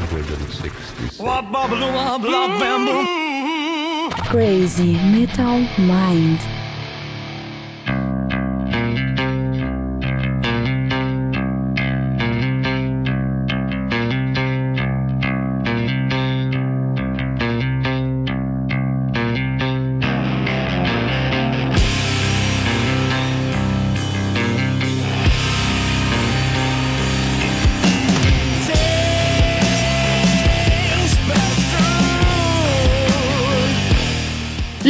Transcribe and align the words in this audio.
166. 0.00 1.20
Crazy 4.30 4.98
Metal 4.98 5.68
Mind. 5.76 6.61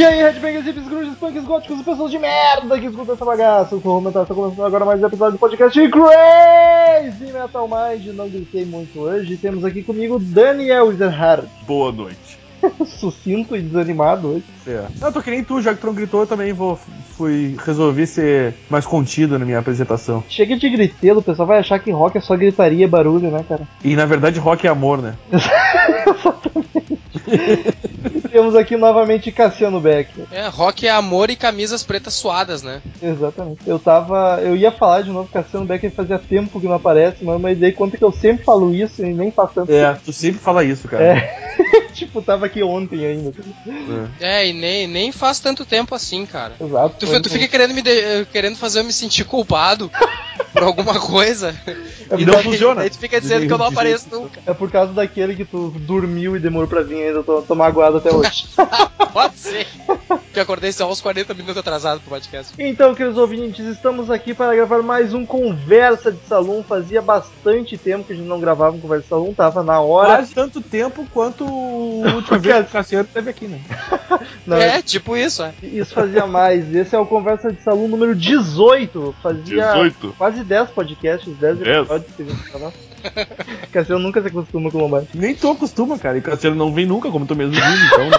E 0.03 0.05
aí, 0.05 0.21
Headbangers, 0.21 0.65
hippies, 0.67 0.89
grunges, 0.89 1.17
punks, 1.17 1.45
góticos 1.45 1.79
e 1.79 1.85
pessoas 1.85 2.11
de 2.11 2.19
merda 2.19 2.77
que 2.77 2.87
escutam 2.87 3.15
essa 3.15 3.25
bagaça. 3.25 3.77
Eu 3.77 3.81
sou 3.81 3.93
o 3.93 3.95
Romental, 3.95 4.25
está 4.25 4.35
começando 4.35 4.67
agora 4.67 4.85
mais 4.85 5.01
um 5.01 5.07
episódio 5.07 5.35
do 5.35 5.39
podcast 5.39 5.79
Crazy 5.91 7.33
Metal 7.33 7.69
Mind. 7.69 8.07
Não 8.07 8.29
gritei 8.29 8.65
muito 8.65 8.99
hoje. 8.99 9.37
Temos 9.37 9.65
aqui 9.65 9.81
comigo 9.81 10.19
Daniel 10.19 10.91
Ezerhard. 10.91 11.49
Boa 11.69 11.93
noite. 11.93 12.42
Sucinto 12.99 13.57
e 13.57 13.63
desanimado 13.63 14.29
hoje. 14.29 14.45
É. 14.67 14.85
Eu 15.01 15.13
tô 15.13 15.23
que 15.23 15.31
nem 15.31 15.43
tu, 15.43 15.61
já 15.61 15.75
que 15.75 15.81
tu 15.81 15.87
não 15.87 15.95
gritou, 15.95 16.21
eu 16.21 16.27
também 16.27 16.53
vou, 16.53 16.79
fui, 17.17 17.57
resolvi 17.65 18.07
ser 18.07 18.55
mais 18.71 18.87
contido 18.87 19.39
na 19.39 19.45
minha 19.45 19.59
apresentação. 19.59 20.23
Chega 20.29 20.57
de 20.57 20.69
gritelo, 20.71 21.21
o 21.21 21.23
pessoal 21.23 21.49
vai 21.49 21.59
achar 21.59 21.79
que 21.79 21.91
rock 21.91 22.19
é 22.19 22.21
só 22.21 22.37
gritaria 22.37 22.85
e 22.85 22.89
barulho, 22.89 23.31
né, 23.31 23.45
cara? 23.49 23.63
E 23.85 23.97
na 23.97 24.07
verdade 24.07 24.39
rock 24.39 24.67
é 24.67 24.71
amor, 24.71 25.03
né? 25.03 25.15
Temos 28.31 28.55
aqui 28.55 28.77
novamente 28.77 29.31
Cassiano 29.31 29.81
Becker. 29.81 30.25
É, 30.31 30.49
rock 30.49 30.87
é 30.87 30.91
amor 30.91 31.31
e 31.31 31.37
camisas 31.37 31.83
pretas 31.83 32.15
suadas, 32.15 32.63
né? 32.63 32.81
Exatamente. 33.03 33.61
Eu 33.67 33.79
tava. 33.79 34.41
Eu 34.43 34.57
ia 34.57 34.71
falar 34.73 35.03
de 35.03 35.11
novo 35.11 35.29
Cassiano 35.31 35.67
Becker 35.67 35.91
fazia 35.91 36.19
tempo 36.19 36.61
que 36.61 36.67
não 36.67 36.75
aparece, 36.75 37.25
mas 37.25 37.55
eu 37.55 37.57
dei 37.57 37.73
conta 37.73 37.97
que 37.97 38.05
eu 38.05 38.13
sempre 38.13 38.45
falo 38.45 38.75
isso 38.75 39.05
e 39.05 39.13
nem 39.13 39.31
faço 39.31 39.55
tanto. 39.55 39.73
É, 39.73 39.97
tu 40.05 40.13
sempre 40.13 40.41
fala 40.41 40.65
isso, 40.65 40.89
cara. 40.89 41.05
É. 41.05 41.53
tipo, 41.95 42.23
tava 42.23 42.47
aqui 42.47 42.63
ontem 42.63 43.05
ainda. 43.05 43.33
É, 44.21 44.49
e 44.49 44.53
nem, 44.53 44.87
nem 44.87 45.13
faz 45.13 45.39
tanto 45.41 45.65
tempo 45.65 45.95
assim, 45.95 46.25
cara. 46.27 46.55
Exato. 46.61 46.97
Tu, 47.07 47.23
tu 47.23 47.31
fica 47.31 47.49
querendo, 47.49 47.75
me 47.75 47.83
de- 47.83 48.27
querendo 48.33 48.57
fazer 48.57 48.81
eu 48.81 48.85
me 48.85 48.93
sentir 48.93 49.25
culpado 49.25 49.91
por 50.53 50.63
alguma 50.63 50.99
coisa. 51.01 51.55
E 52.19 52.25
não 52.25 52.35
daí- 52.35 52.43
funciona. 52.45 52.81
Daí 52.81 52.91
tu 52.91 52.99
fica 52.99 53.21
dizendo 53.21 53.47
que 53.47 53.53
eu 53.53 53.59
não 53.59 53.67
apareço 53.67 54.05
jeito 54.09 54.21
nunca. 54.21 54.43
É 54.47 54.55
por 54.55 54.71
causa 54.71 54.93
daquele 54.93 55.35
que 55.37 55.45
tu 55.45 55.71
dormiu 55.81 56.37
e 56.37 56.41
demorou 56.41 56.69
pra 56.69 56.83
vir 56.83 57.03
ainda, 57.07 57.19
eu 57.21 57.25
tô, 57.25 57.43
tô 57.43 57.55
magoado 57.55 57.99
até 57.99 58.13
hoje. 58.13 58.47
Pode 59.13 59.37
ser. 59.39 59.67
Que 60.33 60.41
acordei 60.41 60.73
só 60.73 60.91
uns 60.91 61.01
40 61.01 61.35
minutos 61.35 61.57
atrasado 61.59 62.01
pro 62.01 62.11
podcast. 62.11 62.53
então, 62.59 62.95
queridos 62.95 63.19
ouvintes, 63.19 63.65
estamos 63.67 64.11
aqui 64.11 64.35
para 64.35 64.55
gravar 64.55 64.83
mais 64.83 65.13
um 65.15 65.25
Conversa 65.27 66.11
de 66.11 66.21
Salão. 66.27 66.63
Fazia 66.67 67.03
bastante 67.03 67.77
tempo 67.77 68.05
que 68.05 68.13
a 68.13 68.17
gente 68.17 68.27
não 68.29 68.41
gravava 68.41 68.77
um 68.77 68.81
Conversa 68.81 69.03
de 69.05 69.09
Salão, 69.09 69.35
tava 69.35 69.63
na 69.63 69.81
hora. 69.81 70.17
Quase 70.17 70.35
tanto 70.35 70.61
tempo 70.61 71.07
quanto 71.13 71.45
o 71.45 72.03
último 72.15 72.39
vez 72.41 72.57
que 72.57 72.63
o 72.63 72.73
Cassiano 72.73 73.05
esteve 73.05 73.31
aqui, 73.31 73.47
né? 73.47 73.61
Não, 74.47 74.57
É, 74.57 74.83
tipo 74.83 75.17
isso, 75.17 75.43
é. 75.43 75.53
Isso 75.63 75.95
fazia 75.95 76.27
mais. 76.27 76.75
Esse 76.75 76.95
é 76.95 76.99
o 76.99 77.07
Conversa 77.07 77.53
de 77.53 77.63
Salão 77.63 77.89
número 77.89 78.15
18. 78.15 79.15
Fazia 79.23 79.73
18. 79.73 80.15
quase 80.19 80.43
10 80.45 80.71
podcasts, 80.71 81.37
10 81.37 81.59
10. 81.59 81.77
episódios 81.79 82.13
que 82.17 82.23
a 82.23 82.27
gente 82.27 82.49
falava. 82.51 82.73
Cassiano 83.73 84.01
nunca 84.01 84.21
se 84.23 84.29
acostuma 84.29 84.71
com 84.71 84.85
o 84.85 84.89
mais. 84.89 85.07
Nem 85.15 85.35
tu 85.35 85.51
acostuma, 85.51 85.99
cara. 85.99 86.17
E 86.17 86.21
o 86.21 86.23
Cassiano 86.23 86.55
não 86.57 86.73
vem 86.73 86.87
nunca, 86.87 87.11
como 87.11 87.27
tu 87.27 87.35
mesmo 87.35 87.53
diz, 87.53 87.63
então. 87.87 88.11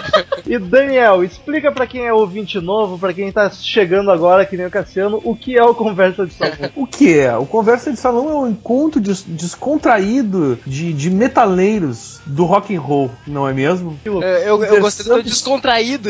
E 0.46 0.58
Daniel, 0.58 1.24
explica 1.24 1.72
pra 1.72 1.83
quem 1.86 2.04
é 2.06 2.12
ouvinte 2.12 2.60
novo, 2.60 2.98
pra 2.98 3.12
quem 3.12 3.30
tá 3.32 3.50
chegando 3.50 4.10
agora, 4.10 4.44
que 4.46 4.56
nem 4.56 4.66
o 4.66 4.70
Cassiano, 4.70 5.20
o 5.24 5.34
que 5.36 5.56
é 5.56 5.62
o 5.64 5.74
Conversa 5.74 6.26
de 6.26 6.34
Salão. 6.34 6.54
O 6.76 6.86
que 6.86 7.18
é? 7.18 7.36
O 7.36 7.46
Conversa 7.46 7.90
de 7.92 7.98
Salão 7.98 8.28
é 8.28 8.34
um 8.34 8.48
encontro 8.48 9.00
des- 9.00 9.24
descontraído 9.26 10.58
de, 10.66 10.92
de 10.92 11.10
metaleiros 11.10 12.20
do 12.26 12.44
rock 12.44 12.74
and 12.74 12.80
roll, 12.80 13.10
não 13.26 13.46
é 13.48 13.52
mesmo? 13.52 13.98
É, 14.22 14.48
Eu, 14.48 14.62
eu 14.64 14.80
gostei 14.80 15.04
do 15.06 15.22
descontraído. 15.22 16.08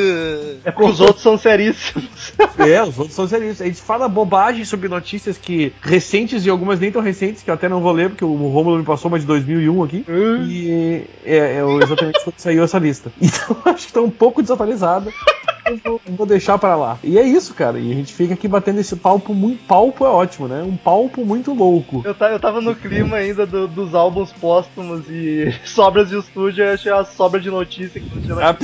É 0.65 0.71
porque 0.71 0.91
os 0.91 1.01
outros 1.01 1.23
são 1.23 1.37
seríssimos. 1.39 2.05
É, 2.56 2.81
os 2.83 2.97
outros 2.99 3.15
são 3.17 3.27
serios. 3.27 3.61
A 3.61 3.65
gente 3.65 3.81
fala 3.83 4.09
bobagem 4.09 4.65
sobre 4.65 4.89
notícias 4.89 5.37
que 5.37 5.73
recentes 5.83 6.47
e 6.47 6.51
algumas 6.51 6.79
nem 6.79 6.91
tão 6.91 7.03
recentes, 7.03 7.43
que 7.43 7.51
eu 7.51 7.55
até 7.55 7.69
não 7.69 7.81
vou 7.81 7.91
ler, 7.93 8.11
porque 8.11 8.25
o 8.25 8.33
Romulo 8.35 8.79
me 8.79 8.85
passou 8.85 9.09
uma 9.11 9.19
de 9.19 9.27
2001 9.27 9.83
aqui. 9.83 10.05
E 10.49 11.03
é, 11.25 11.37
é 11.59 11.62
exatamente 11.83 12.21
quando 12.23 12.39
saiu 12.39 12.62
essa 12.65 12.79
lista. 12.79 13.12
Então 13.21 13.56
acho 13.65 13.89
que 13.89 13.93
tá 13.93 14.01
um 14.01 14.11
pouco 14.11 14.41
desatualizada. 14.41 15.11
Eu 15.66 15.78
vou, 15.82 16.00
vou 16.06 16.26
deixar 16.26 16.58
pra 16.58 16.76
lá. 16.76 16.98
E 17.02 17.19
é 17.19 17.22
isso, 17.22 17.54
cara. 17.54 17.78
E 17.78 17.91
a 17.91 17.94
gente 17.94 18.12
fica 18.14 18.34
aqui 18.34 18.47
batendo 18.47 18.80
esse 18.80 18.97
palpo 18.97 19.32
muito. 19.34 19.64
Palpo 19.64 20.04
é 20.04 20.08
ótimo, 20.08 20.47
né? 20.48 20.62
Um 20.62 20.76
palpo 20.76 21.25
muito 21.25 21.52
louco. 21.54 22.02
Eu, 22.04 22.14
eu 22.28 22.41
tava 22.41 22.60
no 22.60 22.75
clima 22.75 23.16
ainda 23.16 23.47
do- 23.47 23.66
dos 23.69 23.94
álbuns 23.94 24.32
póstumos 24.32 25.08
e 25.08 25.52
sobras 25.64 26.08
de 26.10 26.19
estúdio, 26.19 26.64
eu 26.64 26.75
achei 26.75 26.92
uma 26.92 27.04
sobra 27.04 27.41
de 27.41 27.50
notícia 27.50 28.00
que 28.00 28.14
não 28.14 28.20
tinha 28.20 28.34
na 28.34 28.50
A, 28.50 28.56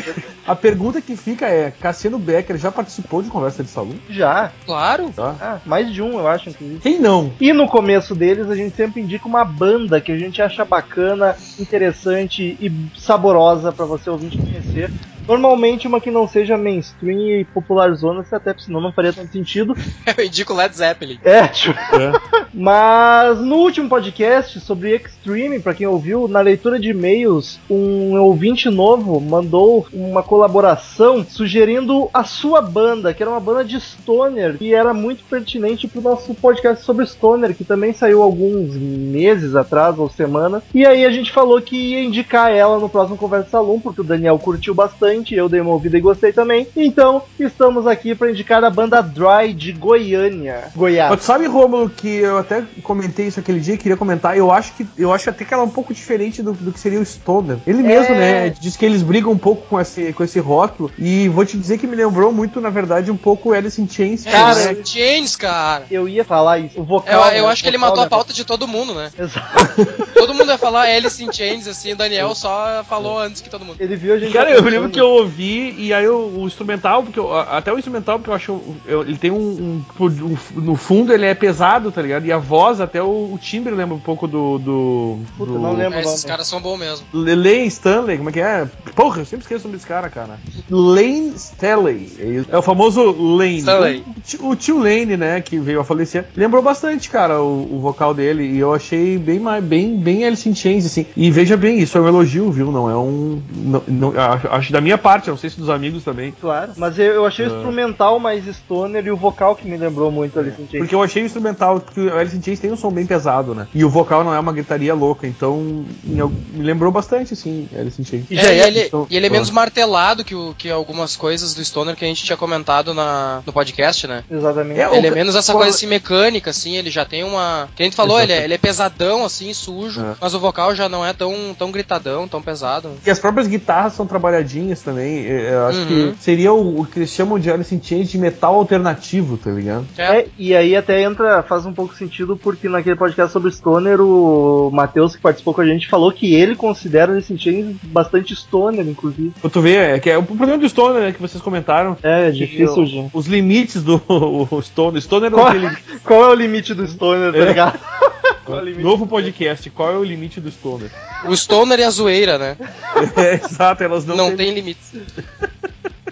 a 0.53 0.57
pergunta 0.57 1.01
que 1.01 1.17
fica 1.17 1.47
é: 1.47 1.71
Cassiano 1.71 2.19
Becker 2.19 2.57
já 2.59 2.71
participou 2.71 3.23
de 3.23 3.31
conversa 3.31 3.63
de 3.63 3.71
salão? 3.71 3.95
Já. 4.09 4.53
Claro. 4.67 5.11
Tá? 5.15 5.37
Ah, 5.41 5.61
mais 5.65 5.93
de 5.93 6.03
um, 6.03 6.19
eu 6.19 6.29
acho, 6.29 6.51
inclusive. 6.51 6.81
Quem 6.81 6.99
não? 7.01 7.33
E 7.41 7.53
no 7.53 7.67
começo 7.67 8.15
deles 8.15 8.49
a 8.51 8.55
gente 8.55 8.77
sempre 8.77 9.01
indica 9.01 9.27
uma 9.27 9.45
banda 9.45 10.01
que 10.01 10.13
a 10.13 10.19
gente 10.19 10.41
acha 10.43 10.65
bacana, 10.65 11.35
interessante 11.59 12.57
e 12.61 12.71
saborosa 12.99 13.73
pra 13.73 13.87
você 13.87 14.11
ouvinte 14.11 14.37
conhecer. 14.39 14.91
Normalmente 15.31 15.87
uma 15.87 16.01
que 16.01 16.11
não 16.11 16.27
seja 16.27 16.59
mainstream 16.59 17.21
e 17.21 17.45
popular 17.45 17.95
zona, 17.95 18.27
até 18.33 18.53
senão 18.59 18.81
não 18.81 18.93
faria 18.93 19.13
tanto 19.13 19.31
sentido. 19.31 19.77
Eu 20.19 20.25
indico 20.25 20.53
Led 20.53 20.77
Zeppelin. 20.77 21.21
É, 21.23 21.47
tipo, 21.47 21.79
É. 21.79 22.13
mas 22.53 23.39
no 23.39 23.55
último 23.55 23.89
podcast 23.89 24.59
sobre 24.59 24.97
Extreme, 24.97 25.61
pra 25.61 25.73
quem 25.73 25.87
ouviu, 25.87 26.27
na 26.27 26.41
leitura 26.41 26.81
de 26.81 26.91
e-mails, 26.91 27.61
um 27.71 28.21
ouvinte 28.21 28.69
novo 28.69 29.21
mandou 29.21 29.87
uma 29.93 30.21
colaboração 30.21 31.25
sugerindo 31.25 32.11
a 32.13 32.25
sua 32.25 32.61
banda, 32.61 33.15
que 33.15 33.23
era 33.23 33.31
uma 33.31 33.39
banda 33.39 33.65
de 33.65 33.81
stoner, 33.81 34.57
e 34.61 34.75
era 34.75 34.93
muito 34.93 35.23
pertinente 35.31 35.87
pro 35.87 36.03
nosso 36.03 36.35
podcast 36.35 36.85
sobre 36.85 37.07
stoner, 37.07 37.55
que 37.55 37.65
também 37.65 37.93
saiu 37.93 38.21
alguns 38.21 38.75
meses 38.75 39.55
atrás 39.55 39.97
ou 39.97 40.11
semanas. 40.11 40.65
E 40.75 40.85
aí 40.85 41.05
a 41.05 41.11
gente 41.13 41.31
falou 41.31 41.63
que 41.63 41.77
ia 41.77 42.03
indicar 42.03 42.51
ela 42.51 42.81
no 42.81 42.89
próximo 42.89 43.17
Conversa 43.17 43.51
Salão, 43.51 43.79
porque 43.79 44.01
o 44.01 44.05
Daniel 44.05 44.39
curtiu 44.39 44.75
bastante, 44.75 45.20
eu 45.35 45.49
dei 45.49 45.61
uma 45.61 45.73
ouvida 45.73 45.97
e 45.97 46.01
gostei 46.01 46.33
também. 46.33 46.67
Então, 46.77 47.23
estamos 47.39 47.87
aqui 47.87 48.15
pra 48.15 48.31
indicar 48.31 48.63
a 48.65 48.71
banda 48.71 49.01
Dry 49.03 49.53
de 49.55 49.73
Goiânia. 49.73 50.65
Goiás. 50.75 51.11
Mas 51.11 51.23
sabe, 51.23 51.47
Romulo, 51.47 51.91
que 51.91 52.09
eu 52.09 52.39
até 52.39 52.63
comentei 52.83 53.27
isso 53.27 53.41
aquele 53.41 53.61
dia, 53.61 53.77
queria 53.77 53.97
comentar, 53.97 54.37
eu 54.37 54.51
acho 54.51 54.73
que 54.75 54.87
eu 54.97 55.13
acho 55.13 55.29
até 55.31 55.45
que 55.45 55.53
ela 55.53 55.63
é 55.63 55.67
um 55.67 55.71
pouco 55.71 55.93
diferente 55.95 56.43
do, 56.43 56.53
do 56.53 56.73
que 56.73 56.81
seria 56.81 57.01
o 57.01 57.05
Stoner. 57.05 57.59
Ele 57.67 57.83
mesmo, 57.83 58.15
né, 58.15 58.51
diz 58.51 58.77
que 58.77 58.85
eles 58.85 59.03
brigam 59.03 59.33
um 59.33 59.39
pouco 59.39 59.67
com 59.69 59.81
esse, 59.81 60.13
com 60.13 60.25
esse 60.25 60.39
rótulo, 60.39 60.91
e 60.99 61.29
vou 61.29 61.45
te 61.45 61.57
dizer 61.57 61.79
que 61.79 61.87
me 61.87 61.97
lembrou 61.97 62.33
muito, 62.33 62.61
na 62.61 62.71
verdade, 62.71 63.11
um 63.11 63.17
pouco 63.17 63.53
Alice 63.53 63.81
in 63.81 63.89
Chains. 63.89 64.25
Cara, 64.25 64.61
é, 64.61 64.73
o 64.73 64.85
James, 64.87 65.37
cara. 65.37 65.85
Eu 65.91 66.09
ia 66.09 66.25
falar 66.25 66.59
isso. 66.59 66.79
O 66.79 66.83
Eu, 66.83 66.85
vocal. 66.87 67.29
eu 67.33 67.45
né? 67.45 67.53
acho 67.53 67.63
que 67.63 67.69
ele 67.69 67.79
matou 67.79 68.01
a 68.01 68.05
da- 68.05 68.11
pauta 68.11 68.33
de 68.33 68.45
todo 68.45 68.67
mundo, 68.69 68.95
né? 68.95 69.11
Exato. 69.19 69.87
Todo 70.15 70.35
mundo 70.35 70.51
ia 70.51 70.59
falar 70.59 70.83
Alice 70.85 71.23
in 71.25 71.33
Chains, 71.33 71.67
assim, 71.67 71.93
o 71.93 71.97
Daniel 71.97 72.35
só 72.35 72.85
falou 72.89 73.19
antes 73.19 73.41
que 73.41 73.49
todo 73.51 73.65
mundo. 73.65 73.77
Ele 73.81 73.97
viu 73.97 74.15
a 74.15 74.19
gente. 74.19 74.33
Cara, 74.33 74.51
eu 74.51 74.63
lembro 74.63 74.91
que 74.91 75.00
eu 75.01 75.09
ouvi, 75.09 75.75
e 75.79 75.93
aí 75.93 76.07
o, 76.09 76.41
o 76.41 76.47
instrumental, 76.47 77.03
porque 77.03 77.19
eu- 77.19 77.35
até 77.35 77.73
o 77.73 77.79
instrumental, 77.79 78.19
porque 78.19 78.31
eu 78.31 78.35
acho. 78.35 78.61
eu- 78.87 79.03
ele 79.03 79.17
tem 79.19 79.31
um, 79.31 79.83
um- 79.99 80.05
um- 80.07 80.37
No 80.61 80.77
fundo 80.77 81.13
ele 81.13 81.27
é 81.27 81.35
pesado, 81.35 81.91
tá 81.93 82.01
ligado? 82.03 82.25
E 82.27 82.33
a 82.33 82.39
voz, 82.39 82.81
até 82.81 83.03
o, 83.03 83.07
o 83.33 83.39
timbre 83.41 83.75
lembra 83.75 83.95
um 83.95 84.01
pouco 84.01 84.27
do. 84.27 84.59
do, 84.59 85.19
Puta, 85.37 85.53
do 85.53 85.59
não 85.59 85.73
lembro. 85.75 85.99
É, 85.99 86.03
esses 86.03 86.25
caras 86.25 86.47
são 86.47 86.61
bons 86.61 86.79
mesmo. 86.79 87.07
Lane 87.13 87.67
Stanley, 87.67 88.17
como 88.19 88.29
é 88.31 88.33
que 88.33 88.41
é? 88.41 88.69
Porra, 88.95 89.21
eu 89.21 89.25
sempre 89.25 89.45
esqueço 89.45 89.65
o 89.65 89.69
nome 89.69 89.77
desse 89.77 89.87
cara, 89.87 90.09
cara. 90.09 90.39
Lane 90.69 91.33
Stanley. 91.37 92.45
É, 92.51 92.57
o 92.59 92.63
famoso 92.63 93.03
Lane. 93.37 93.59
Stanley. 93.59 94.05
O, 94.17 94.21
tio- 94.21 94.49
o 94.51 94.57
tio 94.57 94.79
Lane, 94.79 95.17
né, 95.17 95.41
que 95.41 95.59
veio 95.59 95.81
a 95.81 95.85
falecer. 95.85 96.27
Lembrou 96.37 96.63
bastante, 96.63 97.09
cara, 97.11 97.41
o, 97.43 97.77
o 97.77 97.81
vocal 97.81 98.15
dele. 98.15 98.45
E 98.45 98.59
eu 98.59 98.73
achei 98.75 99.19
bem, 99.19 99.39
mais- 99.39 99.63
bem, 99.65 99.97
bem 99.97 100.25
Alice 100.25 100.49
in 100.49 100.55
Chains, 100.55 100.87
assim. 100.87 101.07
E 101.17 101.31
veja 101.31 101.57
bem, 101.57 101.79
isso 101.81 101.97
é 101.97 102.01
um 102.01 102.09
elogio, 102.09 102.51
viu? 102.51 102.71
Não 102.71 102.89
é 102.91 102.97
um. 102.97 103.41
Não, 103.55 103.83
não- 103.89 104.13
acho, 104.21 104.49
acho 104.49 104.73
da 104.73 104.81
minha 104.81 104.90
minha 104.91 104.99
parte, 104.99 105.29
eu 105.29 105.33
não 105.33 105.39
sei 105.39 105.49
se 105.51 105.59
dos 105.61 105.71
amigos 105.71 106.03
também. 106.03 106.35
Claro. 106.41 106.73
Mas 106.77 106.99
eu, 106.99 107.05
eu 107.07 107.27
achei 107.27 107.47
o 107.47 107.53
Ah. 107.53 107.57
instrumental 107.57 108.19
mais 108.19 108.45
stoner 108.57 109.07
e 109.07 109.11
o 109.11 109.17
vocal 109.17 109.55
que 109.55 109.67
me 109.69 109.77
lembrou 109.77 110.11
muito 110.11 110.39
Alice 110.39 110.61
in 110.61 110.67
Chains. 110.69 110.79
Porque 110.83 110.95
eu 110.95 111.03
achei 111.03 111.23
o 111.23 111.27
instrumental, 111.27 111.81
porque 111.81 112.01
o 112.01 112.17
Alice 112.19 112.37
in 112.37 112.43
Chains 112.43 112.59
tem 112.61 112.73
um 112.73 112.77
som 112.77 112.91
bem 112.91 113.07
pesado, 113.07 113.55
né? 113.55 113.69
E 113.75 113.85
o 113.85 113.89
vocal 113.91 114.25
não 114.25 114.35
é 114.35 114.39
uma 114.41 114.53
gritaria 114.53 114.93
louca, 114.95 115.27
então 115.27 115.85
me 116.03 116.63
lembrou 116.63 116.91
bastante, 116.91 117.35
assim, 117.35 117.69
Alice 117.79 118.01
in 118.01 118.05
Chains. 118.05 118.25
E 118.31 118.37
É, 118.39 118.43
já 118.43 118.53
e 118.53 118.57
ia- 118.57 118.67
ele, 118.67 118.81
então- 118.87 119.07
e 119.09 119.17
ele 119.17 119.27
é 119.27 119.29
Ah. 119.29 119.33
menos 119.33 119.51
martelado 119.51 120.25
que, 120.25 120.35
o, 120.35 120.55
que 120.59 120.69
algumas 120.71 121.17
coisas 121.17 121.55
do 121.55 121.65
Stoner 121.65 121.95
que 121.95 122.05
a 122.05 122.09
gente 122.09 122.25
tinha 122.25 122.37
comentado 122.37 122.93
na, 122.93 123.43
no 123.47 123.53
podcast, 123.53 124.07
né? 124.09 124.25
Exatamente. 124.31 124.81
É, 124.81 124.97
Ele 124.97 125.07
é 125.07 125.11
menos 125.11 125.35
essa 125.37 125.53
qual- 125.53 125.63
coisa 125.63 125.77
assim 125.77 125.87
mecânica, 125.87 126.51
assim, 126.51 126.77
ele 126.77 126.91
já 126.91 127.05
tem 127.05 127.23
uma. 127.23 127.69
Que 127.77 127.83
a 127.83 127.87
gente 127.87 127.95
falou, 127.97 128.21
ele 128.21 128.33
é, 128.33 128.45
ele 128.45 128.55
é 128.55 128.59
pesadão, 128.59 129.25
assim, 129.25 129.53
sujo, 129.55 130.01
É. 130.01 130.15
mas 130.21 130.35
o 130.35 130.41
vocal 130.41 130.75
já 130.75 130.89
não 130.89 131.05
é 131.07 131.13
tão, 131.13 131.55
tão 131.59 131.71
gritadão, 131.71 132.27
tão 132.27 132.43
pesado. 132.43 132.91
E 133.07 133.11
as 133.11 133.19
próprias 133.19 133.47
guitarras 133.47 133.93
são 133.93 134.07
trabalhadinhas 134.07 134.80
também. 134.83 135.27
é, 135.27 135.51
Eu 135.53 135.67
acho 135.67 135.79
Uhum. 135.81 136.13
que 136.13 136.23
seria 136.23 136.53
o, 136.53 136.81
o 136.81 136.87
que 136.87 136.99
eles 136.99 137.11
chamam 137.11 137.39
de 137.39 137.51
Alice 137.51 137.75
in 137.75 137.81
Chains 137.83 138.11
de 138.11 138.19
metal 138.19 138.55
alternativo, 138.55 139.37
tá 139.37 139.51
ligado? 139.51 139.87
É, 139.97 140.19
É, 140.21 140.27
e 140.39 140.55
aí 140.55 140.75
até 140.77 141.03
entra, 141.03 141.43
faz 141.43 141.65
um 141.67 141.73
pouco 141.73 141.95
sentido, 141.95 142.37
porque 142.37 142.69
naquele 142.69 142.97
podcast 142.97 143.33
sobre 143.33 143.51
Stoner, 143.53 144.01
o 144.01 144.71
Matheus, 144.73 145.15
que 145.17 145.23
participou 145.23 145.55
com 145.55 145.61
a 145.61 145.67
gente, 145.67 145.89
falou 145.89 146.11
que 146.13 146.35
ele 146.35 146.55
considera 146.57 147.13
Alice 147.13 147.33
in 147.33 147.39
Chains 147.39 147.77
bastante 147.85 148.35
Stoner, 148.35 148.87
inclusive. 148.87 149.33
Tu 149.51 149.61
ver, 149.61 149.97
é, 149.97 149.99
que 149.99 150.11
é 150.11 150.17
o 150.19 150.23
problema 150.23 150.59
do 150.59 150.69
Stoner, 150.69 151.03
né, 151.03 151.13
que 151.13 151.21
vocês 151.21 151.43
comentaram. 151.43 151.97
É, 152.03 152.29
é 152.29 152.31
difícil, 152.31 152.85
gente. 152.87 153.11
Os 153.15 153.27
limites 153.27 153.83
do 153.83 154.01
o 154.09 154.61
Stoner. 154.63 155.01
Stoner 155.01 155.31
não 155.31 155.39
Qual, 155.39 155.51
tem 155.53 155.61
limite. 155.61 155.83
qual 156.05 156.25
é 156.25 156.29
o 156.29 156.35
limite 156.35 156.75
do 156.75 156.87
Stoner, 156.87 157.33
tá 157.33 157.39
É. 157.39 157.45
ligado? 157.45 157.79
É 158.49 158.65
limite? 158.65 158.83
Novo 158.83 159.07
podcast, 159.07 159.71
qual 159.71 159.93
é 159.93 159.97
o 159.97 160.03
limite 160.03 160.41
do 160.41 160.51
Stoner? 160.51 160.91
o 161.29 161.37
Stoner 161.37 161.79
e 161.79 161.85
a 161.85 161.91
zoeira, 161.91 162.37
né? 162.37 162.57
É, 163.17 163.35
exato, 163.35 163.85
elas 163.85 164.05
não, 164.05 164.17
Não, 164.17 164.27
têm 164.29 164.37
tem 164.39 164.49
limites. 164.71 164.93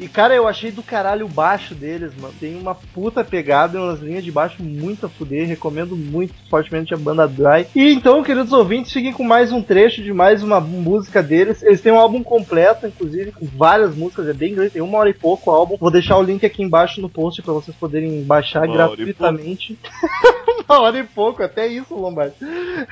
E 0.00 0.06
cara, 0.06 0.32
eu 0.32 0.46
achei 0.46 0.70
do 0.70 0.82
caralho 0.82 1.26
o 1.26 1.28
baixo 1.28 1.74
deles, 1.74 2.12
mano. 2.16 2.32
Tem 2.38 2.56
uma 2.56 2.74
puta 2.74 3.24
pegada 3.24 3.76
e 3.76 3.80
umas 3.80 4.00
linhas 4.00 4.24
de 4.24 4.30
baixo 4.30 4.62
muito 4.62 5.06
a 5.06 5.08
fuder. 5.08 5.48
Recomendo 5.48 5.96
muito 5.96 6.34
fortemente 6.48 6.94
a 6.94 6.96
banda 6.96 7.26
Dry. 7.26 7.66
E 7.74 7.92
então, 7.92 8.22
queridos 8.22 8.52
ouvintes, 8.52 8.92
fiquem 8.92 9.12
com 9.12 9.24
mais 9.24 9.50
um 9.50 9.60
trecho 9.60 10.02
de 10.02 10.12
mais 10.12 10.42
uma 10.42 10.60
música 10.60 11.20
deles. 11.20 11.62
Eles 11.62 11.80
têm 11.80 11.90
um 11.90 11.98
álbum 11.98 12.22
completo, 12.22 12.86
inclusive, 12.86 13.32
com 13.32 13.46
várias 13.46 13.96
músicas, 13.96 14.28
é 14.28 14.32
bem 14.32 14.54
grande, 14.54 14.70
tem 14.70 14.82
uma 14.82 14.98
hora 14.98 15.10
e 15.10 15.14
pouco 15.14 15.50
o 15.50 15.54
álbum. 15.54 15.76
Vou 15.76 15.90
deixar 15.90 16.16
o 16.16 16.22
link 16.22 16.46
aqui 16.46 16.62
embaixo 16.62 17.00
no 17.00 17.08
post 17.08 17.42
pra 17.42 17.52
vocês 17.52 17.76
poderem 17.76 18.22
baixar 18.22 18.64
Uma 18.64 18.74
hora 18.74 18.86
gratuitamente. 18.96 19.76
uma 20.68 20.80
hora 20.80 20.98
e 20.98 21.04
pouco, 21.04 21.42
até 21.42 21.66
isso, 21.66 21.96
Lombardi. 21.96 22.36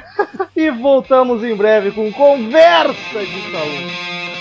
e 0.57 0.71
voltamos 0.73 1.45
em 1.45 1.55
breve 1.55 1.93
com 1.93 2.13
Conversa 2.13 3.21
de 3.21 3.53
Saúde. 3.53 4.36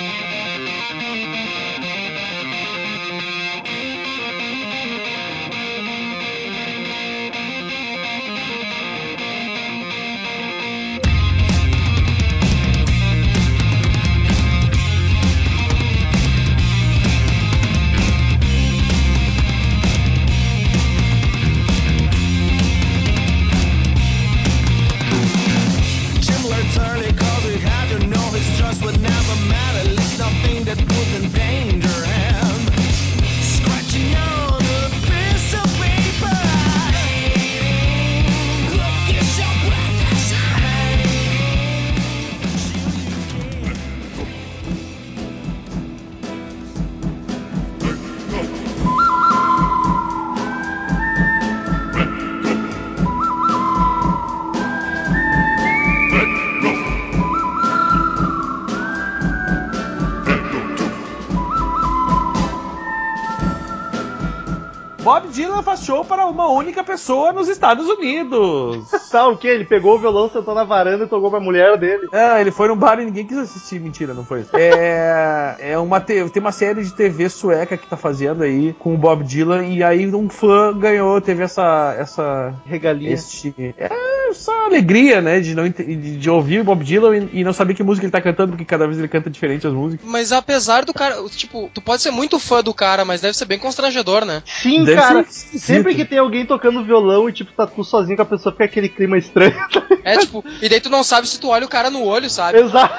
Show 65.96 66.04
para 66.06 66.26
uma 66.26 66.50
única 66.50 66.84
pessoa 66.84 67.32
nos 67.32 67.48
Estados 67.48 67.88
Unidos. 67.88 68.86
Tá, 69.16 69.28
o 69.30 69.38
que? 69.38 69.48
Ele 69.48 69.64
pegou 69.64 69.96
o 69.96 70.00
violão, 70.00 70.30
sentou 70.30 70.54
na 70.54 70.66
varanda 70.66 71.06
e 71.06 71.08
tocou 71.08 71.30
pra 71.30 71.40
mulher 71.40 71.78
dele. 71.78 72.10
É, 72.12 72.42
ele 72.42 72.52
foi 72.52 72.68
num 72.68 72.76
bar 72.76 73.00
e 73.00 73.06
ninguém 73.06 73.26
quis 73.26 73.38
assistir. 73.38 73.80
Mentira, 73.80 74.14
não 74.14 74.26
foi 74.26 74.42
isso. 74.42 74.50
É, 74.54 75.56
é 75.60 75.78
uma 75.80 76.02
te- 76.02 76.30
tem 76.32 76.42
uma 76.42 76.52
série 76.52 76.84
de 76.84 76.94
TV 76.94 77.30
sueca 77.30 77.78
que 77.78 77.88
tá 77.88 77.96
fazendo 77.96 78.44
aí 78.44 78.74
com 78.74 78.94
o 78.94 78.98
Bob 78.98 79.24
Dylan 79.24 79.64
e 79.68 79.82
aí 79.84 80.14
um 80.14 80.28
fã 80.30 80.78
ganhou, 80.78 81.22
teve 81.22 81.44
essa 81.44 81.96
essa 81.98 82.54
Regalia. 82.66 83.14
este 83.14 83.56
é 83.78 83.90
essa 84.36 84.52
alegria, 84.66 85.22
né, 85.22 85.40
de 85.40 85.56
não 85.56 85.68
de, 85.68 86.18
de 86.18 86.30
ouvir 86.30 86.62
o 86.62 86.64
Bob 86.64 86.84
Dylan 86.84 87.18
e, 87.18 87.40
e 87.40 87.44
não 87.44 87.54
saber 87.54 87.74
que 87.74 87.84
música 87.84 88.06
ele 88.06 88.12
tá 88.12 88.22
cantando 88.22 88.52
porque 88.52 88.66
cada 88.66 88.86
vez 88.86 89.00
ele 89.00 89.08
canta 89.08 89.30
diferente 89.30 89.66
as 89.66 89.74
músicas. 89.74 90.06
Mas 90.08 90.32
apesar 90.32 90.86
do 90.86 90.94
cara, 90.94 91.18
tipo, 91.30 91.70
tu 91.74 91.82
pode 91.82 92.02
ser 92.02 92.12
muito 92.12 92.40
fã 92.40 92.62
do 92.62 92.74
cara, 92.74 93.06
mas 93.06 93.22
deve 93.22 93.36
ser 93.36 93.46
bem 93.46 93.60
constrangedor, 93.60 94.26
né? 94.26 94.44
Sim, 94.46 94.84
Deve 94.84 95.02
cara. 95.02 95.26
Sempre 95.30 95.96
que 95.96 96.06
tem 96.06 96.20
alguém 96.20 96.46
tocando 96.46 96.84
violão 96.84 97.30
e, 97.30 97.34
tipo, 97.34 97.52
tá 97.52 97.66
tu 97.66 97.84
sozinho 97.84 98.16
com 98.16 98.24
a 98.24 98.26
pessoa, 98.26 98.52
fica 98.52 98.66
aquele 98.66 98.90
clima 98.90 99.18
estranho. 99.18 99.56
É 100.04 100.18
tipo, 100.18 100.44
e 100.62 100.70
daí 100.70 100.80
tu 100.80 100.90
não 100.90 101.04
sabe 101.04 101.28
se 101.28 101.40
tu 101.40 101.50
olha 101.50 101.66
o 101.66 101.70
cara 101.70 101.90
no 101.90 102.04
olho, 102.04 102.30
sabe? 102.30 102.60
Exato. 102.60 102.94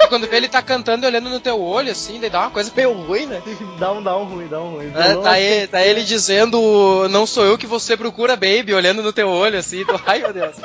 E 0.00 0.08
quando 0.08 0.26
vê 0.26 0.36
ele 0.36 0.48
tá 0.48 0.62
cantando 0.62 1.04
e 1.04 1.08
olhando 1.08 1.28
no 1.28 1.40
teu 1.40 1.60
olho, 1.60 1.92
assim, 1.92 2.18
daí 2.18 2.30
dá 2.30 2.40
uma 2.40 2.50
coisa 2.50 2.72
meio 2.74 2.92
ruim, 2.92 3.26
né? 3.26 3.42
Dá 3.78 3.92
um, 3.92 4.02
dá 4.02 4.16
um 4.16 4.24
ruim, 4.24 4.48
dá 4.48 4.60
um 4.60 4.70
ruim. 4.76 4.92
É, 4.94 5.14
tá, 5.16 5.38
ele, 5.38 5.66
tá 5.66 5.82
ele 5.82 6.02
dizendo, 6.02 7.08
não 7.10 7.26
sou 7.26 7.44
eu 7.44 7.58
que 7.58 7.66
você 7.66 7.96
procura, 7.96 8.34
baby, 8.34 8.72
olhando 8.74 9.02
no 9.02 9.12
teu 9.12 9.28
olho, 9.28 9.58
assim, 9.58 9.84
tu, 9.86 10.00
ai 10.06 10.20
meu 10.20 10.32
Deus. 10.32 10.56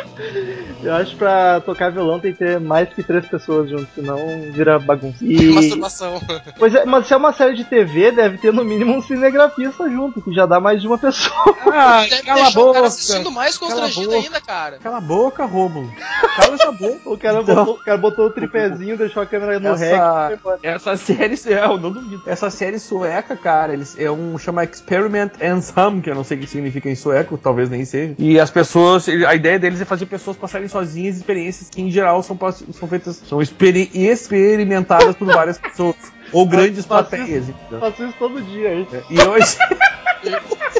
Eu 0.83 0.93
acho 0.93 1.11
que 1.11 1.17
pra 1.17 1.59
tocar 1.61 1.91
violão 1.91 2.19
tem 2.19 2.31
que 2.31 2.39
ter 2.39 2.59
mais 2.59 2.89
que 2.89 3.01
três 3.03 3.25
pessoas 3.27 3.69
junto, 3.69 3.87
senão 3.95 4.17
vira 4.51 4.77
bagunça. 4.79 5.17
E... 5.21 5.49
Masturbação. 5.51 6.21
Pois 6.57 6.73
é, 6.73 6.85
mas 6.85 7.07
se 7.07 7.13
é 7.13 7.17
uma 7.17 7.33
série 7.33 7.55
de 7.55 7.63
TV, 7.65 8.11
deve 8.11 8.37
ter 8.37 8.53
no 8.53 8.63
mínimo 8.63 8.93
um 8.95 9.01
cinegrafista 9.01 9.89
junto, 9.89 10.21
que 10.21 10.33
já 10.33 10.45
dá 10.45 10.59
mais 10.59 10.81
de 10.81 10.87
uma 10.87 10.97
pessoa. 10.97 11.55
Ah, 11.71 12.05
Deve 12.09 12.23
cala 12.23 12.39
a 12.41 12.43
deixar 12.43 12.59
o 12.59 12.63
boca. 12.63 12.73
cara 12.73 12.87
assistindo 12.87 13.31
mais 13.31 13.57
Cala 13.57 13.71
a 13.71 13.73
constrangido 13.75 14.11
boca. 14.11 14.23
ainda, 14.25 14.41
cara. 14.41 14.77
Cala 14.77 14.97
a 14.97 15.01
boca, 15.01 15.45
Rômulo. 15.45 15.91
Cala 16.35 16.53
essa 16.55 16.71
boca. 16.71 16.95
O 17.05 17.17
cara, 17.17 17.41
Então- 17.41 17.55
botou, 17.55 17.73
o 17.75 17.83
cara 17.83 17.97
botou 17.97 18.25
o 18.27 18.29
tripézinho, 18.29 18.97
deixou 18.97 19.21
a 19.23 19.25
câmera 19.25 19.59
no. 19.59 19.69
Essa, 19.69 20.39
e 20.63 20.67
essa 20.67 20.97
série, 20.97 21.35
é, 21.47 21.65
eu 21.65 21.77
não 21.77 21.91
duvido. 21.91 22.21
Essa 22.25 22.49
série 22.49 22.79
sueca, 22.79 23.35
cara, 23.35 23.73
eles 23.73 23.95
é 23.99 24.09
um 24.11 24.37
chama 24.37 24.63
Experiment 24.63 25.31
Ensam, 25.41 26.01
que 26.01 26.09
eu 26.09 26.15
não 26.15 26.23
sei 26.23 26.37
o 26.37 26.41
que 26.41 26.47
significa 26.47 26.89
em 26.89 26.95
sueco, 26.95 27.37
talvez 27.37 27.69
nem 27.69 27.85
seja. 27.85 28.15
E 28.17 28.39
as 28.39 28.49
pessoas, 28.49 29.07
a 29.07 29.35
ideia 29.35 29.57
deles 29.59 29.81
é 29.81 29.85
fazer 29.85 29.94
pessoas 30.03 30.35
passarem 30.35 30.67
sozinhas 30.67 31.15
experiências 31.17 31.69
que 31.69 31.81
em 31.81 31.89
geral 31.89 32.21
são, 32.23 32.37
são 32.73 32.87
feitas, 32.87 33.21
são 33.27 33.41
experi- 33.41 33.89
experimentadas 33.93 35.15
por 35.15 35.27
várias 35.27 35.57
pessoas. 35.57 35.95
Ou 36.31 36.45
grandes 36.47 36.85
Faço 36.85 37.09
plateias? 37.09 37.45
Faço 37.79 38.03
isso 38.03 38.15
todo 38.17 38.41
dia 38.41 38.69
aí. 38.69 38.87
E 39.09 39.21
hoje. 39.21 39.55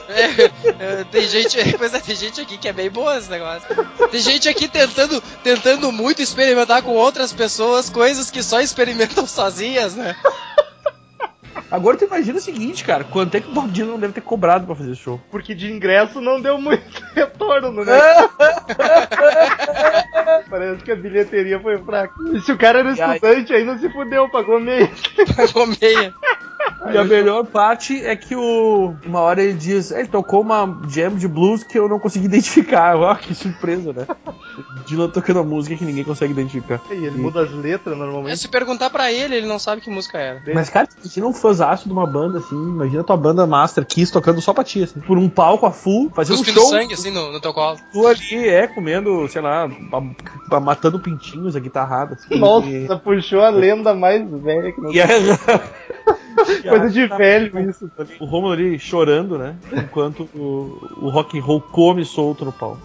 É, 0.08 0.46
é, 1.02 1.04
tem 1.12 1.28
gente, 1.28 1.58
pois 1.78 1.94
é, 1.94 2.00
tem 2.00 2.16
gente 2.16 2.42
aqui 2.42 2.58
que 2.58 2.68
é 2.68 2.74
bem 2.74 2.90
boa 2.90 3.18
esse 3.18 3.30
negócio. 3.30 3.68
Tem 4.10 4.20
gente 4.22 4.48
aqui 4.48 4.68
tentando, 4.68 5.22
tentando 5.44 5.92
muito 5.92 6.22
experimentar 6.22 6.82
com 6.82 6.92
outras 6.92 7.34
pessoas 7.34 7.90
coisas 7.90 8.32
que 8.32 8.42
só 8.42 8.62
experimentam 8.62 9.26
sozinhas, 9.28 9.94
né? 9.96 10.16
Agora 11.72 11.98
tu 11.98 12.06
imagina 12.06 12.38
o 12.38 12.42
seguinte, 12.42 12.84
cara, 12.84 13.04
quanto 13.04 13.36
é 13.36 13.42
que 13.42 13.50
o 13.50 13.54
Bob 13.54 13.70
Dylan 13.70 14.00
deve 14.00 14.14
ter 14.14 14.22
cobrado 14.22 14.66
pra 14.66 14.76
fazer 14.76 14.92
esse 14.92 15.02
show? 15.02 15.20
Porque 15.32 15.56
de 15.56 15.72
ingresso 15.72 16.22
não 16.22 16.42
deu 16.42 16.60
muito 16.60 16.84
retorno, 17.16 17.84
né? 17.84 17.94
Parece 20.50 20.84
que 20.84 20.92
a 20.92 20.96
bilheteria 20.96 21.60
foi 21.60 21.78
fraca. 21.80 22.14
E 22.34 22.42
se 22.42 22.52
o 22.52 22.58
cara 22.58 22.80
era 22.80 22.92
estudante, 22.92 23.64
não 23.64 23.78
se 23.78 23.90
fudeu, 23.90 24.30
pagou 24.30 24.60
meio. 24.60 24.90
Pagou 25.36 25.68
meia. 25.68 26.14
E 26.94 26.98
a 27.00 27.04
melhor 27.04 27.44
parte 27.46 28.06
é 28.06 28.16
que 28.16 28.36
o. 28.36 28.94
Uma 29.06 29.20
hora 29.22 29.42
ele 29.42 29.54
diz, 29.54 29.90
ele 29.90 30.08
tocou 30.08 30.42
uma 30.42 30.82
jam 30.88 31.16
de 31.16 31.28
blues 31.28 31.64
que 31.64 31.80
eu 31.80 31.90
não 31.90 31.98
consegui 31.98 32.26
identificar. 32.28 32.96
Ó, 33.02 33.16
que 33.16 33.34
surpresa, 33.34 33.92
né? 33.92 34.06
Dylan 34.86 35.10
tocando 35.10 35.40
a 35.40 35.44
música 35.44 35.76
que 35.76 35.84
ninguém 35.84 36.04
consegue 36.04 36.32
identificar. 36.34 36.80
E 36.92 36.94
ele 36.94 37.18
muda 37.18 37.42
as 37.42 37.52
letras 37.52 37.96
É, 37.96 38.00
normalmente. 38.00 38.38
se 38.38 38.48
perguntar 38.48 38.92
pra 38.92 39.12
ele, 39.12 39.36
ele 39.36 39.48
não 39.48 39.58
sabe 39.58 39.82
que 39.82 39.90
música 39.90 40.20
era. 40.20 40.44
Mas, 40.54 40.70
cara, 40.70 40.88
imagina 41.02 41.26
um 41.26 41.34
fãzaço 41.34 41.88
de 41.88 41.92
uma 41.92 42.06
banda 42.06 42.38
assim, 42.38 42.56
imagina 42.56 43.04
tua 43.04 43.18
banda 43.18 43.48
Master 43.48 43.84
Kiss 43.84 44.12
tocando 44.14 44.40
só 44.40 44.54
pra 44.54 44.64
ti, 44.64 44.84
assim, 44.84 45.00
por 45.00 45.18
um 45.18 45.28
palco 45.28 45.66
a 45.66 45.72
full, 45.72 46.12
fazendo 46.14 46.36
um 46.36 46.38
Cuspindo 46.38 46.60
show. 46.62 46.70
sangue, 46.70 46.94
assim, 46.94 47.10
no, 47.10 47.32
no 47.32 47.42
teu 47.42 47.52
colo. 47.52 47.80
Tu 47.92 48.06
ali, 48.08 48.48
é, 48.48 48.68
comendo, 48.68 49.28
sei 49.28 49.42
lá, 49.42 49.68
matando 50.62 51.00
pintinhos, 51.00 51.56
a 51.56 51.60
guitarrada. 51.60 52.14
Assim, 52.14 52.38
Nossa, 52.40 52.68
E, 52.68 52.88
puxou 53.04 53.42
a 53.42 53.50
lenda 53.50 53.96
mais 53.96 54.24
velha 54.30 54.72
que 54.72 54.80
não 54.80 54.94
e, 54.94 55.00
Coisa 56.70 56.90
de 56.90 57.08
Tá 57.08 57.18
velho 57.18 57.70
isso. 57.70 57.92
O 58.20 58.26
Romulo 58.26 58.54
ali 58.54 58.80
chorando, 58.80 59.38
né? 59.38 59.56
Enquanto 59.72 60.30
o, 60.36 60.80
o 61.02 61.10
rock 61.10 61.38
and 61.38 61.44
roll 61.44 61.62
come 61.62 62.04
solto 62.04 62.44
no 62.46 62.52
pau. 62.52 62.78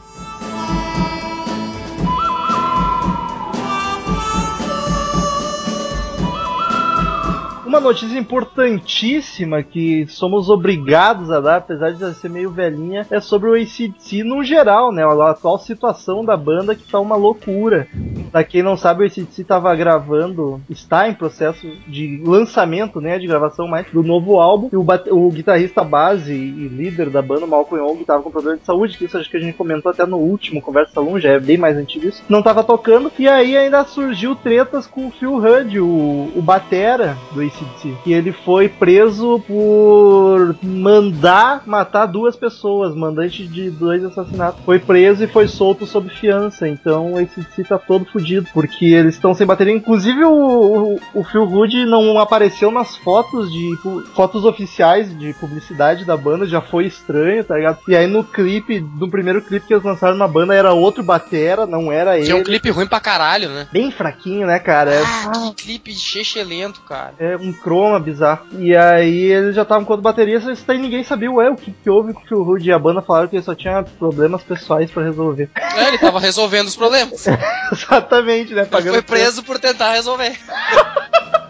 Uma 7.71 7.79
notícia 7.79 8.19
importantíssima 8.19 9.63
que 9.63 10.05
somos 10.09 10.51
obrigados 10.51 11.31
a 11.31 11.41
dar, 11.41 11.57
apesar 11.59 11.93
de 11.93 12.15
ser 12.15 12.29
meio 12.29 12.51
velhinha, 12.51 13.07
é 13.09 13.21
sobre 13.21 13.49
o 13.49 13.55
ACDC 13.55 14.25
no 14.25 14.43
geral, 14.43 14.91
né? 14.91 15.05
A 15.05 15.31
atual 15.31 15.57
situação 15.57 16.25
da 16.25 16.37
banda 16.37 16.75
que 16.75 16.83
tá 16.83 16.99
uma 16.99 17.15
loucura. 17.15 17.87
Pra 18.31 18.45
quem 18.45 18.63
não 18.63 18.77
sabe, 18.77 19.03
o 19.03 19.07
ACDC 19.07 19.45
tava 19.45 19.75
gravando, 19.75 20.61
está 20.69 21.09
em 21.09 21.15
processo 21.15 21.67
de 21.87 22.23
lançamento, 22.25 23.01
né? 23.01 23.19
De 23.19 23.27
gravação 23.27 23.67
mais 23.67 23.87
do 23.93 24.03
novo 24.03 24.41
álbum. 24.41 24.69
E 24.73 24.77
o, 24.77 24.87
o 25.11 25.31
guitarrista 25.31 25.83
base 25.83 26.33
e 26.33 26.69
líder 26.69 27.11
da 27.11 27.23
banda, 27.23 27.47
Malcolm 27.47 27.85
Young, 27.85 28.05
tava 28.05 28.23
com 28.23 28.31
problema 28.31 28.59
de 28.59 28.65
saúde, 28.65 28.97
que 28.97 29.05
isso 29.05 29.19
acho 29.19 29.31
que 29.31 29.37
a 29.37 29.41
gente 29.41 29.57
comentou 29.57 29.91
até 29.91 30.07
no 30.07 30.17
último 30.17 30.61
Conversa 30.61 31.01
já 31.19 31.31
é 31.31 31.41
bem 31.41 31.57
mais 31.57 31.77
antigo 31.77 32.07
isso. 32.07 32.23
Não 32.29 32.43
tava 32.43 32.63
tocando. 32.63 33.11
E 33.19 33.29
aí 33.29 33.57
ainda 33.57 33.85
surgiu 33.85 34.37
tretas 34.37 34.87
com 34.87 35.09
o 35.09 35.11
Phil 35.11 35.39
Rudd, 35.39 35.79
o, 35.79 36.31
o 36.35 36.43
batera 36.43 37.17
do 37.33 37.41
ACDC. 37.41 37.95
Que 38.05 38.13
ele 38.13 38.33
foi 38.33 38.69
preso 38.69 39.43
por 39.47 40.57
mandar 40.63 41.63
matar 41.67 42.07
duas 42.07 42.37
pessoas, 42.37 42.95
mandante 42.95 43.47
de 43.47 43.71
dois 43.71 44.05
assassinatos. 44.05 44.65
Foi 44.65 44.79
preso 44.79 45.25
e 45.25 45.27
foi 45.27 45.49
solto 45.49 45.87
sob 45.87 46.09
fiança. 46.11 46.69
Então 46.69 47.13
o 47.13 47.19
ACDC 47.19 47.65
tá 47.65 47.79
todo 47.79 48.05
fudido, 48.05 48.20
porque 48.53 48.85
eles 48.87 49.15
estão 49.15 49.35
sem 49.35 49.47
bateria. 49.47 49.73
Inclusive 49.75 50.25
o, 50.25 50.31
o, 50.35 51.01
o 51.21 51.25
Phil 51.25 51.45
Rudd 51.45 51.75
não 51.87 52.19
apareceu 52.19 52.71
nas 52.71 52.97
fotos 52.97 53.51
de 53.53 53.71
fotos 54.15 54.45
oficiais 54.45 55.17
de 55.19 55.33
publicidade 55.35 56.05
da 56.05 56.17
banda, 56.17 56.47
já 56.47 56.61
foi 56.61 56.87
estranho, 56.87 57.43
tá 57.45 57.57
ligado? 57.57 57.79
E 57.89 57.97
aí 57.97 58.07
no 58.07 58.23
clipe, 58.25 58.81
no 58.81 59.11
primeiro 59.11 59.43
clipe 59.43 59.67
que 59.67 59.75
eles 59.75 59.85
lançaram 59.85 60.17
na 60.17 60.29
banda 60.29 60.55
era 60.55 60.73
outro 60.73 61.03
batera, 61.03 61.67
não 61.67 61.91
era 61.93 62.19
Que 62.21 62.31
é 62.31 62.35
um 62.35 62.39
ele. 62.39 62.45
clipe 62.45 62.71
ruim 62.71 62.87
pra 62.87 63.01
caralho, 63.01 63.49
né? 63.51 63.67
Bem 63.73 63.91
fraquinho, 63.91 64.47
né, 64.47 64.59
cara? 64.59 64.93
É- 64.95 65.03
Ah, 65.03 65.33
que 65.57 65.65
clipe 65.65 65.93
chechelento, 65.95 66.81
cara. 66.83 67.15
é 67.19 67.37
um 67.37 67.53
croma 67.53 67.99
bizarro. 67.99 68.47
E 68.59 68.75
aí 68.77 69.21
eles 69.33 69.55
já 69.55 69.63
estavam 69.63 69.85
com 69.85 69.93
outra 69.93 70.03
bateria, 70.05 70.37
isso 70.37 70.65
daí 70.67 70.79
ninguém 70.79 71.03
sabia, 71.05 71.31
ué, 71.31 71.51
o 71.51 71.57
que, 71.57 71.71
que 71.73 71.91
houve 71.91 72.13
com 72.13 72.21
o 72.23 72.27
Phil 72.27 72.41
Hood 72.43 72.69
e 72.69 72.73
a 72.73 72.79
banda 72.79 73.03
falaram 73.03 73.29
que 73.29 73.37
ele 73.37 73.43
só 73.43 73.55
tinha 73.55 73.83
problemas 73.99 74.43
pessoais 74.43 74.91
pra 74.91 75.03
resolver. 75.05 75.51
É, 75.57 75.89
ele 75.89 75.99
tava 75.99 76.19
resolvendo 76.21 76.67
os 76.69 76.77
problemas. 76.77 77.27
Exatamente, 77.73 78.10
né? 78.55 78.63
Ele 78.63 78.71
Pagando 78.71 78.95
foi 78.95 79.03
preso 79.03 79.43
por 79.43 79.59
tentar 79.59 79.93
resolver. 79.93 80.37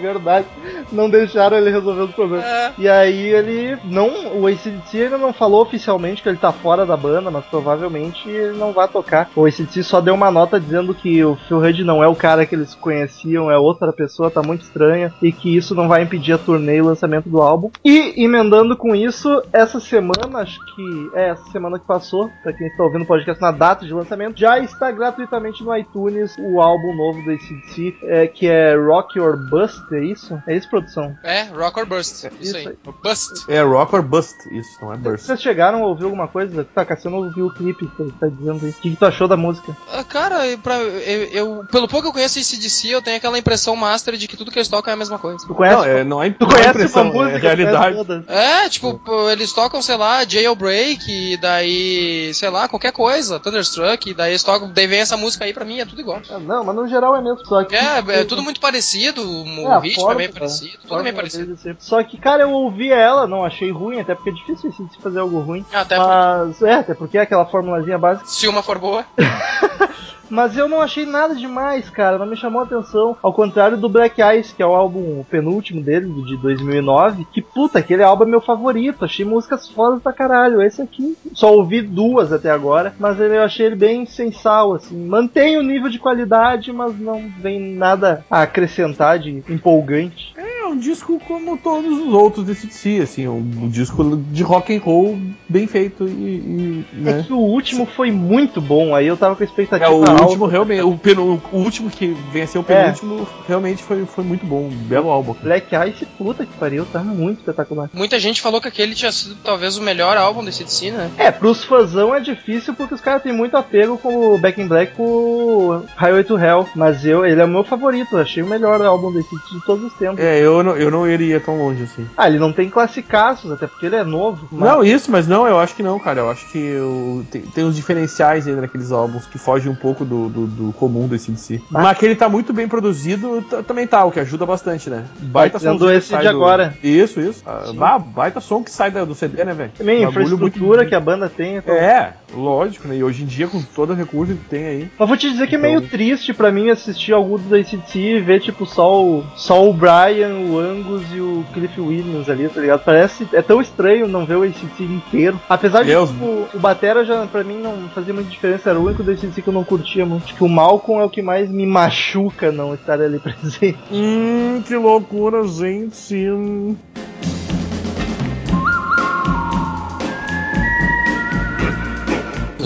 Verdade. 0.00 0.46
Não 0.92 1.10
deixaram 1.10 1.56
ele 1.56 1.70
resolver 1.70 2.02
os 2.02 2.14
problemas. 2.14 2.46
É. 2.46 2.72
E 2.78 2.88
aí 2.88 3.28
ele 3.28 3.78
não. 3.84 4.38
O 4.38 4.46
ACDC 4.46 5.02
ainda 5.02 5.18
não 5.18 5.32
falou 5.32 5.62
oficialmente 5.62 6.22
que 6.22 6.28
ele 6.28 6.38
tá 6.38 6.52
fora 6.52 6.86
da 6.86 6.96
banda, 6.96 7.30
mas 7.30 7.44
provavelmente 7.46 8.28
ele 8.28 8.56
não 8.56 8.72
vai 8.72 8.88
tocar. 8.88 9.30
O 9.34 9.46
ACDC 9.46 9.82
só 9.82 10.00
deu 10.00 10.14
uma 10.14 10.30
nota 10.30 10.60
dizendo 10.60 10.94
que 10.94 11.24
o 11.24 11.36
Phil 11.46 11.60
Rudd 11.60 11.80
não 11.84 12.02
é 12.02 12.08
o 12.08 12.14
cara 12.14 12.46
que 12.46 12.54
eles 12.54 12.74
conheciam, 12.74 13.50
é 13.50 13.58
outra 13.58 13.92
pessoa, 13.92 14.30
tá 14.30 14.42
muito 14.42 14.62
estranha, 14.62 15.12
e 15.22 15.32
que 15.32 15.56
isso 15.56 15.74
não 15.74 15.88
vai 15.88 16.02
impedir 16.02 16.32
a 16.32 16.38
turnê 16.38 16.76
e 16.76 16.80
o 16.80 16.86
lançamento 16.86 17.28
do 17.28 17.40
álbum. 17.40 17.70
E 17.84 18.22
emendando 18.22 18.76
com 18.76 18.94
isso, 18.94 19.42
essa 19.52 19.80
semana, 19.80 20.38
acho 20.38 20.58
que 20.74 21.10
é 21.14 21.30
essa 21.30 21.44
semana 21.50 21.78
que 21.78 21.86
passou, 21.86 22.30
pra 22.42 22.52
quem 22.52 22.66
está 22.66 22.84
ouvindo 22.84 23.02
o 23.02 23.06
podcast 23.06 23.40
na 23.40 23.50
data 23.50 23.84
de 23.84 23.92
lançamento, 23.92 24.38
já 24.38 24.58
está 24.58 24.90
gratuitamente 24.90 25.62
no 25.62 25.76
iTunes 25.76 26.36
o 26.38 26.60
álbum 26.60 26.94
novo 26.94 27.22
do 27.22 27.30
ACDC, 27.30 27.96
é, 28.02 28.26
que 28.26 28.46
é 28.46 28.74
Rock 28.76 29.18
or 29.18 29.36
Bust, 29.50 29.87
é 29.96 30.04
isso? 30.04 30.38
É 30.46 30.56
isso, 30.56 30.68
produção? 30.68 31.16
É, 31.22 31.42
Rock 31.44 31.80
or 31.80 31.86
Burst. 31.86 32.24
Isso, 32.24 32.28
Isso 32.40 32.56
aí. 32.56 32.66
aí. 32.68 32.76
Bust. 33.02 33.44
É 33.48 33.62
rock 33.62 33.94
or 33.94 34.02
bust, 34.02 34.36
isso, 34.50 34.78
não 34.82 34.92
é 34.92 34.96
burst. 34.96 35.24
Vocês 35.26 35.40
chegaram 35.40 35.82
a 35.82 35.86
ouvir 35.86 36.04
alguma 36.04 36.26
coisa? 36.28 36.64
Tá, 36.74 36.84
Cassiano 36.84 37.18
ouviu 37.18 37.46
o 37.46 37.50
clipe 37.52 37.86
que 37.86 38.02
ele 38.02 38.12
tá 38.18 38.26
dizendo 38.28 38.64
aí. 38.64 38.70
O 38.70 38.74
que, 38.74 38.90
que 38.90 38.96
tu 38.96 39.06
achou 39.06 39.28
da 39.28 39.36
música? 39.36 39.76
Ah, 39.92 40.04
Cara, 40.04 40.46
eu, 40.46 40.58
pra- 40.58 40.76
eu- 40.78 41.24
eu- 41.58 41.64
pelo 41.70 41.86
pouco 41.88 42.02
que 42.02 42.08
eu 42.08 42.12
conheço 42.12 42.38
esse 42.38 42.56
DC, 42.58 42.88
eu 42.88 43.02
tenho 43.02 43.16
aquela 43.18 43.38
impressão 43.38 43.76
master 43.76 44.16
de 44.16 44.26
que 44.26 44.36
tudo 44.36 44.50
que 44.50 44.58
eles 44.58 44.68
tocam 44.68 44.90
é 44.90 44.94
a 44.94 44.96
mesma 44.96 45.18
coisa. 45.18 45.46
Tu 45.46 45.54
conhece? 45.54 45.76
Não, 45.76 45.84
é, 45.84 46.04
não 46.04 46.22
é, 46.22 46.30
Tu 46.30 46.40
não 46.44 46.48
é 46.48 46.52
conhece 46.52 46.70
impressão, 46.70 47.02
uma 47.10 47.12
música? 47.12 47.36
é 47.36 47.40
realidade. 47.40 48.24
É, 48.26 48.68
tipo, 48.68 49.00
eles 49.30 49.52
tocam, 49.52 49.80
sei 49.82 49.96
lá, 49.96 50.24
Jailbreak, 50.26 51.04
e 51.10 51.36
daí, 51.36 52.32
sei 52.34 52.50
lá, 52.50 52.68
qualquer 52.68 52.92
coisa, 52.92 53.38
Thunderstruck, 53.40 54.08
e 54.10 54.14
daí 54.14 54.32
eles 54.32 54.42
tocam, 54.42 54.70
daí 54.72 54.86
vem 54.86 55.00
essa 55.00 55.16
música 55.16 55.44
aí 55.44 55.52
pra 55.52 55.64
mim, 55.64 55.78
é 55.80 55.84
tudo 55.84 56.00
igual. 56.00 56.20
Ah, 56.30 56.38
não, 56.38 56.64
mas 56.64 56.74
no 56.76 56.88
geral 56.88 57.16
é 57.16 57.20
mesmo. 57.22 57.44
Só 57.46 57.64
que, 57.64 57.74
É, 57.74 57.98
é 58.20 58.24
tudo 58.24 58.42
muito 58.42 58.60
parecido, 58.60 59.22
É, 59.22 59.77
a 59.78 59.80
ritmo 59.80 60.20
é 60.20 60.28
parecido, 60.28 60.72
tudo 60.78 60.88
Forma 60.88 61.02
meio 61.04 61.14
parecido. 61.14 61.58
Só 61.78 62.02
que, 62.02 62.18
cara, 62.18 62.42
eu 62.42 62.52
ouvi 62.52 62.90
ela, 62.90 63.26
não 63.26 63.44
achei 63.44 63.70
ruim, 63.70 64.00
até 64.00 64.14
porque 64.14 64.30
é 64.30 64.32
difícil 64.32 64.70
de 64.70 64.98
fazer 65.02 65.20
algo 65.20 65.40
ruim. 65.40 65.64
Até 65.72 65.98
Mas, 65.98 66.62
é, 66.62 66.74
até 66.74 66.94
porque 66.94 67.18
é 67.18 67.22
aquela 67.22 67.46
formulazinha 67.46 67.98
básica. 67.98 68.28
se 68.28 68.46
uma 68.48 68.62
for 68.62 68.78
boa. 68.78 69.04
Mas 70.30 70.56
eu 70.56 70.68
não 70.68 70.80
achei 70.80 71.06
nada 71.06 71.34
demais, 71.34 71.88
cara. 71.90 72.18
Não 72.18 72.26
me 72.26 72.36
chamou 72.36 72.60
a 72.60 72.64
atenção. 72.64 73.16
Ao 73.22 73.32
contrário 73.32 73.76
do 73.76 73.88
Black 73.88 74.20
Ice, 74.38 74.54
que 74.54 74.62
é 74.62 74.66
o 74.66 74.74
álbum 74.74 75.24
penúltimo 75.30 75.82
dele, 75.82 76.08
de 76.24 76.36
2009. 76.36 77.26
Que 77.32 77.42
puta, 77.42 77.78
aquele 77.78 78.02
álbum 78.02 78.24
é 78.24 78.28
meu 78.28 78.40
favorito. 78.40 79.04
Achei 79.04 79.24
músicas 79.24 79.68
fodas 79.68 80.02
pra 80.02 80.12
caralho. 80.12 80.62
Esse 80.62 80.82
aqui, 80.82 81.16
só 81.32 81.52
ouvi 81.54 81.82
duas 81.82 82.32
até 82.32 82.50
agora. 82.50 82.94
Mas 82.98 83.18
eu 83.20 83.42
achei 83.42 83.66
ele 83.66 83.76
bem 83.76 84.06
sem 84.06 84.32
sal, 84.32 84.74
assim. 84.74 85.06
Mantém 85.06 85.58
o 85.58 85.62
nível 85.62 85.88
de 85.88 85.98
qualidade, 85.98 86.72
mas 86.72 86.98
não 86.98 87.28
vem 87.38 87.74
nada 87.74 88.24
a 88.30 88.42
acrescentar 88.42 89.18
de 89.18 89.42
empolgante. 89.48 90.32
É 90.36 90.57
um 90.68 90.78
disco 90.78 91.20
como 91.26 91.56
todos 91.58 91.90
os 92.06 92.12
outros 92.12 92.44
desse 92.46 92.66
DC, 92.66 93.00
assim, 93.02 93.26
um, 93.28 93.36
um 93.36 93.68
disco 93.68 94.16
de 94.30 94.42
rock 94.42 94.74
and 94.74 94.80
roll 94.80 95.18
bem 95.48 95.66
feito 95.66 96.06
e, 96.06 96.10
e, 96.12 96.84
É 96.94 97.00
né? 97.00 97.24
que 97.26 97.32
o 97.32 97.38
último 97.38 97.86
foi 97.86 98.10
muito 98.10 98.60
bom. 98.60 98.94
Aí 98.94 99.06
eu 99.06 99.16
tava 99.16 99.34
com 99.36 99.42
a 99.42 99.46
expectativa 99.46 99.90
É, 99.90 99.94
o 99.94 100.00
alta. 100.00 100.22
último 100.24 100.46
realmente, 100.46 100.82
o, 100.82 100.96
penu- 100.96 101.40
o 101.52 101.56
último 101.58 101.90
que 101.90 102.08
venceu 102.32 102.60
o 102.60 102.64
penúltimo 102.64 103.26
realmente 103.46 103.82
foi, 103.82 104.04
foi 104.06 104.24
muito 104.24 104.44
bom, 104.46 104.64
um 104.66 104.68
belo 104.70 105.08
álbum. 105.10 105.34
Black 105.42 105.68
Ice, 105.88 106.04
puta 106.18 106.44
que 106.44 106.52
pariu, 106.58 106.84
tá 106.86 107.00
muito 107.00 107.38
espetacular. 107.38 107.90
Muita 107.92 108.18
gente 108.18 108.40
falou 108.40 108.60
que 108.60 108.68
aquele 108.68 108.94
tinha 108.94 109.10
sido 109.12 109.36
talvez 109.42 109.76
o 109.78 109.82
melhor 109.82 110.16
álbum 110.16 110.44
desse 110.44 110.64
DC, 110.64 110.90
né? 110.90 111.10
É, 111.16 111.30
pros 111.30 111.64
fãzão 111.64 112.14
é 112.14 112.20
difícil 112.20 112.74
porque 112.74 112.94
os 112.94 113.00
caras 113.00 113.22
têm 113.22 113.32
muito 113.32 113.56
apego 113.56 113.96
com 113.98 114.34
o 114.34 114.38
Back 114.38 114.60
in 114.60 114.66
Black 114.68 114.94
com 114.94 115.02
o 115.02 115.84
Highway 115.96 116.24
to 116.24 116.38
Hell. 116.38 116.66
Mas 116.74 117.04
eu, 117.04 117.24
ele 117.24 117.40
é 117.40 117.44
o 117.44 117.48
meu 117.48 117.64
favorito, 117.64 118.08
eu 118.16 118.20
achei 118.20 118.42
o 118.42 118.46
melhor 118.46 118.80
álbum 118.82 119.12
desse 119.12 119.28
de 119.50 119.60
todos 119.64 119.84
os 119.86 119.92
tempos. 119.94 120.18
É, 120.18 120.40
eu 120.40 120.57
não, 120.62 120.76
eu 120.76 120.90
não 120.90 121.08
iria 121.08 121.40
tão 121.40 121.58
longe 121.58 121.82
assim. 121.84 122.06
Ah, 122.16 122.28
ele 122.28 122.38
não 122.38 122.52
tem 122.52 122.68
classicaços, 122.70 123.50
até 123.50 123.66
porque 123.66 123.86
ele 123.86 123.96
é 123.96 124.04
novo. 124.04 124.48
mas- 124.50 124.68
Não, 124.70 124.84
isso, 124.84 125.10
mas 125.10 125.26
não, 125.26 125.46
eu 125.46 125.58
acho 125.58 125.74
que 125.74 125.82
não, 125.82 125.98
cara. 125.98 126.20
Eu 126.20 126.30
acho 126.30 126.46
que 126.50 126.76
o- 126.76 127.24
tem, 127.30 127.42
tem 127.42 127.64
uns 127.64 127.76
diferenciais 127.76 128.46
ainda 128.46 128.60
naqueles 128.62 128.92
álbuns 128.92 129.26
que 129.26 129.38
fogem 129.38 129.70
um 129.70 129.74
pouco 129.74 130.04
do, 130.04 130.28
do, 130.28 130.46
do 130.46 130.72
comum 130.74 131.06
desse 131.08 131.30
DC. 131.30 131.60
Mas- 131.70 131.82
Mas 131.82 131.92
aquele 131.92 132.14
tá 132.14 132.28
muito 132.28 132.52
bem 132.52 132.68
produzido, 132.68 133.42
também 133.66 133.86
tá, 133.86 134.04
o 134.04 134.10
que 134.10 134.20
ajuda 134.20 134.44
bastante, 134.46 134.88
né? 134.90 135.04
Baita 135.20 135.58
que 135.58 135.66
esse 135.92 136.08
sai 136.08 136.22
de 136.22 136.28
do- 136.30 136.36
agora. 136.36 136.74
Isso, 136.82 137.20
isso. 137.20 137.42
Ah, 137.46 137.64
Sim. 137.66 137.76
baita 138.14 138.40
som 138.40 138.62
que 138.62 138.70
sai 138.70 138.90
do 138.90 139.14
CD, 139.14 139.44
né, 139.44 139.52
velho? 139.54 139.70
Também 139.76 140.02
infraestrutura 140.02 140.76
muito- 140.78 140.88
que 140.88 140.94
a 140.94 141.00
banda 141.00 141.28
tem. 141.28 141.56
então- 141.56 141.74
É, 141.74 142.14
lógico, 142.34 142.86
né? 142.88 142.96
E 142.96 143.04
hoje 143.04 143.22
em 143.22 143.26
dia, 143.26 143.46
com 143.46 143.62
todo 143.62 143.92
o 143.92 143.94
recurso 143.96 144.34
que 144.34 144.44
tem 144.48 144.66
aí. 144.66 144.90
Mas 144.98 145.08
vou 145.08 145.16
te 145.16 145.30
dizer 145.30 145.46
que 145.46 145.54
é 145.56 145.58
Então- 145.58 145.70
meio 145.70 145.82
triste 145.88 146.32
pra 146.34 146.50
mim 146.50 146.68
assistir 146.70 147.12
algum 147.12 147.36
do 147.38 147.54
ACDC 147.54 147.98
e 147.98 148.20
ver, 148.20 148.40
tipo, 148.40 148.66
só 148.66 149.02
o, 149.04 149.24
só 149.36 149.68
o 149.68 149.72
Brian, 149.72 150.47
o 150.48 150.58
Angus 150.58 151.02
e 151.12 151.20
o 151.20 151.44
Cliff 151.52 151.80
Williams 151.80 152.28
ali, 152.28 152.48
tá 152.48 152.60
ligado? 152.60 152.82
Parece. 152.84 153.28
É 153.32 153.42
tão 153.42 153.60
estranho 153.60 154.08
não 154.08 154.24
ver 154.24 154.36
o 154.36 154.42
ACDC 154.42 154.82
inteiro. 154.82 155.40
Apesar 155.48 155.82
de, 155.82 155.88
Deus. 155.88 156.10
tipo, 156.10 156.48
o 156.54 156.58
Batera 156.58 157.04
já, 157.04 157.26
pra 157.26 157.44
mim, 157.44 157.60
não 157.60 157.88
fazia 157.94 158.14
muita 158.14 158.30
diferença, 158.30 158.70
era 158.70 158.78
o 158.78 158.84
único 158.84 159.02
do 159.02 159.10
ACDC 159.10 159.42
que 159.42 159.48
eu 159.48 159.54
não 159.54 159.64
curtia 159.64 160.04
muito. 160.04 160.24
Acho 160.24 160.34
que 160.34 160.44
o 160.44 160.48
Malcolm 160.48 161.02
é 161.02 161.04
o 161.04 161.10
que 161.10 161.22
mais 161.22 161.50
me 161.50 161.66
machuca 161.66 162.50
não 162.50 162.74
estar 162.74 163.00
ali 163.00 163.18
presente. 163.20 163.78
Hum, 163.90 164.62
que 164.66 164.74
loucura, 164.76 165.46
gente. 165.46 166.36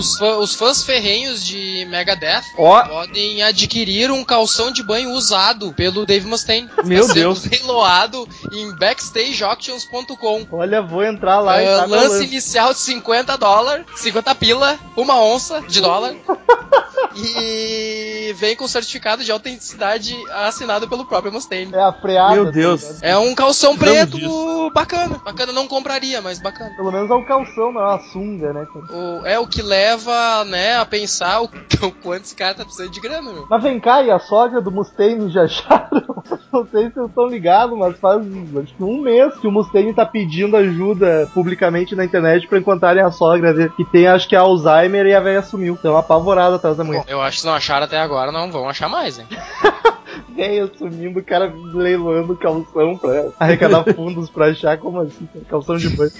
Os, 0.03 0.17
fã- 0.17 0.35
os 0.37 0.53
fãs 0.55 0.83
ferrenhos 0.83 1.45
de 1.45 1.85
Megadeth 1.89 2.43
Ó, 2.57 2.83
podem 2.83 3.41
adquirir 3.41 4.11
um 4.11 4.23
calção 4.23 4.69
de 4.71 4.83
banho 4.83 5.11
usado 5.11 5.71
pelo 5.73 6.05
Dave 6.05 6.25
Mustaine. 6.27 6.69
Meu 6.83 7.07
Tá 7.07 7.13
Deus. 7.13 7.45
leiloado 7.45 8.27
em 8.51 8.75
backstageauctions.com. 8.75 10.47
olha, 10.51 10.81
vou 10.81 11.03
entrar 11.03 11.39
lá 11.39 11.61
e 11.61 11.65
tá 11.65 11.87
meu 11.87 11.97
lance 11.97 12.09
lance. 12.15 12.25
inicial 12.25 12.73
de 12.73 12.79
50 12.79 13.37
dólares, 13.37 13.85
50 13.95 14.35
pila, 14.35 14.77
uma 14.97 15.21
onça 15.21 15.61
de 15.61 15.79
dólar. 15.81 16.13
E 17.15 18.33
vem 18.33 18.55
com 18.55 18.67
certificado 18.67 19.23
de 19.23 19.31
autenticidade 19.31 20.15
assinado 20.31 20.87
pelo 20.87 21.05
próprio 21.05 21.31
Mustaine. 21.31 21.73
É 21.73 21.81
a 21.83 21.93
freada. 21.93 22.33
Meu 22.35 22.45
tá 22.45 22.51
Deus. 22.51 23.01
É 23.01 23.17
um 23.17 23.33
calção 23.35 23.77
preto 23.77 24.17
bacana. 24.73 25.19
Bacana, 25.23 25.51
não 25.53 25.67
compraria, 25.67 26.21
mas 26.21 26.39
bacana. 26.39 26.71
Pelo 26.75 26.91
menos 26.91 27.09
é 27.09 27.13
um 27.13 27.23
calção, 27.25 27.71
não 27.71 27.81
é 27.81 27.85
uma 27.85 27.99
sunga, 28.11 28.53
né? 28.53 28.65
cara? 28.73 28.85
O- 28.97 29.25
é 29.25 29.39
o 29.39 29.47
que 29.47 29.61
leva, 29.61 30.43
né, 30.45 30.77
a 30.77 30.85
pensar 30.85 31.41
o, 31.41 31.45
o 31.81 31.91
quanto 31.91 32.23
esse 32.25 32.35
cara 32.35 32.55
tá 32.55 32.63
precisando 32.63 32.91
de 32.91 32.99
grana, 32.99 33.31
meu. 33.31 33.45
Mas 33.49 33.63
vem 33.63 33.79
cá, 33.79 34.01
e 34.03 34.11
a 34.11 34.19
sogra 34.19 34.61
do 34.61 34.71
Mustaine 34.71 35.29
já 35.31 35.43
acharam? 35.45 36.23
Não 36.51 36.67
sei 36.67 36.87
se 36.87 36.93
vocês 36.95 37.07
estão 37.09 37.27
ligados, 37.27 37.77
mas 37.77 37.97
faz 37.99 38.21
acho 38.21 38.75
que 38.75 38.83
um 38.83 39.01
mês 39.01 39.33
que 39.35 39.47
o 39.47 39.51
Mustaine 39.51 39.93
tá 39.93 40.05
pedindo 40.05 40.55
ajuda 40.57 41.29
publicamente 41.33 41.95
na 41.95 42.05
internet 42.05 42.47
pra 42.47 42.57
encontrarem 42.59 43.03
a 43.03 43.11
sogra 43.11 43.53
que 43.75 43.85
tem 43.85 44.07
acho 44.07 44.27
que 44.27 44.35
Alzheimer 44.35 45.05
e 45.05 45.13
a 45.13 45.19
velha 45.19 45.41
sumiu. 45.41 45.75
Então 45.79 45.97
apavorada 45.97 46.55
atrás 46.55 46.77
da 46.77 46.83
mulher. 46.83 47.02
Eu 47.07 47.21
acho 47.21 47.37
que 47.37 47.41
se 47.41 47.47
não 47.47 47.53
acharam 47.53 47.85
até 47.85 47.97
agora, 47.99 48.31
não 48.31 48.51
vão 48.51 48.67
achar 48.69 48.87
mais, 48.89 49.19
hein? 49.19 49.27
Velha 50.35 50.69
sumindo, 50.77 51.19
o 51.19 51.23
cara 51.23 51.51
leiloando 51.73 52.35
calção 52.35 52.97
pra 52.97 53.25
arrecadar 53.39 53.83
fundos 53.95 54.29
pra 54.29 54.47
achar 54.47 54.77
como 54.77 55.01
assim, 55.01 55.27
calção 55.49 55.75
de 55.77 55.89
banho. 55.89 56.11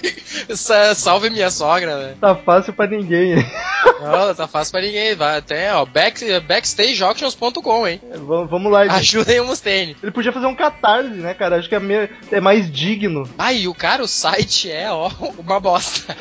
Sa- 0.54 0.94
Salve 0.94 1.30
minha 1.30 1.50
sogra, 1.50 1.96
né? 1.96 2.14
Tá 2.20 2.34
fácil 2.34 2.72
pra 2.72 2.86
ninguém, 2.86 3.34
hein? 3.34 3.46
Não, 4.00 4.34
tá 4.34 4.46
fácil 4.46 4.72
pra 4.72 4.80
ninguém. 4.82 5.14
Vai 5.14 5.38
até, 5.38 5.72
ó, 5.74 5.84
back, 5.84 6.24
backstageauctions.com, 6.40 7.86
hein? 7.88 8.00
Vamos 8.26 8.50
vamos 8.50 8.72
lá. 8.72 8.84
gente. 8.86 8.96
Ajudem 8.98 9.40
o 9.40 9.46
Mustaine. 9.46 9.96
Ele 10.02 10.12
podia 10.12 10.32
fazer 10.32 10.46
um 10.46 10.54
catarse, 10.54 11.08
né, 11.10 11.34
cara? 11.34 11.56
Acho 11.56 11.68
que 11.68 11.74
é, 11.74 12.08
é 12.32 12.40
mais 12.40 12.70
digno. 12.70 13.28
Ah, 13.38 13.52
e 13.52 13.66
o 13.68 13.74
cara, 13.74 14.02
o 14.02 14.08
site 14.08 14.70
é, 14.70 14.90
ó, 14.92 15.10
uma 15.38 15.58
bosta. 15.60 16.14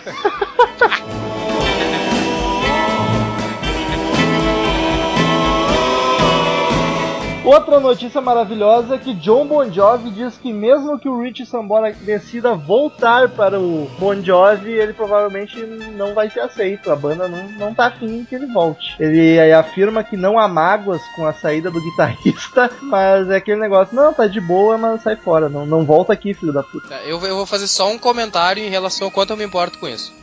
Outra 7.45 7.77
notícia 7.77 8.21
maravilhosa 8.21 8.95
é 8.95 8.97
que 8.97 9.13
John 9.15 9.45
Bon 9.45 9.69
Jovi 9.69 10.09
diz 10.12 10.38
que 10.38 10.53
mesmo 10.53 10.97
que 10.97 11.09
o 11.09 11.21
Rich 11.21 11.45
Sambora 11.45 11.91
decida 11.91 12.55
voltar 12.55 13.27
para 13.27 13.59
o 13.59 13.91
Bon 14.00 14.15
Jovi, 14.21 14.71
ele 14.71 14.93
provavelmente 14.93 15.59
não 15.93 16.13
vai 16.13 16.29
ser 16.29 16.39
aceito. 16.39 16.89
A 16.89 16.95
banda 16.95 17.27
não, 17.27 17.50
não 17.50 17.73
tá 17.73 17.88
afim 17.88 18.23
que 18.23 18.33
ele 18.33 18.45
volte. 18.45 18.95
Ele 18.97 19.51
afirma 19.51 20.05
que 20.05 20.15
não 20.15 20.39
há 20.39 20.47
mágoas 20.47 21.01
com 21.17 21.27
a 21.27 21.33
saída 21.33 21.69
do 21.69 21.81
guitarrista, 21.81 22.71
mas 22.81 23.29
é 23.29 23.35
aquele 23.35 23.59
negócio, 23.59 23.93
não, 23.93 24.13
tá 24.13 24.25
de 24.25 24.39
boa, 24.39 24.77
mas 24.77 25.01
sai 25.01 25.17
fora. 25.17 25.50
Não, 25.50 25.65
não 25.65 25.83
volta 25.85 26.13
aqui, 26.13 26.33
filho 26.33 26.53
da 26.53 26.63
puta. 26.63 26.88
Tá, 26.88 27.01
Eu, 27.03 27.19
eu 27.25 27.35
vou 27.35 27.45
fazer 27.45 27.67
só 27.67 27.91
um 27.91 28.00
comentário 28.00 28.63
em 28.63 28.69
relação 28.69 29.07
ao 29.07 29.12
quanto 29.12 29.31
eu 29.31 29.38
me 29.38 29.43
importo 29.43 29.77
com 29.79 29.88
isso. 29.88 30.13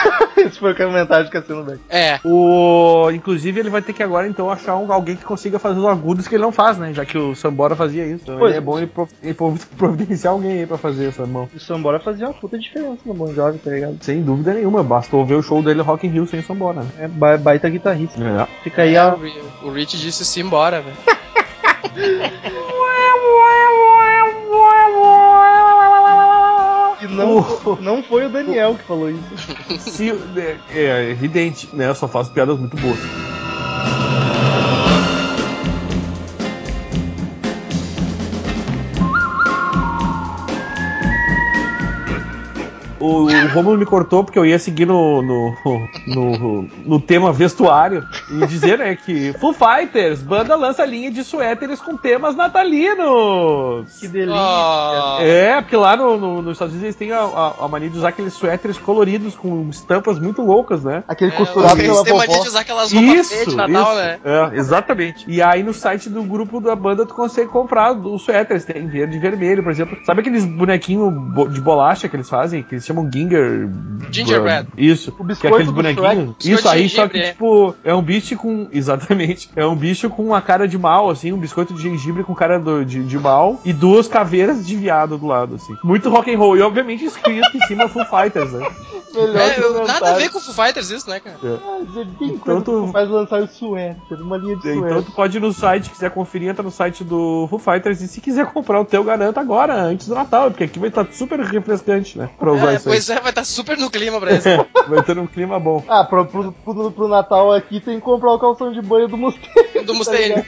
Esse 0.36 0.58
foi 0.58 0.72
o 0.72 0.76
comentário 0.76 1.24
de 1.26 1.30
Cassino 1.30 1.62
Beck. 1.64 1.80
É, 1.88 2.18
O... 2.24 3.10
Inclusive, 3.12 3.60
ele 3.60 3.70
vai 3.70 3.82
ter 3.82 3.92
que 3.92 4.02
agora, 4.02 4.26
então, 4.26 4.50
achar 4.50 4.76
um- 4.76 4.90
alguém 4.92 5.16
que 5.16 5.24
consiga 5.24 5.58
fazer 5.58 5.78
os 5.78 5.86
agudos 5.86 6.26
que 6.26 6.34
ele 6.34 6.42
não 6.42 6.52
faz, 6.52 6.78
né? 6.78 6.92
Já 6.94 7.04
que 7.04 7.18
o 7.18 7.34
Sambora 7.34 7.76
fazia 7.76 8.04
isso. 8.06 8.22
Então, 8.24 8.38
Pois 8.38 8.50
ele 8.50 8.58
é 8.58 8.60
bom 8.60 8.78
ele, 8.78 8.86
pro- 8.86 9.08
ele 9.22 9.34
pro- 9.34 9.54
providenciar 9.76 10.32
alguém 10.32 10.52
aí 10.60 10.66
pra 10.66 10.78
fazer 10.78 11.06
essa 11.08 11.26
mão. 11.26 11.48
O 11.54 11.60
Sambora 11.60 12.00
fazia 12.00 12.26
uma 12.26 12.34
puta 12.34 12.58
diferença 12.58 12.98
no 13.04 13.14
Bon 13.14 13.32
Jovi, 13.34 13.58
tá 13.58 13.70
ligado? 13.70 13.98
Sem 14.00 14.22
dúvida 14.22 14.54
nenhuma. 14.54 14.82
Bastou 14.82 15.24
ver 15.26 15.34
o 15.34 15.42
show 15.42 15.62
dele 15.62 15.82
Rock 15.82 16.06
in 16.06 16.10
Rio 16.10 16.26
sem 16.26 16.40
o 16.40 16.44
Sambora. 16.44 16.80
né? 16.82 16.88
É 17.00 17.08
ba- 17.08 17.36
baita 17.38 17.68
guitarrista. 17.68 18.18
É. 18.22 18.46
Fica 18.62 18.82
aí 18.82 18.94
é, 18.94 18.98
a, 18.98 19.14
o 19.14 19.18
Ri- 19.22 19.42
o 19.64 19.70
Rich 19.70 19.98
disse 19.98 20.24
sim, 20.24 20.44
bora, 20.48 20.80
velho. 20.80 20.96
E 27.02 27.06
não, 27.06 27.76
não 27.80 28.02
foi 28.02 28.26
o 28.26 28.28
Daniel 28.28 28.74
que 28.74 28.82
falou 28.84 29.10
isso. 29.10 29.49
Se, 29.78 30.10
é, 30.10 30.58
é 30.74 31.10
evidente, 31.10 31.68
né? 31.72 31.88
Eu 31.88 31.94
só 31.94 32.08
faço 32.08 32.30
piadas 32.30 32.58
muito 32.58 32.76
boas. 32.76 33.29
O, 43.10 43.24
o 43.26 43.48
Romulo 43.48 43.78
me 43.78 43.86
cortou 43.86 44.22
porque 44.24 44.38
eu 44.38 44.46
ia 44.46 44.58
seguir 44.58 44.86
no, 44.86 45.22
no, 45.22 45.54
no, 46.06 46.68
no 46.84 47.00
tema 47.00 47.32
vestuário 47.32 48.06
e 48.30 48.46
dizer 48.46 48.78
né, 48.78 48.94
que 48.96 49.32
Foo 49.34 49.52
Fighters, 49.52 50.22
banda 50.22 50.54
lança 50.56 50.84
linha 50.84 51.10
de 51.10 51.24
suéteres 51.24 51.80
com 51.80 51.96
temas 51.96 52.36
natalinos. 52.36 53.98
Que 53.98 54.08
delícia. 54.08 54.34
Ah, 54.40 55.18
É, 55.20 55.60
porque 55.60 55.76
lá 55.76 55.96
no, 55.96 56.16
no- 56.18 56.42
nos 56.42 56.52
Estados 56.52 56.72
Unidos 56.74 56.84
eles 56.84 56.96
têm 56.96 57.12
a, 57.12 57.20
a- 57.20 57.54
a 57.64 57.68
mania 57.68 57.88
de 57.90 57.98
usar 57.98 58.08
aqueles 58.08 58.32
suéteres 58.34 58.78
coloridos 58.78 59.34
com 59.34 59.68
estampas 59.70 60.18
muito 60.18 60.42
loucas, 60.42 60.82
né? 60.84 61.02
Aquele 61.08 61.32
é, 61.32 61.36
costurado 61.36 61.78
eles 61.80 61.90
pela 61.90 62.04
têm 62.04 62.14
mania 62.16 62.26
vovó. 62.34 62.42
de 62.42 62.48
usar 62.48 62.60
aquelas 62.60 62.92
roupas 62.92 63.28
feias 63.28 63.46
de 63.46 63.56
Natal, 63.56 63.92
isso. 63.92 63.94
né? 64.02 64.18
É, 64.24 64.56
exatamente. 64.58 65.24
E 65.28 65.42
aí 65.42 65.62
no 65.62 65.72
site 65.74 66.08
do 66.08 66.22
grupo 66.22 66.60
da 66.60 66.74
banda 66.76 67.06
tu 67.06 67.14
consegue 67.14 67.48
comprar 67.48 67.92
os 67.92 68.22
suéteres, 68.22 68.64
tem 68.64 68.86
verde 68.86 69.16
e 69.16 69.20
vermelho, 69.20 69.62
por 69.62 69.72
exemplo. 69.72 69.96
Sabe 70.04 70.20
aqueles 70.20 70.44
bonequinhos 70.44 71.12
bo- 71.12 71.48
de 71.48 71.60
bolacha 71.60 72.08
que 72.08 72.16
eles 72.16 72.28
fazem, 72.28 72.62
que 72.62 72.74
eles 72.74 72.84
chamam 72.84 72.99
Ginger... 73.10 73.68
Gingerbread. 74.10 74.68
Isso. 74.76 75.10
O 75.10 75.14
que 75.16 75.22
é 75.22 75.26
biscoito 75.26 75.54
aqueles 75.56 75.70
bonequinhos. 75.72 76.34
Isso 76.44 76.68
aí, 76.68 76.88
só 76.88 77.06
Biscoito 77.06 77.10
que 77.12 77.18
gengibre, 77.18 77.32
tipo, 77.32 77.76
é 77.84 77.94
um 77.94 78.02
bicho 78.02 78.36
com... 78.36 78.68
Exatamente. 78.72 79.50
É 79.54 79.64
um 79.64 79.76
bicho 79.76 80.10
com 80.10 80.24
uma 80.24 80.40
cara 80.42 80.66
de 80.66 80.76
mal, 80.78 81.08
assim, 81.10 81.32
um 81.32 81.38
biscoito 81.38 81.74
de 81.74 81.82
gengibre 81.82 82.24
com 82.24 82.34
cara 82.34 82.58
do- 82.58 82.84
de, 82.84 83.02
de 83.04 83.18
mal 83.18 83.60
e 83.64 83.72
duas 83.72 84.08
caveiras 84.08 84.66
de 84.66 84.74
viado 84.76 85.16
do 85.18 85.26
lado, 85.26 85.54
assim. 85.56 85.76
Muito 85.84 86.08
rock 86.10 86.32
and 86.34 86.38
roll. 86.38 86.56
E 86.56 86.62
obviamente 86.62 87.04
escrito 87.04 87.56
em 87.56 87.60
cima 87.66 87.88
Full 87.88 88.04
Fighters, 88.06 88.52
né? 88.52 88.66
Melhor 89.12 89.40
É, 89.40 89.86
nada 89.88 90.10
a 90.10 90.14
ver 90.14 90.28
com 90.30 90.38
o 90.38 90.40
Foo 90.40 90.54
Fighters 90.54 90.88
isso, 90.90 91.10
né, 91.10 91.18
cara? 91.18 91.36
Ah, 91.42 91.80
Tem 92.16 92.28
Então 92.28 92.60
coisa 92.62 92.86
tu- 92.86 92.92
faz 92.92 93.08
lançar 93.10 93.42
o 93.42 93.48
suéter, 93.48 94.22
uma 94.22 94.36
linha 94.36 94.54
de 94.56 94.68
Então 94.68 94.82
suéter. 94.82 95.02
tu 95.02 95.10
pode 95.12 95.36
ir 95.36 95.40
no 95.40 95.52
site, 95.52 95.90
quiser 95.90 96.10
conferir, 96.12 96.48
entra 96.48 96.62
no 96.62 96.70
site 96.70 97.02
do 97.02 97.46
Foo 97.50 97.58
Fighters 97.58 98.00
e 98.02 98.06
se 98.08 98.20
quiser 98.20 98.46
comprar 98.46 98.80
o 98.80 98.84
teu, 98.84 99.02
garanta 99.02 99.40
agora, 99.40 99.74
antes 99.74 100.06
do 100.06 100.14
Natal, 100.14 100.50
porque 100.52 100.62
aqui 100.62 100.78
vai 100.78 100.90
estar 100.90 101.04
super 101.10 101.40
refrescante, 101.40 102.16
né? 102.16 102.30
Pra 102.38 102.52
usar 102.52 102.72
É, 102.72 102.78
pois 102.82 103.10
é, 103.10 103.20
vai 103.20 103.30
estar 103.30 103.44
super 103.44 103.76
no 103.76 103.90
clima 103.90 104.20
pra 104.20 104.32
isso. 104.34 104.48
Vai 104.88 105.02
ter 105.02 105.18
um 105.18 105.26
clima 105.26 105.58
bom. 105.58 105.82
Ah, 105.88 106.04
pro, 106.04 106.24
pro, 106.26 106.52
pro, 106.52 106.90
pro 106.90 107.08
Natal 107.08 107.52
aqui 107.52 107.80
tem 107.80 107.96
que 107.96 108.00
comprar 108.04 108.32
o 108.32 108.38
calção 108.38 108.72
de 108.72 108.80
banho 108.82 109.08
do 109.08 109.16
Mustang. 109.16 109.84
Do 109.84 109.94
Mustaine. 109.94 110.34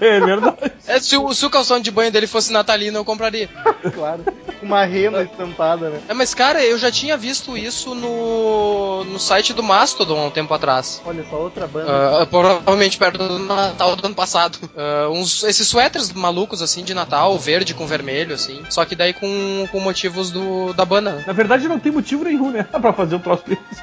é 0.00 0.20
verdade. 0.20 0.72
É, 0.86 0.98
se, 1.00 1.16
o, 1.16 1.32
se 1.34 1.44
o 1.46 1.50
calção 1.50 1.80
de 1.80 1.90
banho 1.90 2.12
dele 2.12 2.26
fosse 2.26 2.52
natalino, 2.52 2.98
eu 2.98 3.04
compraria. 3.04 3.48
claro. 3.94 4.24
Com 4.60 4.66
uma 4.66 4.84
rena 4.84 5.22
estampada, 5.22 5.90
né? 5.90 6.00
É, 6.08 6.14
mas 6.14 6.34
cara, 6.34 6.64
eu 6.64 6.78
já 6.78 6.90
tinha 6.90 7.16
visto 7.16 7.56
isso 7.56 7.94
no, 7.94 9.04
no 9.04 9.18
site 9.18 9.52
do 9.52 9.62
Mastodon 9.62 10.18
há 10.18 10.24
um 10.26 10.30
tempo 10.30 10.52
atrás. 10.54 11.00
Olha 11.04 11.24
só, 11.28 11.36
outra 11.36 11.66
banda. 11.66 12.20
Ah, 12.22 12.26
provavelmente 12.26 12.96
perto 12.98 13.18
do 13.18 13.38
Natal 13.38 13.96
do 13.96 14.06
ano 14.06 14.14
passado. 14.14 14.58
Ah, 14.76 15.08
uns, 15.10 15.42
esses 15.42 15.66
suéteres 15.68 16.12
malucos, 16.12 16.62
assim, 16.62 16.82
de 16.84 16.94
Natal, 16.94 17.36
verde 17.38 17.74
com 17.74 17.86
vermelho, 17.86 18.34
assim. 18.34 18.62
Só 18.70 18.84
que 18.84 18.94
daí 18.94 19.12
com, 19.12 19.66
com 19.70 19.80
motivos 19.80 20.30
do, 20.30 20.72
da 20.72 20.84
banda. 20.84 21.12
né? 21.12 21.24
Na 21.26 21.32
verdade, 21.32 21.65
não 21.68 21.78
tem 21.78 21.92
motivo 21.92 22.24
nenhum, 22.24 22.50
né? 22.50 22.62
Pra 22.80 22.92
fazer 22.92 23.16
um 23.16 23.20
troço 23.20 23.44
desse. 23.46 23.82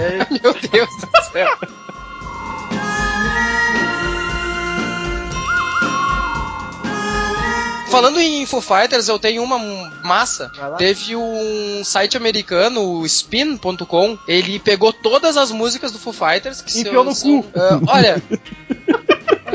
É, 0.00 0.26
Meu 0.42 0.52
Deus 0.54 0.88
do 0.96 1.32
céu. 1.32 1.58
Falando 7.90 8.20
em 8.20 8.46
Foo 8.46 8.60
Fighters, 8.60 9.08
eu 9.08 9.18
tenho 9.18 9.42
uma 9.42 9.58
massa. 10.04 10.48
Teve 10.78 11.16
um 11.16 11.82
site 11.84 12.16
americano, 12.16 12.80
o 13.00 13.04
spin.com, 13.04 14.16
ele 14.28 14.60
pegou 14.60 14.92
todas 14.92 15.36
as 15.36 15.50
músicas 15.50 15.90
do 15.90 15.98
Foo 15.98 16.12
Fighters 16.12 16.62
que 16.62 16.80
Enfiou 16.82 17.02
no 17.02 17.12
são, 17.12 17.42
cu. 17.42 17.50
ah, 17.58 17.80
olha, 17.88 18.22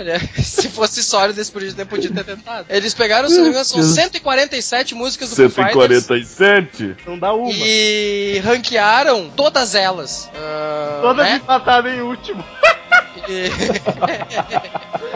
Olha, 0.06 0.20
se 0.38 0.70
fosse 0.70 1.04
sólido, 1.04 1.40
eles 1.40 1.50
podiam 1.50 1.74
ter, 1.74 1.86
podiam 1.86 2.14
ter 2.14 2.24
tentado. 2.24 2.68
Eles 2.70 2.94
pegaram, 2.94 3.28
se 3.28 3.38
não 3.38 3.44
me 3.46 3.50
engano, 3.50 3.66
são 3.66 3.82
147 3.82 4.94
músicas 4.94 5.32
do 5.32 5.36
Foo 5.50 5.50
Fighters 5.50 6.04
147? 6.06 6.96
não 7.08 7.18
dá 7.18 7.34
uma. 7.34 7.50
e 7.52 8.40
ranquearam 8.46 9.32
todas 9.36 9.74
elas. 9.74 10.30
Ah, 10.36 11.00
Todas 11.02 11.26
né? 11.26 11.36
empatadas 11.38 11.92
em 11.92 12.02
último. 12.02 12.46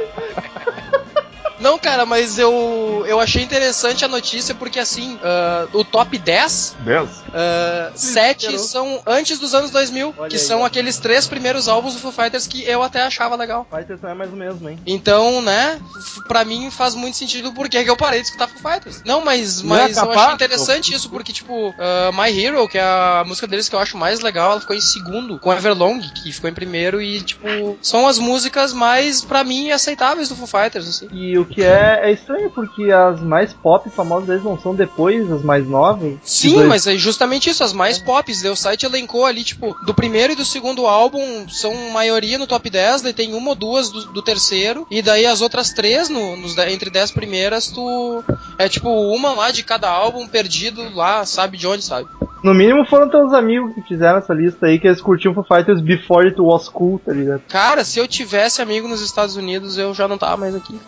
Não, 1.59 1.77
cara, 1.77 2.05
mas 2.05 2.39
eu, 2.39 3.03
eu 3.07 3.19
achei 3.19 3.43
interessante 3.43 4.05
a 4.05 4.07
notícia 4.07 4.55
porque, 4.55 4.79
assim, 4.79 5.19
ah, 5.23 5.67
o 5.73 5.83
top 5.83 6.17
10, 6.17 6.77
10? 6.79 7.09
ah, 7.33 7.91
7 7.95 8.45
esperou. 8.45 8.59
são 8.59 9.01
antes 9.05 9.39
dos 9.39 9.53
anos 9.53 9.71
2000, 9.71 10.13
Olha 10.17 10.29
que 10.29 10.35
aí, 10.35 10.41
são 10.41 10.61
ó. 10.61 10.65
aqueles 10.65 10.97
três 10.97 11.27
primeiros 11.27 11.67
álbuns 11.67 11.93
do 11.93 11.99
Foo 11.99 12.11
Fighters 12.11 12.47
que 12.47 12.63
eu 12.63 12.81
até 12.81 13.01
achava 13.03 13.35
legal. 13.35 13.67
Fighters 13.69 14.01
não 14.01 14.09
é 14.09 14.13
mais 14.13 14.31
o 14.31 14.35
mesmo, 14.35 14.69
hein? 14.69 14.79
Então, 14.85 15.41
né, 15.41 15.79
pra 16.27 16.43
mim 16.45 16.69
faz 16.71 16.95
muito 16.95 17.17
sentido 17.17 17.51
porque 17.53 17.83
que 17.83 17.89
eu 17.89 17.97
parei 17.97 18.21
de 18.21 18.27
escutar 18.27 18.47
Foo 18.47 18.71
Fighters. 18.71 19.01
Não, 19.05 19.23
mas, 19.23 19.61
Não 19.61 19.75
é 19.75 19.83
mas 19.83 19.97
eu 19.97 20.11
achei 20.11 20.33
interessante 20.33 20.93
isso, 20.93 21.09
porque, 21.09 21.33
tipo, 21.33 21.73
ah, 21.77 22.11
My 22.13 22.29
Hero, 22.37 22.67
que 22.67 22.77
é 22.77 22.81
a 22.81 23.23
música 23.25 23.47
deles 23.47 23.67
que 23.67 23.75
eu 23.75 23.79
acho 23.79 23.97
mais 23.97 24.19
legal, 24.21 24.51
ela 24.51 24.61
ficou 24.61 24.75
em 24.75 24.81
segundo, 24.81 25.37
com 25.39 25.53
Everlong, 25.53 25.99
que 25.99 26.31
ficou 26.31 26.49
em 26.49 26.53
primeiro, 26.53 27.01
e, 27.01 27.21
tipo, 27.21 27.77
são 27.81 28.07
as 28.07 28.17
músicas 28.17 28.73
mais, 28.73 29.21
pra 29.21 29.43
mim, 29.43 29.71
aceitáveis 29.71 30.29
do 30.29 30.35
Foo 30.35 30.47
Fighters, 30.47 30.87
assim. 30.87 31.07
E 31.11 31.37
o 31.37 31.45
que 31.49 31.63
é, 31.63 32.01
é 32.03 32.11
estranho, 32.11 32.49
porque 32.51 32.91
as 32.91 33.21
mais 33.21 33.53
pop 33.53 33.89
famosas 33.89 34.27
deles 34.27 34.43
não 34.43 34.59
são 34.59 34.73
depois, 34.75 35.31
as 35.31 35.41
mais 35.41 35.67
novas. 35.67 36.13
Sim, 36.23 36.53
Dois- 36.55 36.67
mas 36.67 36.87
é 36.87 36.97
justamente 36.97 37.49
isso, 37.49 37.63
as 37.63 37.73
mais 37.73 37.97
pops. 37.97 38.41
Daí 38.41 38.51
o 38.51 38.55
site 38.55 38.85
elencou 38.85 39.25
ali, 39.25 39.43
tipo, 39.43 39.75
do 39.85 39.93
primeiro 39.93 40.33
e 40.33 40.35
do 40.35 40.45
segundo 40.45 40.85
álbum 40.85 41.47
são 41.49 41.73
maioria 41.91 42.37
no 42.37 42.47
top 42.47 42.69
10, 42.69 43.01
daí 43.01 43.13
tem 43.13 43.33
uma 43.33 43.49
ou 43.49 43.55
duas 43.55 43.89
do, 43.89 44.05
do 44.05 44.21
terceiro, 44.21 44.85
e 44.89 45.01
daí 45.01 45.25
as 45.25 45.41
outras 45.41 45.71
três, 45.71 46.09
no, 46.09 46.35
nos, 46.37 46.57
entre 46.57 46.89
10 46.89 47.11
primeiras, 47.11 47.67
tu. 47.67 48.23
É 48.57 48.67
tipo 48.67 48.89
uma 48.89 49.31
lá 49.33 49.51
de 49.51 49.63
cada 49.63 49.89
álbum 49.89 50.27
perdido 50.27 50.93
lá, 50.93 51.25
sabe 51.25 51.57
de 51.57 51.65
onde, 51.65 51.83
sabe? 51.83 52.07
No 52.43 52.53
mínimo 52.53 52.85
foram 52.85 53.09
teus 53.09 53.33
amigos 53.33 53.73
que 53.73 53.81
fizeram 53.81 54.19
essa 54.19 54.33
lista 54.33 54.65
aí, 54.67 54.79
que 54.79 54.87
eles 54.87 55.01
curtiam 55.01 55.33
Foo 55.33 55.43
Fighters 55.43 55.81
before 55.81 56.25
it 56.27 56.39
was 56.39 56.69
cool, 56.69 56.97
tá 56.99 57.11
ligado? 57.11 57.41
Cara, 57.49 57.83
se 57.83 57.99
eu 57.99 58.07
tivesse 58.07 58.61
amigo 58.61 58.87
nos 58.87 59.01
Estados 59.01 59.35
Unidos, 59.35 59.77
eu 59.77 59.93
já 59.93 60.07
não 60.07 60.17
tava 60.17 60.37
mais 60.37 60.55
aqui. 60.55 60.79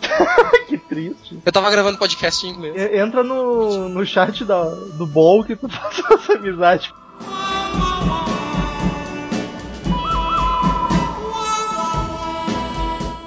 que 0.68 0.78
triste. 0.78 1.38
Eu 1.44 1.52
tava 1.52 1.70
gravando 1.70 1.98
podcast 1.98 2.46
em 2.46 2.50
inglês. 2.50 2.74
E- 2.76 2.98
Entra 2.98 3.22
no, 3.22 3.88
no 3.90 4.06
chat 4.06 4.44
da, 4.44 4.64
do 4.64 5.06
Bol 5.06 5.44
que 5.44 5.54
tu 5.54 5.68
faz 5.70 6.02
essa 6.10 6.32
amizade. 6.34 6.92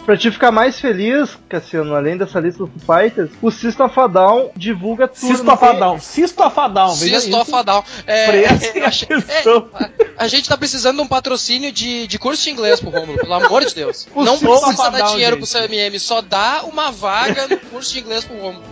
Pra 0.05 0.15
te 0.15 0.29
ficar 0.29 0.51
mais 0.51 0.79
feliz, 0.79 1.35
Cassiano, 1.49 1.95
além 1.95 2.15
dessa 2.15 2.39
lista 2.39 2.59
do 2.63 2.67
Foo 2.67 2.95
Fighters, 2.95 3.31
o 3.41 3.49
System 3.49 3.85
of 3.87 3.99
a 3.99 4.05
Down 4.05 4.51
divulga 4.55 5.07
tudo. 5.07 5.25
Sistofadão, 5.35 5.99
sistofadão, 5.99 6.93
veja 6.93 7.17
isso. 7.17 7.25
Sistofadal. 7.27 7.83
É, 8.05 8.25
Prestem 8.27 8.81
é, 8.83 8.85
achei- 8.85 9.07
atenção. 9.17 9.67
é, 9.73 9.83
a, 10.17 10.25
a 10.25 10.27
gente 10.27 10.47
tá 10.47 10.55
precisando 10.55 10.97
de 10.97 11.01
um 11.01 11.07
patrocínio 11.07 11.71
de, 11.71 12.05
de 12.05 12.19
curso 12.19 12.43
de 12.43 12.51
inglês 12.51 12.79
pro 12.79 12.91
Romulo, 12.91 13.17
pelo 13.17 13.33
amor 13.33 13.65
de 13.65 13.73
Deus. 13.73 14.07
O 14.13 14.23
Não 14.23 14.37
precisa 14.37 14.89
dar 14.91 15.01
dinheiro 15.07 15.31
gente. 15.31 15.37
pro 15.39 15.45
seu 15.47 15.63
MM, 15.63 15.99
só 15.99 16.21
dá 16.21 16.61
uma 16.65 16.91
vaga 16.91 17.47
no 17.47 17.57
curso 17.57 17.91
de 17.93 17.99
inglês 18.01 18.23
pro 18.23 18.37
Romulo. 18.39 18.63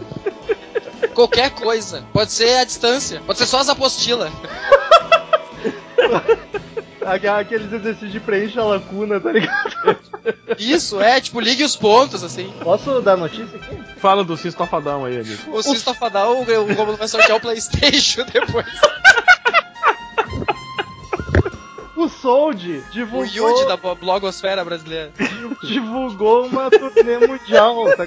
Qualquer 1.15 1.49
coisa. 1.49 2.03
Pode 2.13 2.31
ser 2.31 2.57
a 2.57 2.63
distância, 2.63 3.21
pode 3.25 3.39
ser 3.39 3.47
só 3.47 3.57
as 3.59 3.69
apostilas. 3.69 4.31
Aque- 7.05 7.27
Aqueles 7.27 7.71
exercícios 7.71 8.11
de 8.11 8.19
preenche 8.19 8.59
a 8.59 8.63
lacuna, 8.63 9.19
tá 9.19 9.31
ligado? 9.31 9.97
Isso, 10.57 11.01
é, 11.01 11.19
tipo, 11.19 11.39
ligue 11.39 11.63
os 11.63 11.75
pontos, 11.75 12.23
assim. 12.23 12.51
Posso 12.63 13.01
dar 13.01 13.17
notícia 13.17 13.57
aqui? 13.57 13.77
Fala 13.97 14.23
do 14.23 14.37
sistofadão 14.37 15.05
aí, 15.05 15.19
amigo. 15.19 15.51
O 15.55 15.61
Sistofadal, 15.61 16.37
o 16.37 16.41
o 16.43 16.73
Romulo 16.73 16.97
vai 16.97 17.07
sortear 17.07 17.37
o 17.37 17.41
Playstation 17.41 18.23
depois. 18.31 18.65
O 21.95 22.09
Sold 22.09 22.69
O 22.87 22.91
divulgou, 22.91 23.25
Yuji 23.51 23.67
da 23.67 23.77
bo- 23.77 23.95
blogosfera 23.95 24.63
brasileira. 24.65 25.11
divulgou 25.63 26.45
uma 26.47 26.69
turnê 26.69 27.17
mundial, 27.25 27.85
tá, 27.95 28.05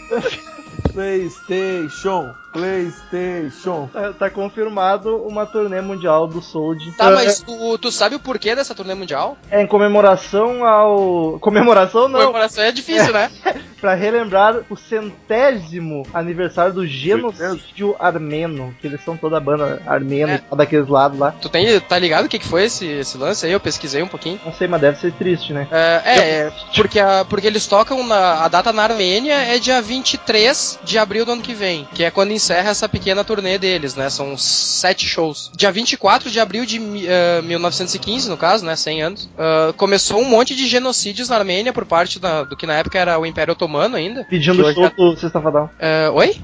PlayStation, 0.93 2.35
PlayStation. 2.57 3.89
tá- 3.93 4.13
tá 4.13 4.31
confirmado 4.31 5.17
uma 5.27 5.47
turnê 5.47 5.81
mundial 5.81 6.27
do 6.27 6.41
Sold. 6.43 6.93
Tá, 6.93 7.11
É- 7.11 7.15
mas 7.15 7.41
tu, 7.41 7.79
tu 7.79 7.91
sabe 7.93 8.17
o 8.17 8.21
porquê 8.21 8.55
dessa 8.55 8.75
turnê 8.75 8.95
mundial? 8.95 9.37
É 9.51 9.63
em 9.63 9.67
comemoração 9.67 10.65
ao. 10.65 11.39
Comemoração 11.41 12.09
não, 12.09 12.21
Comemoração 12.21 12.65
é 12.65 12.73
difícil, 12.73 13.13
né? 13.13 13.31
pra 13.81 13.95
relembrar 13.95 14.63
o 14.71 14.77
centésimo 14.77 16.03
aniversário 16.13 16.73
do 16.73 16.87
genocídio 16.87 17.95
armeno, 17.99 18.75
que 18.81 18.87
eles 18.87 19.05
são 19.05 19.17
toda 19.17 19.37
a 19.37 19.41
banda 19.41 19.83
armena 19.87 20.43
É. 20.51 20.57
daqueles 20.57 20.89
lados 20.89 21.19
lá. 21.19 21.33
Tu 21.41 21.49
tem, 21.49 21.79
tá 21.81 21.99
ligado 21.99 22.25
o 22.25 22.29
que, 22.29 22.39
que 22.39 22.47
foi 22.49 22.65
esse, 22.65 22.87
esse 22.87 23.17
lance 23.19 23.45
aí? 23.47 23.53
Eu 23.53 23.61
pesquisei 23.61 24.03
um 24.03 24.09
pouquinho. 24.09 24.41
Não 24.45 24.53
sei, 24.53 24.67
mas 24.67 24.81
deve 24.81 24.99
ser 24.99 25.13
triste, 25.13 25.53
né? 25.53 25.69
É, 25.71 26.03
é, 26.05 26.19
é, 26.19 26.53
porque, 26.75 26.99
a, 26.99 27.25
porque 27.25 27.47
eles 27.47 27.67
tocam 27.67 28.03
na. 28.07 28.45
A 28.45 28.49
data 28.49 28.73
na 28.73 28.83
Armênia 28.83 29.35
é 29.35 29.59
dia 29.59 29.81
23 29.83 30.79
de 30.83 30.99
abril 30.99 31.25
do 31.25 31.33
ano 31.33 31.43
que 31.43 31.55
vem, 31.55 31.87
que 31.95 32.03
é 32.05 32.11
quando 32.11 32.31
encerra 32.47 32.71
essa 32.71 32.89
pequena 32.89 33.25
turnê 33.25 33.59
deles, 33.59 33.97
né? 33.97 34.09
São 34.09 34.37
sete 34.39 35.05
shows. 35.07 35.51
Dia 35.57 35.73
24 35.73 36.31
de 36.31 36.39
abril 36.39 36.65
de 36.65 36.79
mi- 36.79 37.05
eh, 37.07 37.43
1915, 37.43 38.29
no 38.29 38.37
caso, 38.37 38.65
né? 38.65 38.77
100 38.77 39.03
anos. 39.03 39.29
ah, 39.37 39.73
começou 39.77 40.21
um 40.21 40.25
monte 40.25 40.55
de 40.55 40.67
genocídios 40.67 41.29
na 41.29 41.37
Armênia 41.37 41.73
por 41.73 41.85
parte 41.85 42.19
da- 42.21 42.45
do 42.45 42.57
que 42.57 42.67
na 42.67 42.75
época 42.75 42.99
era 42.99 43.19
o 43.19 43.27
Império 43.27 43.53
Otomano 43.53 43.97
ainda. 43.97 44.25
Pedindo 44.25 44.63
show 44.73 44.91
do 44.97 45.17
Sexta-feira. 45.17 45.71
É, 45.79 46.09
oi? 46.11 46.37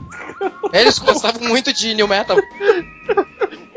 Eles 0.73 0.99
gostavam 0.99 1.43
muito 1.49 1.73
de 1.73 1.95
New 1.95 2.09
Metal. 2.09 2.37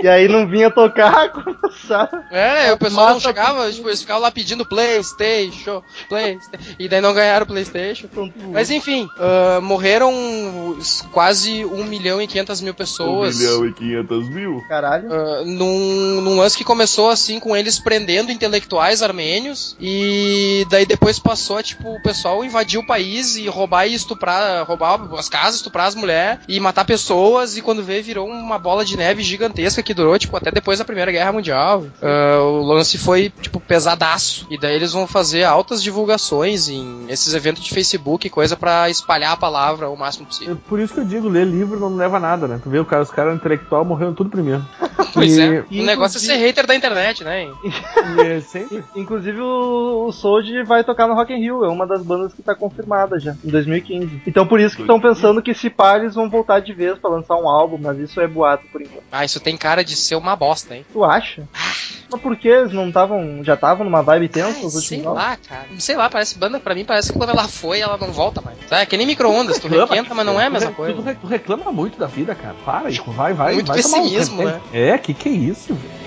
E 0.02 0.08
aí 0.08 0.28
não 0.28 0.48
vinha 0.48 0.70
tocar, 0.70 1.32
começaram. 1.32 2.24
É, 2.32 2.74
o 2.74 2.78
pessoal 2.78 3.12
não 3.12 3.20
chegava, 3.20 3.72
tipo, 3.72 3.88
eles 3.88 4.02
ficavam 4.02 4.22
lá 4.22 4.32
pedindo 4.32 4.66
Playstation, 4.66 5.82
Playstation, 6.10 6.76
e 6.78 6.88
daí 6.90 7.02
não 7.02 7.14
ganharam 7.14 7.44
o 7.44 7.48
Playstation. 7.48 8.08
Mas 8.52 8.70
enfim, 8.70 9.08
ah, 9.18 9.60
morreram 9.62 10.12
quase 11.12 11.64
1 11.66 11.84
milhão 11.86 12.22
e 12.22 12.28
500 12.28 12.62
mil 12.62 12.74
pessoas. 12.74 13.40
e 13.66 13.74
500 13.74 14.30
mil. 14.30 14.62
Caralho. 14.68 15.08
ah, 15.12 15.44
num, 15.46 16.22
num 16.22 16.38
lance 16.38 16.58
que 16.58 16.64
começou 16.64 17.10
assim 17.10 17.40
com 17.40 17.56
eles 17.56 17.80
prendendo 17.80 18.32
intelectuais 18.32 19.02
armênios 19.02 19.76
e 19.80 20.66
daí 20.70 20.86
depois 20.86 21.20
passou 21.20 21.58
a 21.58 21.64
tipo 21.64 21.90
o 21.90 22.02
pessoal 22.02 22.44
invadir 22.44 22.80
o 22.80 22.86
país 22.86 23.36
e 23.38 23.48
roubar 23.48 23.88
e 23.88 23.94
estuprar, 23.94 24.66
roubar 24.66 25.00
as 25.18 25.30
casas, 25.30 25.56
estuprar 25.56 25.88
as 25.88 25.96
mulheres 25.96 26.40
e 26.48 26.60
matar 26.60 26.86
pessoas 26.86 27.58
e 27.58 27.62
quando 27.62 27.84
vê 27.84 28.02
virou 28.02 28.28
uma 28.28 28.60
bola 28.60 28.84
de 28.84 28.98
neve 28.98 29.24
gigantesca 29.24 29.85
que 29.86 29.94
durou 29.94 30.18
tipo 30.20 30.36
até 30.36 30.52
depois 30.52 30.80
da 30.80 30.86
Primeira 30.86 31.12
Guerra 31.12 31.32
Mundial. 31.32 31.86
Ah, 32.02 32.40
o 32.42 32.62
lance 32.64 32.98
foi 32.98 33.30
tipo 33.42 33.60
pesadaço 33.60 34.48
e 34.50 34.58
daí 34.60 34.76
eles 34.76 34.92
vão 34.92 35.08
fazer 35.08 35.44
altas 35.44 35.82
divulgações 35.82 36.68
em 36.68 37.06
esses 37.08 37.34
eventos 37.34 37.64
de 37.64 37.70
Facebook 37.74 38.28
e 38.28 38.30
coisa 38.30 38.58
pra 38.58 38.90
espalhar 38.90 39.32
a 39.34 39.38
palavra 39.38 39.90
o 39.90 39.96
máximo 39.98 40.26
possível. 40.26 40.54
É 40.56 40.70
por 40.70 40.80
isso 40.80 40.94
que 40.94 41.00
eu 41.00 41.06
digo, 41.06 41.30
ler 41.30 41.46
livro 41.46 41.80
não 41.80 41.96
leva 41.96 42.18
a 42.18 42.20
nada, 42.20 42.48
né? 42.48 42.60
Tu 42.62 42.70
vê 42.70 42.80
o 42.80 42.86
cara, 42.86 43.04
os 43.04 43.12
caras 43.12 43.36
intelectual 43.36 43.86
morreram 43.86 44.14
tudo 44.14 44.30
primeiro. 44.30 44.66
Pois 45.14 45.38
E- 45.38 45.42
é, 45.42 45.64
e 45.72 45.82
o 45.82 45.86
negócio 45.86 46.18
é 46.18 46.20
ser 46.20 46.36
hater 46.36 46.68
da 46.68 46.76
internet, 46.76 47.24
né? 47.24 47.48
E 48.18 48.22
é 48.22 48.42
sempre. 48.42 48.84
Inclusive 48.96 49.40
o, 49.40 50.10
o 50.10 50.66
vai 50.66 50.84
tocar 50.84 51.08
no 51.08 51.14
Rock 51.14 51.34
in 51.34 51.40
Rio, 51.40 51.64
é 51.64 51.70
uma 51.70 51.88
das 51.88 52.04
bandas 52.04 52.34
que 52.34 52.42
tá 52.42 52.54
confirmada 52.54 53.20
já, 53.20 53.36
em 53.44 53.50
2015. 53.50 54.22
Então 54.28 54.46
por 54.46 54.60
isso 54.60 54.76
que 54.76 54.82
estão 54.82 55.00
pensando 55.00 55.42
que 55.42 55.54
se 55.54 55.70
pá, 55.70 55.98
eles 55.98 56.16
vão 56.16 56.30
voltar 56.30 56.60
de 56.60 56.74
vez 56.74 56.98
pra 56.98 57.10
lançar 57.10 57.36
um 57.36 57.48
álbum, 57.48 57.78
mas 57.82 57.98
isso 58.00 58.20
é 58.20 58.28
boato 58.28 58.66
por 58.72 58.82
enquanto. 58.82 59.04
Ah, 59.12 59.24
isso 59.24 59.40
tem 59.40 59.56
cara 59.56 59.75
de 59.84 59.96
ser 59.96 60.16
uma 60.16 60.36
bosta, 60.36 60.76
hein? 60.76 60.86
Tu 60.92 61.04
acha? 61.04 61.48
Mas 62.12 62.22
por 62.22 62.36
que 62.38 62.48
eles 62.48 62.72
não 62.72 62.88
estavam, 62.88 63.44
já 63.44 63.56
estavam 63.56 63.84
numa 63.84 64.02
vibe 64.02 64.30
tensa 64.30 64.60
Ai, 64.64 64.70
sei 64.70 65.02
lá, 65.02 65.38
cara. 65.38 65.68
Sei 65.80 65.96
lá, 65.96 66.10
parece 66.10 66.38
banda, 66.38 66.60
pra 66.60 66.76
mim 66.76 66.86
parece 66.86 67.12
que 67.12 67.18
quando 67.18 67.32
ela 67.32 67.48
foi, 67.48 67.80
ela 67.80 67.98
não 67.98 68.12
volta 68.12 68.42
mais. 68.42 68.58
É 68.72 68.86
que 68.86 68.96
nem 68.96 69.08
micro-ondas, 69.08 69.60
tu 69.60 69.68
Reclama, 69.68 69.94
requenta, 69.96 70.14
mas 70.14 70.26
não 70.26 70.40
é 70.40 70.46
a 70.46 70.50
mesma 70.50 70.72
tu, 70.72 70.76
coisa. 70.76 71.02
Tu, 71.02 71.16
tu 71.22 71.28
reclama 71.28 71.72
muito 71.72 71.98
da 71.98 72.08
vida, 72.08 72.36
cara. 72.36 72.56
Para, 72.64 72.90
Ico. 72.90 73.12
vai, 73.12 73.34
vai. 73.34 73.56
Muito 73.56 73.68
vai 73.68 73.82
tomar 73.82 73.98
um 73.98 74.02
pessimismo, 74.04 74.38
remédio. 74.38 74.62
É, 74.72 74.98
que 74.98 75.14
que 75.14 75.30
é 75.30 75.32
isso, 75.32 75.74
velho? 75.74 76.05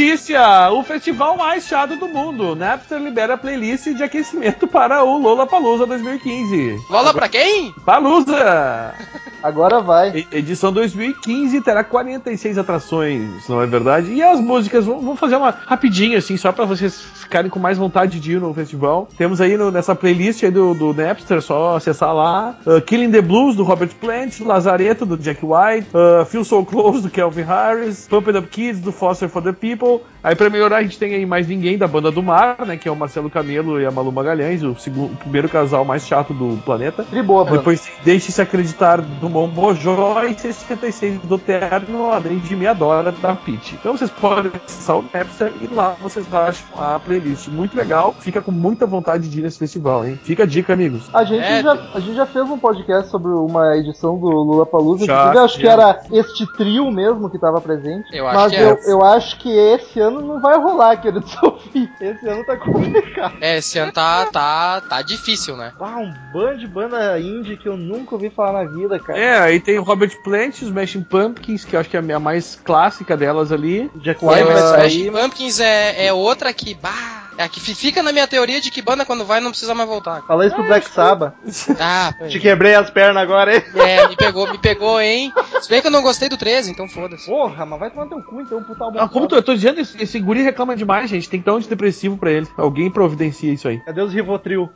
Notícia! 0.00 0.70
O 0.72 0.82
festival 0.82 1.38
mais 1.38 1.64
chato 1.66 1.96
do 1.96 2.06
mundo. 2.06 2.54
Napster 2.54 2.98
libera 3.00 3.34
playlist 3.38 3.86
de 3.94 4.02
aquecimento 4.02 4.66
para 4.68 5.02
o 5.02 5.16
Lollapalooza 5.16 5.86
2015. 5.86 6.84
Lola 6.90 7.14
pra 7.14 7.30
quem? 7.30 7.72
Palusa! 7.82 8.92
Agora 9.42 9.80
vai. 9.80 10.26
Edição 10.32 10.72
2015 10.72 11.60
terá 11.60 11.84
46 11.84 12.58
atrações, 12.58 13.46
não 13.48 13.62
é 13.62 13.66
verdade? 13.66 14.12
E 14.12 14.20
as 14.22 14.40
músicas, 14.40 14.84
vamos 14.84 15.20
fazer 15.20 15.36
uma 15.36 15.50
rapidinho 15.50 16.18
assim, 16.18 16.36
só 16.36 16.50
pra 16.50 16.64
vocês 16.64 17.00
ficarem 17.14 17.48
com 17.48 17.60
mais 17.60 17.78
vontade 17.78 18.18
de 18.18 18.32
ir 18.32 18.40
no 18.40 18.52
festival. 18.52 19.08
Temos 19.16 19.40
aí 19.40 19.56
no- 19.56 19.70
nessa 19.70 19.94
playlist 19.94 20.42
aí 20.42 20.50
do, 20.50 20.74
do 20.74 20.92
Napster, 20.92 21.40
só 21.40 21.76
acessar 21.76 22.12
lá. 22.12 22.56
uh, 22.66 22.80
Killing 22.80 23.12
the 23.12 23.20
Blues, 23.22 23.54
do 23.54 23.62
Robert 23.62 23.90
Plant, 24.00 24.40
Lazareto, 24.40 25.06
do 25.06 25.16
Jack 25.16 25.40
White, 25.44 25.86
uh, 25.94 26.24
Feel 26.24 26.44
So 26.44 26.64
Close, 26.64 27.02
do 27.02 27.10
Kelvin 27.10 27.42
Harris, 27.44 28.08
Pump 28.08 28.28
It 28.28 28.38
Up 28.38 28.48
Kids, 28.48 28.80
do 28.80 28.90
Foster 28.90 29.28
for 29.28 29.42
the 29.42 29.52
People. 29.52 29.85
Aí 30.26 30.34
pra 30.34 30.50
melhorar 30.50 30.78
a 30.78 30.82
gente 30.82 30.98
tem 30.98 31.14
aí 31.14 31.24
mais 31.24 31.46
ninguém 31.46 31.78
da 31.78 31.86
Banda 31.86 32.10
do 32.10 32.20
Mar, 32.20 32.66
né, 32.66 32.76
que 32.76 32.88
é 32.88 32.90
o 32.90 32.96
Marcelo 32.96 33.30
Camelo 33.30 33.80
e 33.80 33.86
a 33.86 33.92
Malu 33.92 34.10
Magalhães, 34.10 34.60
o, 34.60 34.74
segundo, 34.74 35.12
o 35.12 35.16
primeiro 35.16 35.48
casal 35.48 35.84
mais 35.84 36.04
chato 36.04 36.34
do 36.34 36.60
planeta. 36.64 37.04
De 37.04 37.22
boa, 37.22 37.44
banda. 37.44 37.58
Depois 37.58 37.88
deixe-se 38.02 38.42
acreditar 38.42 39.00
do 39.00 39.28
Mombojó 39.28 40.20
e 40.24 40.36
66 40.36 41.20
do 41.20 41.38
Terno, 41.38 42.10
além 42.10 42.38
de 42.38 42.56
Me 42.56 42.66
Adora 42.66 43.12
da 43.12 43.36
Pitty. 43.36 43.76
Então 43.76 43.96
vocês 43.96 44.10
podem 44.10 44.50
acessar 44.66 44.98
o 44.98 45.04
Napster 45.14 45.52
e 45.60 45.72
lá 45.72 45.94
vocês 46.02 46.26
acham 46.34 46.66
a 46.76 46.98
playlist. 46.98 47.46
Muito 47.46 47.76
legal, 47.76 48.12
fica 48.18 48.42
com 48.42 48.50
muita 48.50 48.84
vontade 48.84 49.28
de 49.28 49.38
ir 49.38 49.42
nesse 49.42 49.60
festival, 49.60 50.04
hein? 50.04 50.18
Fica 50.24 50.42
a 50.42 50.46
dica, 50.46 50.72
amigos. 50.72 51.08
A 51.14 51.22
gente, 51.22 51.44
É, 51.44 51.62
já, 51.62 51.72
a 51.94 52.00
gente 52.00 52.16
já 52.16 52.26
fez 52.26 52.50
um 52.50 52.58
podcast 52.58 53.12
sobre 53.12 53.30
uma 53.30 53.76
edição 53.76 54.18
do 54.18 54.26
Lula 54.26 54.66
Palusa. 54.66 55.06
Já, 55.06 55.28
Inclusive, 55.28 55.38
eu 55.38 55.44
acho 55.44 55.58
que 55.60 55.68
era 55.68 56.00
este 56.10 56.52
trio 56.56 56.90
mesmo 56.90 57.30
que 57.30 57.38
tava 57.38 57.60
presente. 57.60 58.08
Eu 58.12 58.26
acho 58.26 58.36
mas 58.36 58.52
que 58.52 58.60
eu, 58.60 58.70
é. 58.70 58.92
eu 58.92 59.04
acho 59.04 59.38
que 59.38 59.56
esse 59.76 60.00
ano 60.00 60.20
não 60.20 60.40
vai 60.40 60.56
rolar, 60.58 60.96
querido 60.96 61.26
Sofia. 61.28 61.88
Esse 62.00 62.28
ano 62.28 62.44
tá 62.44 62.56
complicado. 62.56 63.36
É, 63.40 63.58
esse 63.58 63.78
ano 63.78 63.92
tá, 63.92 64.26
tá, 64.26 64.80
tá 64.80 65.02
difícil, 65.02 65.56
né? 65.56 65.72
Ah, 65.80 65.98
um 65.98 66.12
bando 66.32 66.58
de 66.58 66.66
banda 66.66 67.18
indie 67.20 67.56
que 67.56 67.68
eu 67.68 67.76
nunca 67.76 68.14
ouvi 68.14 68.30
falar 68.30 68.64
na 68.64 68.70
vida, 68.70 68.98
cara. 68.98 69.18
É, 69.18 69.38
aí 69.38 69.60
tem 69.60 69.78
o 69.78 69.82
Robert 69.82 70.14
Plant, 70.22 70.54
os 70.56 70.68
Smashing 70.68 71.02
Pumpkins, 71.02 71.64
que 71.64 71.76
eu 71.76 71.80
acho 71.80 71.88
que 71.88 71.96
é 71.96 72.00
a 72.00 72.20
mais 72.20 72.56
clássica 72.64 73.16
delas 73.16 73.52
ali. 73.52 73.90
Jack 73.96 74.24
É, 74.24 74.28
White 74.28 74.44
mas 74.44 74.54
vai 74.54 74.62
Smashing 74.88 75.04
sair. 75.04 75.12
Pumpkins 75.12 75.60
é, 75.60 76.06
é 76.06 76.12
outra 76.12 76.52
que, 76.52 76.74
bah, 76.74 77.25
é 77.38 77.48
que 77.48 77.60
fi- 77.60 77.74
fica 77.74 78.02
na 78.02 78.12
minha 78.12 78.26
teoria 78.26 78.60
de 78.60 78.70
que 78.70 78.80
banda 78.82 79.04
quando 79.04 79.24
vai 79.24 79.40
não 79.40 79.50
precisa 79.50 79.74
mais 79.74 79.88
voltar. 79.88 80.22
Fala 80.22 80.46
isso 80.46 80.54
pro 80.54 80.64
Black 80.64 80.88
Sabbath. 80.90 81.34
Ah, 81.80 82.12
Te 82.28 82.40
quebrei 82.40 82.74
as 82.74 82.90
pernas 82.90 83.22
agora, 83.22 83.54
hein? 83.56 83.62
é, 83.74 84.08
me 84.08 84.16
pegou, 84.16 84.50
me 84.50 84.58
pegou, 84.58 85.00
hein? 85.00 85.32
Se 85.60 85.68
bem 85.68 85.80
que 85.80 85.86
eu 85.86 85.90
não 85.90 86.02
gostei 86.02 86.28
do 86.28 86.36
13, 86.36 86.70
então 86.70 86.88
foda-se. 86.88 87.26
Porra, 87.26 87.64
mas 87.66 87.78
vai 87.80 87.90
tomar 87.90 88.06
teu 88.06 88.22
cu 88.22 88.40
então, 88.40 88.62
puta 88.62 88.84
álbum. 88.84 88.98
Ah, 89.00 89.08
como 89.08 89.26
tu, 89.28 89.34
eu 89.34 89.42
tô 89.42 89.54
dizendo, 89.54 89.80
esse, 89.80 90.02
esse 90.02 90.18
guri 90.20 90.42
reclama 90.42 90.74
demais, 90.76 91.08
gente. 91.10 91.28
Tem 91.28 91.40
que 91.40 91.46
dar 91.46 91.54
um 91.54 91.56
antidepressivo 91.56 92.16
pra 92.16 92.30
ele. 92.30 92.46
Alguém 92.56 92.90
providencia 92.90 93.52
isso 93.52 93.68
aí. 93.68 93.78
Cadê 93.80 94.00
os 94.00 94.12
Rivotril? 94.12 94.70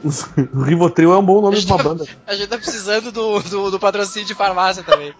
O 0.54 0.62
Rivotril 0.62 1.12
é 1.12 1.18
um 1.18 1.24
bom 1.24 1.40
nome 1.40 1.58
de 1.58 1.66
uma 1.66 1.82
banda. 1.82 2.04
A 2.26 2.34
gente 2.34 2.48
tá 2.48 2.56
precisando 2.56 3.10
do, 3.12 3.40
do, 3.40 3.70
do 3.70 3.78
patrocínio 3.80 4.26
de 4.26 4.34
farmácia 4.34 4.82
também. 4.82 5.12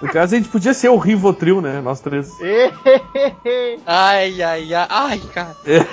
No 0.00 0.08
caso, 0.08 0.34
a 0.34 0.38
gente 0.38 0.48
podia 0.48 0.72
ser 0.74 0.88
o 0.88 0.96
Rivotril, 0.96 1.60
né? 1.60 1.80
Nós 1.80 2.00
três. 2.00 2.30
Ai, 3.86 4.42
ai, 4.42 4.74
ai, 4.74 4.86
ai, 4.90 5.20
cara. 5.32 5.56
É. 5.66 5.86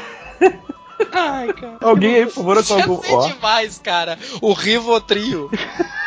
Ai, 1.11 1.53
cara. 1.53 1.77
Alguém 1.81 2.15
aí, 2.15 2.25
por 2.25 2.33
favor, 2.33 2.65
com 2.65 2.73
algum. 2.73 3.01
Ó, 3.15 3.27
demais, 3.27 3.79
cara. 3.83 4.17
O 4.41 4.53
Rivotrio. 4.53 5.49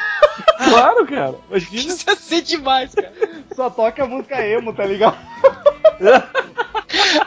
claro, 0.68 1.06
cara. 1.06 1.34
Imagina. 1.50 1.94
Isso 1.94 2.04
ia 2.08 2.16
ser 2.16 2.42
demais, 2.42 2.94
cara. 2.94 3.12
Só 3.54 3.68
toca 3.70 4.06
música 4.06 4.44
emo, 4.46 4.72
tá 4.72 4.84
ligado? 4.84 5.18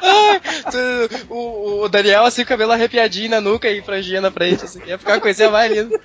Ai, 0.01 0.39
tu- 0.71 1.25
o, 1.33 1.81
o 1.83 1.89
Daniel, 1.89 2.23
assim, 2.25 2.41
o 2.41 2.45
cabelo 2.45 2.71
arrepiadinho 2.71 3.29
na 3.29 3.41
nuca 3.41 3.69
e 3.69 3.81
franjinha 3.81 4.21
na 4.21 4.31
frente, 4.31 4.63
assim. 4.65 4.81
Ia 4.85 4.97
ficar 4.97 5.13
uma 5.13 5.21
coisinha 5.21 5.49
mais 5.49 5.71
linda. 5.71 5.99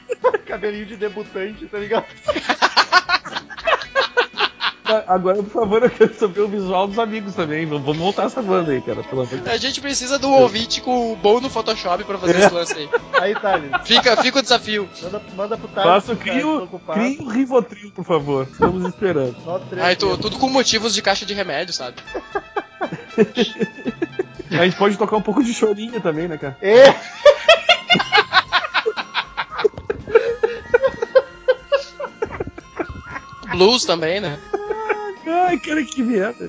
Cabelinho 0.47 0.87
de 0.87 0.97
debutante, 0.97 1.66
tá 1.66 1.79
ligado? 1.79 2.05
Agora, 5.07 5.42
por 5.42 5.51
favor, 5.51 5.83
eu 5.83 5.90
quero 5.90 6.14
saber 6.14 6.40
o 6.40 6.49
visual 6.49 6.87
dos 6.87 6.99
amigos 6.99 7.35
também. 7.35 7.66
Vamos 7.66 7.96
montar 7.96 8.25
essa 8.25 8.40
banda 8.40 8.72
aí, 8.72 8.81
cara. 8.81 9.03
Pelo 9.03 9.22
amor. 9.22 9.49
A 9.49 9.57
gente 9.57 9.81
precisa 9.81 10.18
de 10.18 10.27
um 10.27 10.33
ouvinte 10.33 10.81
com 10.81 11.12
o 11.12 11.16
bom 11.16 11.40
no 11.40 11.51
Photoshop 11.51 12.05
pra 12.05 12.18
fazer 12.18 12.38
esse 12.38 12.55
lance 12.55 12.75
aí. 12.75 12.88
Aí, 13.16 13.35
Thales, 13.35 13.70
Fica, 13.85 14.14
fica 14.22 14.38
o 14.38 14.42
desafio. 14.42 14.88
manda, 15.03 15.22
manda 15.35 15.57
pro 15.57 15.68
Thales. 15.68 15.90
Faça 15.90 16.12
o 16.12 16.16
tô 16.16 16.22
crio, 16.22 16.68
um 17.20 17.29
Rivotril, 17.29 17.90
por 17.90 18.05
favor. 18.05 18.46
Estamos 18.51 18.87
esperando. 18.87 19.35
Aí, 19.81 19.96
tu, 19.96 20.18
tudo 20.18 20.38
com 20.38 20.49
motivos 20.51 20.94
de 20.94 21.01
caixa 21.01 21.25
de 21.25 21.33
remédio, 21.33 21.72
sabe? 21.72 21.96
A 24.51 24.64
gente 24.64 24.77
pode 24.77 24.96
tocar 24.96 25.16
um 25.16 25.22
pouco 25.22 25.42
de 25.42 25.53
chorinho 25.53 26.01
também, 26.01 26.29
né, 26.29 26.37
cara? 26.37 26.57
É. 26.61 26.94
Blues 33.51 33.85
também, 33.85 34.20
né? 34.20 34.38
Ai, 35.26 35.58
cara, 35.58 35.84
que 35.84 36.02
merda. 36.02 36.48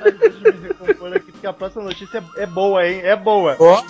Ai, 0.00 0.12
deixa 0.12 0.38
eu 0.42 0.54
me 0.54 0.68
recompor 0.68 1.16
aqui, 1.16 1.32
porque 1.32 1.46
a 1.46 1.52
próxima 1.52 1.84
notícia 1.84 2.24
é, 2.36 2.42
é 2.42 2.46
boa, 2.46 2.86
hein? 2.86 3.00
É 3.02 3.14
boa. 3.14 3.56
Ó, 3.58 3.82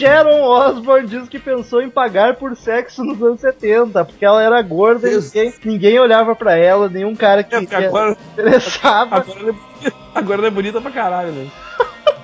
Sharon 0.00 0.42
Osbourne 0.42 1.06
diz 1.06 1.28
que 1.28 1.38
pensou 1.38 1.82
em 1.82 1.90
pagar 1.90 2.36
por 2.36 2.56
sexo 2.56 3.04
nos 3.04 3.22
anos 3.22 3.40
70, 3.40 4.02
porque 4.06 4.24
ela 4.24 4.42
era 4.42 4.62
gorda 4.62 5.10
e 5.10 5.16
ninguém, 5.16 5.54
ninguém 5.62 5.98
olhava 5.98 6.34
pra 6.34 6.56
ela, 6.56 6.88
nenhum 6.88 7.14
cara 7.14 7.42
que, 7.44 7.54
é, 7.54 7.86
agora, 7.86 8.16
interessava. 8.32 9.16
agora, 9.16 9.40
ela 9.40 9.50
é 9.50 9.52
bonita, 9.52 9.96
agora 10.14 10.38
ela 10.38 10.46
é 10.46 10.50
bonita 10.50 10.80
pra 10.80 10.90
caralho, 10.90 11.32
né? 11.32 11.50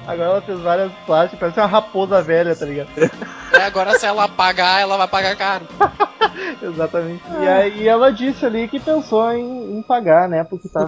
Agora 0.07 0.31
ela 0.31 0.43
fez 0.43 0.61
várias 0.61 0.93
plásticas, 1.05 1.41
parece 1.41 1.59
uma 1.61 1.67
raposa 1.67 2.23
velha, 2.23 2.55
tá 2.55 2.65
ligado? 2.65 2.89
É, 3.53 3.63
agora 3.65 3.99
se 3.99 4.07
ela 4.07 4.29
pagar, 4.29 4.81
ela 4.81 4.97
vai 4.97 5.09
pagar 5.09 5.35
caro. 5.37 5.67
Exatamente. 6.63 7.23
E 7.41 7.49
aí 7.49 7.89
ela 7.89 8.13
disse 8.13 8.45
ali 8.45 8.69
que 8.69 8.79
pensou 8.79 9.33
em, 9.33 9.79
em 9.79 9.83
pagar, 9.83 10.29
né? 10.29 10.45
Porque 10.45 10.69
tá. 10.69 10.87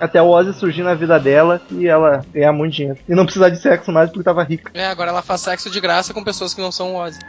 até 0.00 0.20
o 0.20 0.28
Ozzy 0.28 0.52
surgir 0.52 0.82
na 0.82 0.94
vida 0.94 1.18
dela 1.18 1.60
e 1.70 1.86
ela 1.86 2.24
ganhar 2.32 2.52
muito 2.52 2.74
dinheiro. 2.74 2.98
E 3.08 3.14
não 3.14 3.24
precisar 3.24 3.48
de 3.48 3.60
sexo 3.60 3.90
mais 3.92 4.10
porque 4.10 4.24
tava 4.24 4.42
rica. 4.42 4.70
É, 4.74 4.86
agora 4.86 5.10
ela 5.10 5.22
faz 5.22 5.40
sexo 5.40 5.70
de 5.70 5.80
graça 5.80 6.12
com 6.12 6.22
pessoas 6.24 6.52
que 6.52 6.60
não 6.60 6.72
são 6.72 6.94
o 6.94 6.98
Ozzy. 6.98 7.20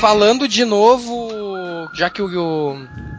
Falando 0.00 0.46
de 0.46 0.64
novo, 0.64 1.88
já 1.92 2.08
que 2.08 2.22
o- 2.22 2.28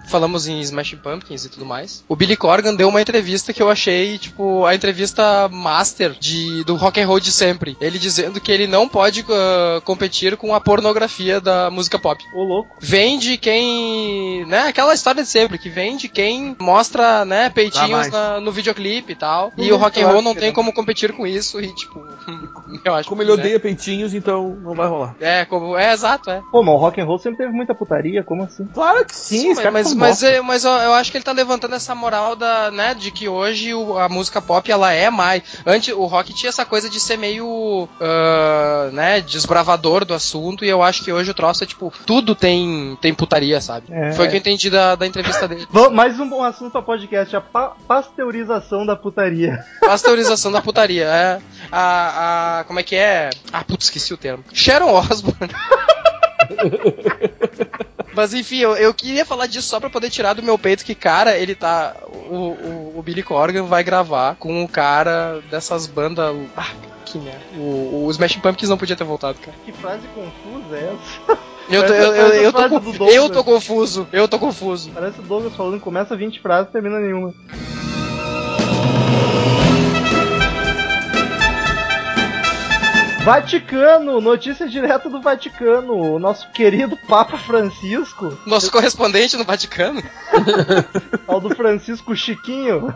falamos 0.10 0.48
em 0.48 0.60
Smashing 0.62 0.98
Pumpkins 0.98 1.46
e 1.46 1.50
tudo 1.50 1.66
mais, 1.66 2.04
o 2.08 2.16
Billy 2.16 2.36
Corgan 2.36 2.76
deu 2.76 2.90
uma 2.90 3.02
entrevista 3.02 3.54
que 3.54 3.62
eu 3.62 3.70
achei, 3.70 4.18
tipo, 4.18 4.66
a 4.66 4.76
entrevista 4.76 5.48
master 5.50 6.12
de, 6.20 6.64
do 6.64 6.76
rock 6.76 7.00
and 7.00 7.08
roll 7.08 7.20
de 7.20 7.32
sempre. 7.32 7.78
Ele 7.80 7.98
dizendo 8.00 8.42
que 8.42 8.52
ele 8.52 8.68
não 8.68 8.88
pode 8.88 9.26
ah, 9.30 9.82
competir 9.86 10.36
com 10.38 10.54
a 10.54 10.60
pornografia 10.62 11.40
da 11.40 11.70
música 11.70 11.98
pop. 12.00 12.24
Ô 12.34 12.44
louco. 12.44 12.76
Vende 12.80 13.38
quem. 13.38 14.46
né? 14.46 14.68
Aquela 14.68 14.94
história 14.94 15.24
de 15.24 15.30
sempre, 15.30 15.58
que 15.58 15.70
vende 15.70 16.08
quem 16.08 16.56
mostra, 16.60 17.24
né, 17.26 17.50
peitinhos 17.50 18.10
na- 18.10 18.40
no 18.40 18.52
videoclipe 18.52 19.14
e 19.14 19.16
tal. 19.16 19.52
Uhum, 19.58 19.64
e 19.64 19.72
o 19.72 19.78
rock 19.78 20.02
and 20.02 20.08
roll 20.08 20.22
não 20.22 20.36
tem 20.36 20.52
como 20.52 20.74
competir 20.74 21.14
com 21.14 21.26
isso 21.28 21.60
e, 21.60 21.74
tipo, 21.74 22.00
eu 22.84 22.96
acho 22.96 23.08
Como 23.10 23.22
que, 23.22 23.28
ele 23.28 23.36
né, 23.36 23.42
odeia 23.42 23.60
peitinhos, 23.60 24.14
então 24.14 24.58
não 24.62 24.74
vai 24.74 24.88
rolar. 24.88 25.16
É, 25.20 25.46
como. 25.46 25.78
É, 25.78 25.94
exato, 25.94 26.30
é. 26.30 26.42
Pô, 26.52 26.64
mas 26.64 26.74
o 26.76 26.78
rock 26.78 27.00
and 27.02 27.06
roll 27.06 27.20
sempre 27.20 27.38
teve 27.38 27.52
muita 27.52 27.74
putaria, 27.76 28.24
como 28.24 28.44
assim? 28.44 28.66
Claro 28.74 29.06
que 29.06 29.16
sim, 29.16 29.40
Sim, 29.40 29.52
esse 29.52 29.62
cara 29.62 29.72
mas, 29.72 29.88
são 29.88 29.98
mas, 30.00 30.24
é- 30.24 30.42
mas 30.42 30.64
eu, 30.64 30.72
eu 30.72 30.94
acho 30.94 31.12
que 31.12 31.18
ele 31.18 31.24
tá 31.24 31.32
levantando 31.32 31.76
essa 31.76 31.94
moral 31.94 32.36
da, 32.36 32.72
né, 32.72 32.94
de 32.94 33.12
que 33.12 33.28
hoje 33.28 33.74
o- 33.74 33.98
a 33.98 34.08
música 34.10 34.42
pop 34.42 34.72
ela 34.72 34.92
é 34.94 35.10
mais. 35.10 35.44
Antes 35.66 35.94
o 35.94 36.06
rock 36.06 36.34
tinha 36.34 36.50
essa 36.50 36.66
coisa 36.66 36.90
de 36.90 37.00
ser 37.00 37.18
meio, 37.18 37.88
ah, 38.02 38.90
né, 38.94 39.22
desbravador 39.22 40.06
do 40.06 40.14
assunto 40.14 40.64
e 40.66 40.70
eu 40.70 40.82
acho 40.82 41.04
que 41.04 41.12
hoje 41.12 41.32
o 41.32 41.34
troço 41.34 41.64
é 41.64 41.68
tipo 41.68 41.92
tudo 42.06 42.34
tem 42.36 42.98
tem 43.02 43.14
putaria, 43.14 43.60
sabe? 43.62 43.88
É. 43.92 44.12
Foi 44.14 44.28
o 44.28 44.30
que 44.30 44.36
eu 44.36 44.40
entendi 44.40 44.70
da, 44.70 44.96
da 44.96 45.06
entrevista 45.06 45.48
dele. 45.48 45.68
Mais 45.92 46.20
um 46.20 46.28
bom 46.30 46.44
assunto 46.44 46.72
pra 46.72 46.82
podcast, 46.82 47.36
a 47.36 47.42
pa- 47.42 47.76
pasteurização 47.88 48.86
da 48.86 48.96
putaria. 48.96 49.64
Pasteurização 49.82 50.52
da 50.52 50.62
putaria, 50.62 51.06
é. 51.06 51.40
A, 51.72 52.60
a. 52.60 52.64
Como 52.66 52.80
é 52.80 52.84
que 52.84 52.96
é? 52.96 53.30
Ah, 53.52 53.64
putz, 53.64 53.86
esqueci 53.86 54.14
o 54.14 54.18
termo. 54.18 54.44
Sharon 54.54 54.92
Osbourne. 54.94 55.50
Mas 58.20 58.34
enfim, 58.34 58.58
eu, 58.58 58.76
eu 58.76 58.94
queria 58.94 59.26
falar 59.26 59.48
disso 59.48 59.70
só 59.70 59.80
pra 59.80 59.90
poder 59.90 60.10
tirar 60.10 60.34
do 60.34 60.44
meu 60.44 60.60
peito 60.60 60.84
que, 60.84 60.94
cara, 60.94 61.38
ele 61.38 61.56
tá. 61.56 61.96
O, 62.30 62.36
o, 62.36 62.94
o 62.98 63.02
Billy 63.02 63.24
Corgan 63.24 63.64
vai 63.64 63.82
gravar 63.82 64.36
com 64.36 64.62
o 64.62 64.68
cara 64.68 65.40
dessas 65.50 65.88
bandas. 65.88 66.36
Ah, 66.58 66.68
que 67.06 67.18
merda. 67.18 67.40
O, 67.56 68.08
o 68.08 68.12
Smashing 68.12 68.42
Pumpkins 68.42 68.70
não 68.70 68.78
podia 68.78 68.98
ter 68.98 69.06
voltado, 69.06 69.40
cara. 69.40 69.56
Que 69.64 69.72
frase 69.72 70.06
confusa 70.08 70.76
é 70.76 70.94
essa? 70.94 71.40
Eu 71.70 71.86
tô, 71.86 71.94
eu, 71.94 72.16
eu, 72.16 72.34
eu, 72.34 72.52
tô, 72.52 73.06
eu 73.06 73.30
tô 73.30 73.44
confuso, 73.44 74.08
eu 74.12 74.28
tô 74.28 74.40
confuso. 74.40 74.90
Parece 74.92 75.20
o 75.20 75.22
Douglas 75.22 75.56
falando, 75.56 75.80
começa 75.80 76.18
20 76.18 76.40
frases 76.40 76.68
e 76.68 76.72
termina 76.72 77.00
nenhuma. 77.00 77.32
Vaticano, 83.30 84.20
notícia 84.20 84.68
direta 84.68 85.08
do 85.08 85.22
Vaticano. 85.22 85.94
O 85.94 86.18
nosso 86.18 86.50
querido 86.50 86.98
Papa 86.98 87.38
Francisco, 87.38 88.36
Nosso 88.44 88.72
correspondente 88.72 89.38
no 89.38 89.44
Vaticano. 89.44 90.02
ao 91.28 91.40
do 91.40 91.56
Francisco 91.56 92.16
Chiquinho, 92.16 92.92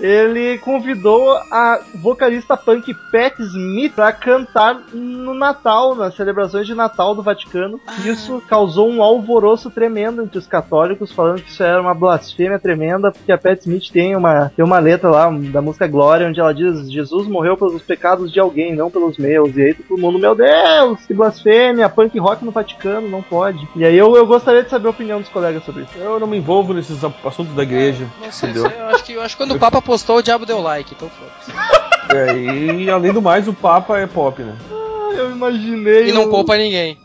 ele 0.00 0.58
convidou 0.58 1.32
a 1.50 1.80
vocalista 1.94 2.56
punk 2.56 2.94
Pat 3.10 3.38
Smith 3.38 3.94
para 3.94 4.12
cantar 4.12 4.80
no 4.92 5.34
Natal, 5.34 5.94
nas 5.94 6.14
celebrações 6.14 6.66
de 6.66 6.74
Natal 6.74 7.14
do 7.14 7.22
Vaticano. 7.22 7.80
Isso 8.04 8.42
causou 8.48 8.88
um 8.88 9.02
alvoroço 9.02 9.70
tremendo 9.70 10.22
entre 10.22 10.38
os 10.38 10.46
católicos, 10.46 11.12
falando 11.12 11.42
que 11.42 11.50
isso 11.50 11.62
era 11.62 11.80
uma 11.80 11.94
blasfêmia 11.94 12.58
tremenda, 12.58 13.10
porque 13.10 13.32
a 13.32 13.38
Pat 13.38 13.60
Smith 13.60 13.90
tem 13.90 14.14
uma, 14.14 14.50
tem 14.54 14.64
uma 14.64 14.78
letra 14.78 15.10
lá 15.10 15.30
da 15.30 15.60
música 15.60 15.86
Glória, 15.86 16.28
onde 16.28 16.40
ela 16.40 16.54
diz: 16.54 16.90
Jesus 16.90 17.26
morreu 17.26 17.56
pelos 17.56 17.82
pecados 17.82 18.32
de 18.32 18.38
alguém, 18.38 18.74
não 18.74 18.90
pelos 18.90 19.18
meus. 19.18 19.56
E 19.56 19.62
aí 19.62 19.74
todo 19.74 20.00
mundo, 20.00 20.18
meu 20.18 20.34
Deus, 20.34 21.04
que 21.06 21.14
blasfêmia, 21.14 21.88
punk 21.88 22.18
rock 22.18 22.44
no 22.44 22.50
Vaticano, 22.50 23.08
não 23.08 23.22
pode. 23.22 23.68
E 23.74 23.84
aí 23.84 23.96
eu, 23.96 24.14
eu 24.16 24.26
gostaria 24.26 24.62
de 24.62 24.70
saber 24.70 24.86
a 24.86 24.90
opinião 24.90 25.20
dos 25.20 25.28
colegas 25.28 25.64
sobre 25.64 25.82
isso. 25.82 25.98
Eu 25.98 26.20
não 26.20 26.26
me 26.26 26.36
envolvo 26.36 26.72
nesses 26.72 27.02
assuntos 27.02 27.54
da 27.54 27.62
igreja. 27.62 28.06
Não 28.22 28.30
sei, 28.30 28.50
entendeu? 28.50 28.70
eu 28.70 28.86
acho 28.88 29.04
que, 29.04 29.12
eu 29.12 29.22
acho 29.22 29.36
que 29.36 29.42
quando 29.48 29.56
o 29.56 29.60
Papa 29.60 29.80
postou, 29.82 30.16
o 30.18 30.22
diabo 30.22 30.44
deu 30.46 30.60
like, 30.60 30.94
então 30.94 31.08
foda-se. 31.10 31.88
É, 32.10 32.34
e 32.38 32.88
além 32.88 33.12
do 33.12 33.20
mais, 33.20 33.46
o 33.46 33.52
Papa 33.52 33.98
é 33.98 34.06
pop, 34.06 34.42
né? 34.42 34.56
Ah, 34.72 35.12
Eu 35.14 35.30
imaginei. 35.30 36.08
E 36.08 36.12
não 36.12 36.24
o- 36.24 36.30
poupa 36.30 36.56
ninguém. 36.56 36.96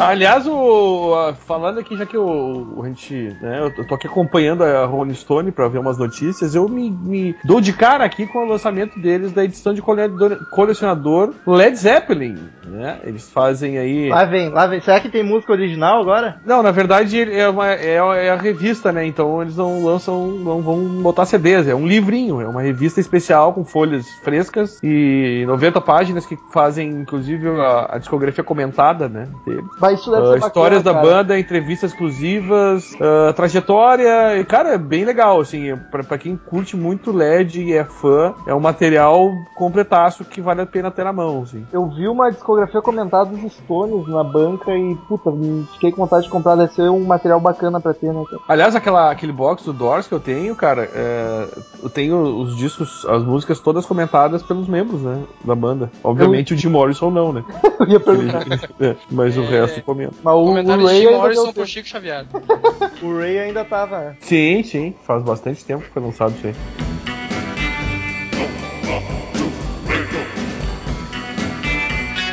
Aliás, 0.00 0.46
o, 0.46 1.34
falando 1.46 1.78
aqui, 1.78 1.96
já 1.96 2.06
que 2.06 2.16
o, 2.16 2.80
a 2.82 2.86
gente, 2.86 3.36
né, 3.40 3.60
eu 3.60 3.86
tô 3.86 3.94
aqui 3.94 4.06
acompanhando 4.06 4.64
a 4.64 4.86
Rolling 4.86 5.14
Stone 5.14 5.52
pra 5.52 5.68
ver 5.68 5.78
umas 5.78 5.98
notícias, 5.98 6.54
eu 6.54 6.68
me, 6.68 6.90
me 6.90 7.36
dou 7.44 7.60
de 7.60 7.72
cara 7.72 8.04
aqui 8.04 8.26
com 8.26 8.38
o 8.38 8.48
lançamento 8.48 8.98
deles 8.98 9.32
da 9.32 9.44
edição 9.44 9.74
de 9.74 9.82
colecionador, 10.50 11.34
Led 11.46 11.76
Zeppelin, 11.76 12.38
né? 12.64 13.00
Eles 13.04 13.30
fazem 13.30 13.78
aí... 13.78 14.08
Lá 14.08 14.24
vem, 14.24 14.48
lá 14.48 14.66
vem. 14.66 14.80
Será 14.80 15.00
que 15.00 15.10
tem 15.10 15.22
música 15.22 15.52
original 15.52 16.00
agora? 16.00 16.40
Não, 16.46 16.62
na 16.62 16.70
verdade 16.70 17.20
é, 17.20 17.48
uma, 17.48 17.70
é, 17.70 17.94
é 17.94 18.30
a 18.30 18.36
revista, 18.36 18.90
né? 18.92 19.04
Então 19.04 19.42
eles 19.42 19.56
não 19.56 19.84
lançam, 19.84 20.28
não 20.28 20.62
vão 20.62 21.02
botar 21.02 21.26
CDs, 21.26 21.68
é 21.68 21.74
um 21.74 21.86
livrinho, 21.86 22.40
é 22.40 22.48
uma 22.48 22.62
revista 22.62 23.00
especial 23.00 23.52
com 23.52 23.64
folhas 23.64 24.08
frescas 24.22 24.78
e 24.82 25.44
90 25.46 25.80
páginas 25.80 26.24
que 26.24 26.38
fazem, 26.52 26.88
inclusive, 26.88 27.48
a, 27.48 27.96
a 27.96 27.98
discografia 27.98 28.44
comentada, 28.44 29.08
né? 29.08 29.28
Deles. 29.46 29.64
Mas 29.80 29.89
isso 29.92 30.10
deve 30.10 30.22
Ah, 30.22 30.32
ser 30.40 30.46
histórias 30.46 30.82
da 30.82 30.92
bacana, 30.92 31.10
cara. 31.12 31.22
banda, 31.24 31.38
entrevistas 31.38 31.92
exclusivas, 31.92 32.94
ah, 33.00 33.32
trajetória, 33.32 34.38
e, 34.38 34.44
cara, 34.44 34.70
é 34.74 34.78
bem 34.78 35.04
legal, 35.04 35.40
assim, 35.40 35.76
pra, 35.90 36.02
pra 36.02 36.18
quem 36.18 36.36
curte 36.36 36.76
muito 36.76 37.12
LED 37.12 37.62
e 37.62 37.72
é 37.72 37.84
fã, 37.84 38.34
é 38.46 38.54
um 38.54 38.60
material 38.60 39.30
completaço 39.56 40.24
que 40.24 40.40
vale 40.40 40.60
a 40.62 40.66
pena 40.66 40.90
ter 40.90 41.04
na 41.04 41.12
mão, 41.12 41.42
assim. 41.42 41.64
Eu 41.72 41.86
vi 41.88 42.08
uma 42.08 42.30
discografia 42.30 42.80
comentada 42.80 43.30
dos 43.30 43.52
Stones 43.52 44.06
na 44.08 44.22
banca 44.24 44.70
e, 44.76 44.94
puta, 45.08 45.30
fiquei 45.74 45.90
com 45.92 46.02
vontade 46.02 46.24
de 46.24 46.30
comprar. 46.30 46.56
Deve 46.56 46.72
ser 46.72 46.90
um 46.90 47.04
material 47.04 47.40
bacana 47.40 47.80
pra 47.80 47.92
ter, 47.94 48.12
né, 48.12 48.22
cara? 48.28 48.42
Aliás, 48.48 48.74
aquela, 48.76 49.10
aquele 49.10 49.32
box 49.32 49.64
do 49.64 49.72
Doors 49.72 50.06
que 50.06 50.14
eu 50.14 50.20
tenho, 50.20 50.54
cara, 50.56 50.88
é, 50.94 51.46
eu 51.82 51.88
tenho 51.88 52.18
os 52.20 52.56
discos, 52.56 53.04
as 53.06 53.22
músicas 53.24 53.60
todas 53.60 53.86
comentadas 53.86 54.42
pelos 54.42 54.66
membros, 54.68 55.00
né, 55.02 55.22
da 55.44 55.54
banda. 55.54 55.90
Obviamente 56.02 56.54
o 56.54 56.56
Jim 56.56 56.68
Morrison 56.68 57.10
não, 57.10 57.32
né? 57.32 57.44
Eu 57.80 57.86
ia 57.88 58.00
perguntar. 58.00 58.42
É, 58.80 58.94
mas 59.10 59.36
o 59.38 59.42
É. 59.42 59.46
resto 59.46 59.79
comenta. 59.82 60.14
Mas 60.22 60.34
o, 60.34 60.42
o 60.42 60.46
Comentário 60.46 60.86
de 60.86 60.92
Ray 60.92 61.10
Morrison. 61.10 61.66
Chico 61.66 61.88
Xavier. 61.88 62.26
O 63.02 63.16
Ray 63.18 63.38
ainda 63.38 63.64
tava. 63.64 64.16
Sim, 64.20 64.62
sim, 64.62 64.94
faz 65.04 65.22
bastante 65.22 65.64
tempo 65.64 65.84
que 65.84 65.90
foi 65.90 66.02
lançado 66.02 66.34
isso 66.36 66.48
aí. 66.48 66.54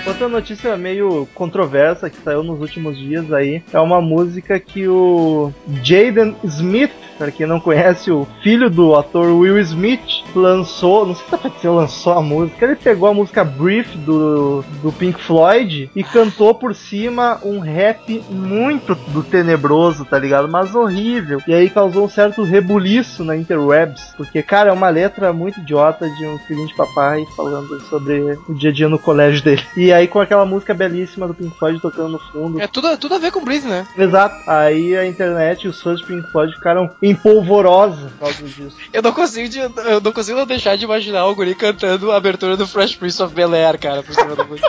Outra 0.07 0.29
notícia 0.29 0.77
meio 0.77 1.27
controversa 1.35 2.09
que 2.09 2.17
saiu 2.23 2.41
nos 2.41 2.61
últimos 2.61 2.97
dias 2.97 3.31
aí 3.33 3.61
é 3.73 3.79
uma 3.79 4.01
música 4.01 4.57
que 4.57 4.87
o 4.87 5.51
Jaden 5.83 6.33
Smith, 6.45 6.93
para 7.17 7.29
quem 7.29 7.45
não 7.45 7.59
conhece, 7.59 8.09
o 8.09 8.25
filho 8.41 8.69
do 8.69 8.95
ator 8.95 9.37
Will 9.37 9.59
Smith, 9.59 10.23
lançou. 10.33 11.05
Não 11.05 11.13
sei 11.13 11.25
se 11.25 11.31
tá 11.31 11.51
se 11.59 11.67
lançou 11.67 12.13
a 12.13 12.21
música. 12.21 12.65
Ele 12.65 12.75
pegou 12.77 13.09
a 13.09 13.13
música 13.13 13.43
Brief 13.43 13.97
do, 13.97 14.63
do 14.81 14.93
Pink 14.93 15.21
Floyd 15.21 15.91
e 15.93 16.03
cantou 16.05 16.55
por 16.55 16.73
cima 16.73 17.39
um 17.43 17.59
rap 17.59 18.23
muito 18.29 18.95
do 18.95 19.21
tenebroso, 19.21 20.05
tá 20.05 20.17
ligado? 20.17 20.47
Mas 20.47 20.73
horrível. 20.73 21.41
E 21.45 21.53
aí 21.53 21.69
causou 21.69 22.05
um 22.05 22.09
certo 22.09 22.43
rebuliço 22.43 23.25
na 23.25 23.35
interwebs, 23.35 24.13
porque, 24.15 24.41
cara, 24.41 24.69
é 24.69 24.73
uma 24.73 24.89
letra 24.89 25.33
muito 25.33 25.59
idiota 25.59 26.09
de 26.09 26.25
um 26.25 26.37
filhinho 26.39 26.67
de 26.67 26.75
papai 26.75 27.25
falando 27.35 27.81
sobre 27.89 28.37
o 28.47 28.53
dia 28.53 28.69
a 28.69 28.73
dia 28.73 28.87
no 28.87 28.97
colégio 28.97 29.43
dele. 29.43 29.63
E 29.75 29.96
aí 29.97 30.07
com 30.07 30.19
aquela 30.19 30.45
música 30.45 30.73
belíssima 30.73 31.27
do 31.27 31.33
Pink 31.33 31.57
Floyd 31.57 31.79
tocando 31.81 32.09
no 32.09 32.19
fundo. 32.19 32.61
É 32.61 32.67
tudo, 32.67 32.97
tudo 32.97 33.15
a 33.15 33.19
ver 33.19 33.31
com 33.31 33.43
Breathe, 33.43 33.67
né? 33.67 33.85
Exato. 33.97 34.35
Aí 34.49 34.95
a 34.95 35.05
internet 35.05 35.63
e 35.63 35.67
os 35.67 35.81
fãs 35.81 35.99
de 35.99 36.05
Pink 36.05 36.31
Floyd 36.31 36.53
ficaram 36.53 36.89
em 37.01 37.13
polvorosa 37.15 38.09
por 38.17 38.19
causa 38.27 38.43
disso. 38.43 38.75
Eu 38.93 39.01
não 39.01 39.11
consigo, 39.11 39.49
de- 39.49 39.59
eu 39.59 40.01
não 40.01 40.11
consigo 40.11 40.45
deixar 40.45 40.77
de 40.77 40.85
imaginar 40.85 41.25
o 41.25 41.35
guri 41.35 41.55
cantando 41.55 42.11
a 42.11 42.17
abertura 42.17 42.55
do 42.57 42.67
Fresh 42.67 42.95
Prince 42.95 43.21
of 43.21 43.33
Bel 43.33 43.53
Air, 43.53 43.79
cara, 43.79 44.03
por 44.03 44.13
cima 44.13 44.35
da 44.35 44.43
música. 44.45 44.67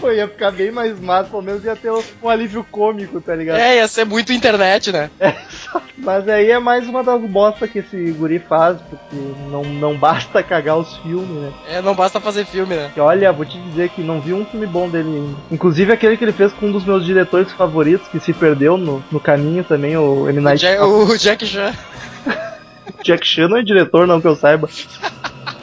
Pô, 0.00 0.10
ia 0.10 0.26
ficar 0.26 0.50
bem 0.50 0.70
mais 0.70 0.98
massa, 0.98 1.28
pelo 1.28 1.42
menos 1.42 1.62
ia 1.62 1.76
ter 1.76 1.92
um 2.22 2.28
alívio 2.28 2.64
cômico, 2.64 3.20
tá 3.20 3.34
ligado? 3.34 3.58
É, 3.58 3.76
ia 3.76 3.88
ser 3.88 4.06
muito 4.06 4.32
internet, 4.32 4.90
né? 4.90 5.10
Mas 5.98 6.26
aí 6.26 6.50
é 6.50 6.58
mais 6.58 6.88
uma 6.88 7.04
das 7.04 7.20
bostas 7.20 7.70
que 7.70 7.80
esse 7.80 8.10
guri 8.12 8.38
faz, 8.38 8.78
porque 8.88 9.16
não, 9.50 9.62
não 9.62 9.98
basta 9.98 10.42
cagar 10.42 10.78
os 10.78 10.96
filmes, 10.98 11.28
né? 11.28 11.52
É, 11.68 11.82
não 11.82 11.94
basta 11.94 12.18
fazer 12.18 12.46
filme, 12.46 12.74
né? 12.74 12.90
E 12.96 13.00
olha, 13.00 13.30
vou 13.30 13.44
te 13.44 13.58
dizer 13.58 13.90
que 13.90 14.00
não 14.02 14.20
vi 14.20 14.32
um 14.32 14.46
filme 14.46 14.66
bom 14.66 14.88
dele 14.88 15.08
ainda. 15.08 15.36
Inclusive 15.50 15.92
aquele 15.92 16.16
que 16.16 16.24
ele 16.24 16.32
fez 16.32 16.52
com 16.54 16.66
um 16.66 16.72
dos 16.72 16.84
meus 16.86 17.04
diretores 17.04 17.52
favoritos, 17.52 18.08
que 18.08 18.18
se 18.18 18.32
perdeu 18.32 18.78
no, 18.78 19.04
no 19.12 19.20
caminho 19.20 19.62
também, 19.62 19.96
o 19.96 20.28
M. 20.28 20.40
Night 20.40 20.64
o 20.80 21.18
Jack 21.18 21.46
Chan. 21.46 21.74
Jack 23.04 23.26
Chan 23.26 23.48
não 23.48 23.58
é 23.58 23.62
diretor, 23.62 24.06
não 24.06 24.20
que 24.20 24.26
eu 24.26 24.36
saiba. 24.36 24.68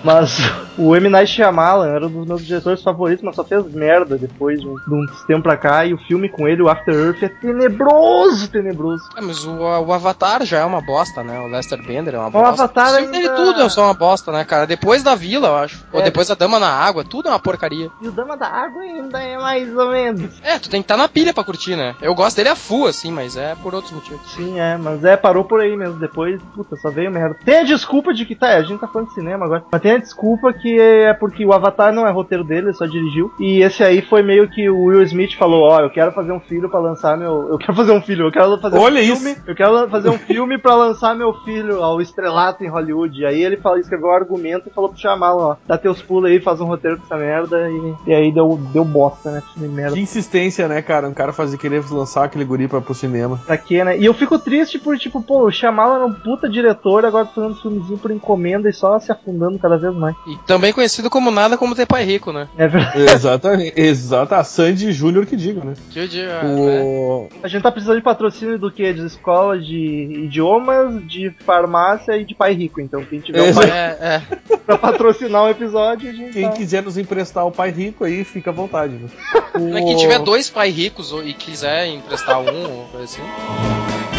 Mas 0.07 0.37
o 0.79 0.95
M. 0.95 1.09
Night 1.09 1.29
Shyamalan 1.31 1.87
era 1.89 2.07
um 2.07 2.09
dos 2.09 2.25
meus 2.27 2.45
diretores 2.45 2.81
favoritos, 2.81 3.23
mas 3.25 3.35
só 3.35 3.43
fez 3.43 3.65
merda 3.73 4.17
depois 4.17 4.61
de 4.61 4.65
um, 4.67 4.75
de 4.75 4.93
um 4.93 5.05
tempo 5.27 5.43
pra 5.43 5.57
cá. 5.57 5.85
E 5.85 5.93
o 5.93 5.97
filme 5.97 6.29
com 6.29 6.47
ele, 6.47 6.61
o 6.61 6.69
After 6.69 6.93
Earth, 6.95 7.21
é 7.23 7.27
tenebroso, 7.29 8.49
tenebroso. 8.49 9.03
É, 9.17 9.21
mas 9.21 9.43
o, 9.45 9.51
o 9.57 9.91
Avatar 9.93 10.45
já 10.45 10.59
é 10.59 10.65
uma 10.65 10.81
bosta, 10.81 11.23
né? 11.23 11.37
O 11.39 11.47
Lester 11.47 11.81
Bender 11.85 12.15
é 12.15 12.17
uma 12.19 12.27
O 12.27 12.31
bosta. 12.31 12.63
Avatar 12.63 12.87
Os 12.87 12.95
filmes 12.97 13.11
dele 13.11 13.27
ainda- 13.29 13.35
tudo 13.43 13.61
é 13.61 13.69
só 13.69 13.83
uma 13.85 13.93
bosta, 13.93 14.31
né, 14.31 14.45
cara? 14.45 14.65
Depois 14.65 15.03
da 15.03 15.13
Vila, 15.15 15.47
eu 15.49 15.55
acho. 15.57 15.85
Ou 15.91 15.99
É. 15.99 16.03
depois 16.03 16.27
da 16.27 16.35
Dama 16.35 16.59
na 16.59 16.69
Água, 16.69 17.03
tudo 17.03 17.27
é 17.27 17.31
uma 17.31 17.39
porcaria. 17.39 17.89
E 18.01 18.07
o 18.07 18.11
Dama 18.11 18.37
da 18.37 18.47
Água 18.47 18.81
ainda 18.81 19.19
é 19.21 19.37
mais 19.37 19.75
ou 19.75 19.91
menos. 19.91 20.39
É, 20.43 20.57
tu 20.57 20.69
tem 20.69 20.81
que 20.81 20.85
estar 20.85 20.97
na 20.97 21.07
pilha 21.09 21.33
pra 21.33 21.43
curtir, 21.43 21.75
né? 21.75 21.95
Eu 22.01 22.15
gosto 22.15 22.37
dele 22.37 22.49
a 22.49 22.55
full, 22.55 22.87
assim, 22.87 23.11
mas 23.11 23.35
é 23.35 23.55
por 23.55 23.73
outros 23.75 23.91
motivos. 23.93 24.21
Sim, 24.33 24.59
é, 24.59 24.77
mas 24.77 25.03
é, 25.03 25.17
parou 25.17 25.43
por 25.43 25.59
aí 25.59 25.75
mesmo. 25.75 25.99
Depois, 25.99 26.41
puta, 26.55 26.75
só 26.77 26.89
veio 26.89 27.11
merda. 27.11 27.35
Tem 27.43 27.59
a 27.59 27.63
desculpa 27.63 28.13
de 28.13 28.25
que, 28.25 28.35
tá, 28.35 28.49
a 28.55 28.61
gente 28.63 28.79
tá 28.79 28.87
falando 28.87 29.07
de 29.09 29.13
cinema 29.15 29.45
agora, 29.45 29.63
mas 29.71 29.81
tem 29.81 29.91
a 29.91 29.96
desculpa 29.99 30.53
que 30.53 30.79
é 30.79 31.13
porque 31.13 31.45
o 31.45 31.53
Avatar 31.53 31.93
não 31.93 32.07
é 32.07 32.11
roteiro 32.11 32.43
dele, 32.43 32.67
ele 32.67 32.73
só 32.73 32.85
dirigiu. 32.85 33.31
E 33.39 33.61
esse 33.61 33.83
aí 33.83 34.01
foi 34.01 34.21
meio 34.21 34.49
que 34.49 34.69
o 34.69 34.85
Will 34.85 35.03
Smith 35.03 35.35
falou: 35.37 35.63
Ó, 35.63 35.79
eu 35.79 35.89
quero 35.89 36.11
fazer 36.11 36.31
um 36.31 36.39
filho 36.39 36.69
pra 36.69 36.79
lançar 36.79 37.17
meu. 37.17 37.49
Eu 37.49 37.57
quero 37.57 37.75
fazer 37.75 37.91
um 37.91 38.01
filho, 38.01 38.27
eu 38.27 38.31
quero 38.31 38.59
fazer 38.59 38.77
Olha 38.77 39.01
um 39.01 39.03
isso. 39.03 39.23
filme. 39.23 39.37
Eu 39.47 39.55
quero 39.55 39.89
fazer 39.89 40.09
um 40.09 40.17
filme 40.17 40.57
pra 40.57 40.75
lançar 40.75 41.15
meu 41.15 41.33
filho 41.43 41.81
ao 41.81 42.01
estrelato 42.01 42.63
em 42.63 42.69
Hollywood. 42.69 43.21
E 43.21 43.25
aí 43.25 43.43
ele 43.43 43.57
falou, 43.57 43.77
escreveu 43.77 44.07
um 44.07 44.11
argumento 44.11 44.69
e 44.69 44.73
falou 44.73 44.89
pro 44.89 44.99
Shyamalan, 44.99 45.43
ó, 45.43 45.55
dá 45.67 45.77
teus 45.77 46.01
pulos 46.01 46.29
aí, 46.29 46.39
faz 46.39 46.59
um 46.59 46.65
roteiro 46.65 46.97
com 46.97 47.03
essa 47.05 47.17
merda. 47.17 47.69
E, 47.69 47.95
e 48.07 48.13
aí 48.13 48.31
deu, 48.31 48.59
deu 48.71 48.85
bosta, 48.85 49.31
né? 49.31 49.43
Filme 49.53 49.67
merda. 49.67 49.93
Que 49.95 50.01
insistência, 50.01 50.67
né, 50.67 50.81
cara? 50.81 51.07
Um 51.07 51.13
cara 51.13 51.33
fazer 51.33 51.57
querer 51.57 51.83
lançar 51.91 52.25
aquele 52.25 52.45
guri 52.45 52.67
pra, 52.67 52.81
pro 52.81 52.93
cinema. 52.93 53.39
Pra 53.45 53.57
quê, 53.57 53.83
né? 53.83 53.97
E 53.97 54.05
eu 54.05 54.13
fico 54.13 54.37
triste 54.39 54.79
por, 54.79 54.97
tipo, 54.97 55.21
pô, 55.21 55.45
o 55.45 55.51
Shyamalan 55.51 55.95
era 55.95 56.05
um 56.05 56.13
puta 56.13 56.49
diretor, 56.49 57.05
agora 57.05 57.25
fazendo 57.25 57.55
filmezinho 57.55 57.97
por 57.97 58.11
encomenda 58.11 58.69
e 58.69 58.73
só 58.73 58.99
se 58.99 59.11
afundando 59.11 59.59
cada 59.59 59.77
vez 59.77 59.86
mais. 59.91 60.15
E 60.27 60.37
também 60.45 60.73
conhecido 60.73 61.09
como 61.09 61.31
nada 61.31 61.57
como 61.57 61.75
ter 61.75 61.85
pai 61.85 62.03
rico, 62.03 62.31
né? 62.31 62.47
É 62.57 62.67
verdade. 62.67 63.01
Exatamente. 63.09 63.79
Exato. 63.79 64.35
A 64.35 64.43
Sandy 64.43 64.91
Júnior 64.91 65.25
que 65.25 65.35
diga, 65.35 65.63
né? 65.63 65.73
Que 65.91 65.99
o 66.01 66.07
dia, 66.07 66.43
né? 66.43 66.81
O... 66.83 67.29
A 67.43 67.47
gente 67.47 67.63
tá 67.63 67.71
precisando 67.71 67.97
de 67.97 68.03
patrocínio 68.03 68.57
do 68.57 68.71
quê? 68.71 68.93
De 68.93 69.05
escola 69.05 69.57
de 69.59 70.23
idiomas, 70.25 71.05
de 71.07 71.31
farmácia 71.45 72.17
e 72.17 72.25
de 72.25 72.35
pai 72.35 72.53
rico. 72.53 72.81
Então, 72.81 73.03
quem 73.03 73.19
tiver 73.19 73.41
um 73.41 73.45
Exato. 73.45 73.67
pai 73.67 73.77
É, 73.77 73.97
é. 73.99 74.57
pra 74.65 74.77
patrocinar 74.77 75.43
um 75.43 75.49
episódio, 75.49 76.09
a 76.09 76.13
gente 76.13 76.33
Quem 76.33 76.49
tá... 76.49 76.51
quiser 76.51 76.83
nos 76.83 76.97
emprestar 76.97 77.45
o 77.45 77.51
pai 77.51 77.71
rico 77.71 78.03
aí, 78.03 78.23
fica 78.23 78.49
à 78.49 78.53
vontade. 78.53 78.93
Né? 78.93 79.09
Mas 79.71 79.83
Quem 79.83 79.97
tiver 79.97 80.19
dois 80.19 80.49
pai 80.49 80.69
ricos 80.69 81.13
e 81.23 81.33
quiser 81.33 81.87
emprestar 81.87 82.39
um 82.39 82.79
ou 82.79 82.85
coisa 82.87 83.05
assim. 83.05 84.16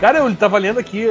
Cara, 0.00 0.18
eu 0.20 0.34
tava 0.34 0.56
lendo 0.56 0.78
aqui, 0.80 1.06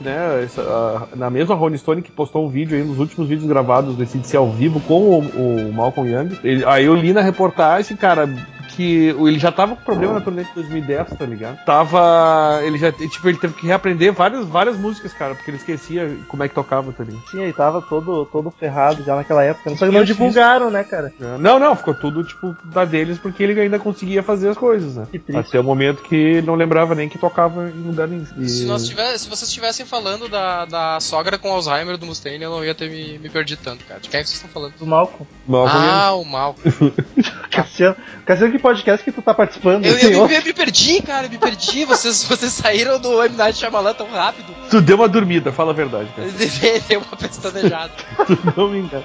né, 0.00 0.42
essa, 0.42 1.06
na 1.14 1.30
mesma 1.30 1.54
Rolling 1.54 1.76
Stone 1.76 2.02
que 2.02 2.10
postou 2.10 2.44
um 2.44 2.48
vídeo 2.48 2.76
aí, 2.76 2.82
nos 2.82 2.98
últimos 2.98 3.28
vídeos 3.28 3.46
gravados 3.48 3.94
do 3.94 4.04
CDC 4.04 4.36
ao 4.36 4.50
vivo 4.50 4.80
com 4.80 5.02
o, 5.02 5.68
o 5.68 5.72
Malcolm 5.72 6.10
Young. 6.10 6.36
Ele- 6.42 6.64
aí 6.64 6.84
eu 6.84 6.96
li 6.96 7.12
na 7.12 7.20
reportagem, 7.20 7.96
cara, 7.96 8.28
que 8.74 9.08
ele 9.08 9.38
já 9.38 9.50
tava 9.52 9.76
com 9.76 9.82
problema 9.82 10.14
na 10.14 10.20
turnê 10.20 10.44
de 10.44 10.52
2010, 10.54 11.10
tá 11.16 11.24
ligado? 11.26 11.64
Tava. 11.64 12.60
Ele 12.62 12.78
já. 12.78 12.90
Tipo, 12.92 13.28
ele 13.28 13.38
teve 13.38 13.54
que 13.54 13.66
reaprender 13.66 14.12
várias, 14.12 14.46
várias 14.46 14.76
músicas, 14.76 15.12
cara, 15.12 15.34
porque 15.34 15.50
ele 15.50 15.58
esquecia 15.58 16.16
como 16.28 16.42
é 16.42 16.48
que 16.48 16.54
tocava, 16.54 16.92
tá 16.92 17.04
ligado? 17.04 17.22
Sim, 17.30 17.42
ele 17.42 17.52
tava 17.52 17.80
todo, 17.82 18.26
todo 18.26 18.50
ferrado 18.50 19.02
já 19.04 19.16
naquela 19.16 19.42
época. 19.44 19.74
Só 19.76 19.86
que 19.86 19.92
não 19.92 20.04
divulgaram, 20.04 20.70
né, 20.70 20.84
cara? 20.84 21.12
Não, 21.38 21.58
não, 21.58 21.74
ficou 21.76 21.94
tudo, 21.94 22.24
tipo, 22.24 22.54
da 22.64 22.84
deles, 22.84 23.18
porque 23.18 23.42
ele 23.42 23.58
ainda 23.60 23.78
conseguia 23.78 24.22
fazer 24.22 24.48
as 24.48 24.58
coisas, 24.58 24.96
né? 24.96 25.06
Que 25.10 25.18
triste. 25.18 25.48
Até 25.48 25.60
o 25.60 25.64
momento 25.64 26.02
que 26.02 26.14
ele 26.14 26.46
não 26.46 26.54
lembrava 26.54 26.94
nem 26.94 27.08
que 27.08 27.18
tocava 27.18 27.68
em 27.68 27.82
lugar 27.82 28.08
nenhum. 28.08 28.24
E- 28.38 28.48
Se, 28.48 28.64
nós 28.64 28.86
tivesse, 28.86 29.20
se 29.24 29.28
vocês 29.28 29.48
estivessem 29.48 29.86
falando 29.86 30.28
da, 30.28 30.64
da 30.64 30.98
sogra 31.00 31.38
com 31.38 31.52
Alzheimer 31.52 31.96
do 31.96 32.06
Mustaine, 32.06 32.42
eu 32.44 32.50
não 32.50 32.64
ia 32.64 32.74
ter 32.74 32.90
me, 32.90 33.18
me 33.18 33.28
perdido 33.28 33.60
tanto, 33.62 33.84
cara. 33.84 34.00
De 34.00 34.08
quem 34.08 34.20
é 34.20 34.22
que 34.22 34.28
vocês 34.28 34.38
estão 34.42 34.50
falando? 34.50 34.74
Do 34.78 34.86
Malcolm. 34.86 35.26
Malcolm. 35.46 35.86
Ah, 35.86 36.14
o 36.14 36.24
mal. 36.24 36.56
Cassiano, 37.50 37.96
Cassiano, 38.26 38.52
que 38.52 38.58
podcast 38.64 39.04
que 39.04 39.12
tu 39.12 39.20
tá 39.20 39.34
participando? 39.34 39.84
Eu, 39.84 39.98
eu 39.98 40.26
me, 40.26 40.40
me 40.40 40.52
perdi, 40.54 41.02
cara, 41.02 41.28
me 41.28 41.36
perdi. 41.36 41.84
Vocês, 41.84 42.24
vocês 42.24 42.50
saíram 42.50 42.98
do 42.98 43.22
M. 43.22 43.36
Night 43.36 43.58
Shyamalan 43.58 43.92
tão 43.92 44.10
rápido. 44.10 44.54
Tu 44.70 44.80
deu 44.80 44.96
uma 44.96 45.06
dormida, 45.06 45.52
fala 45.52 45.72
a 45.72 45.74
verdade, 45.74 46.08
cara. 46.16 46.28
Deu 46.88 47.00
uma 47.00 47.16
pestanejada. 47.16 47.92
tu 48.26 48.54
não 48.56 48.70
me 48.70 48.78
engana. 48.78 49.04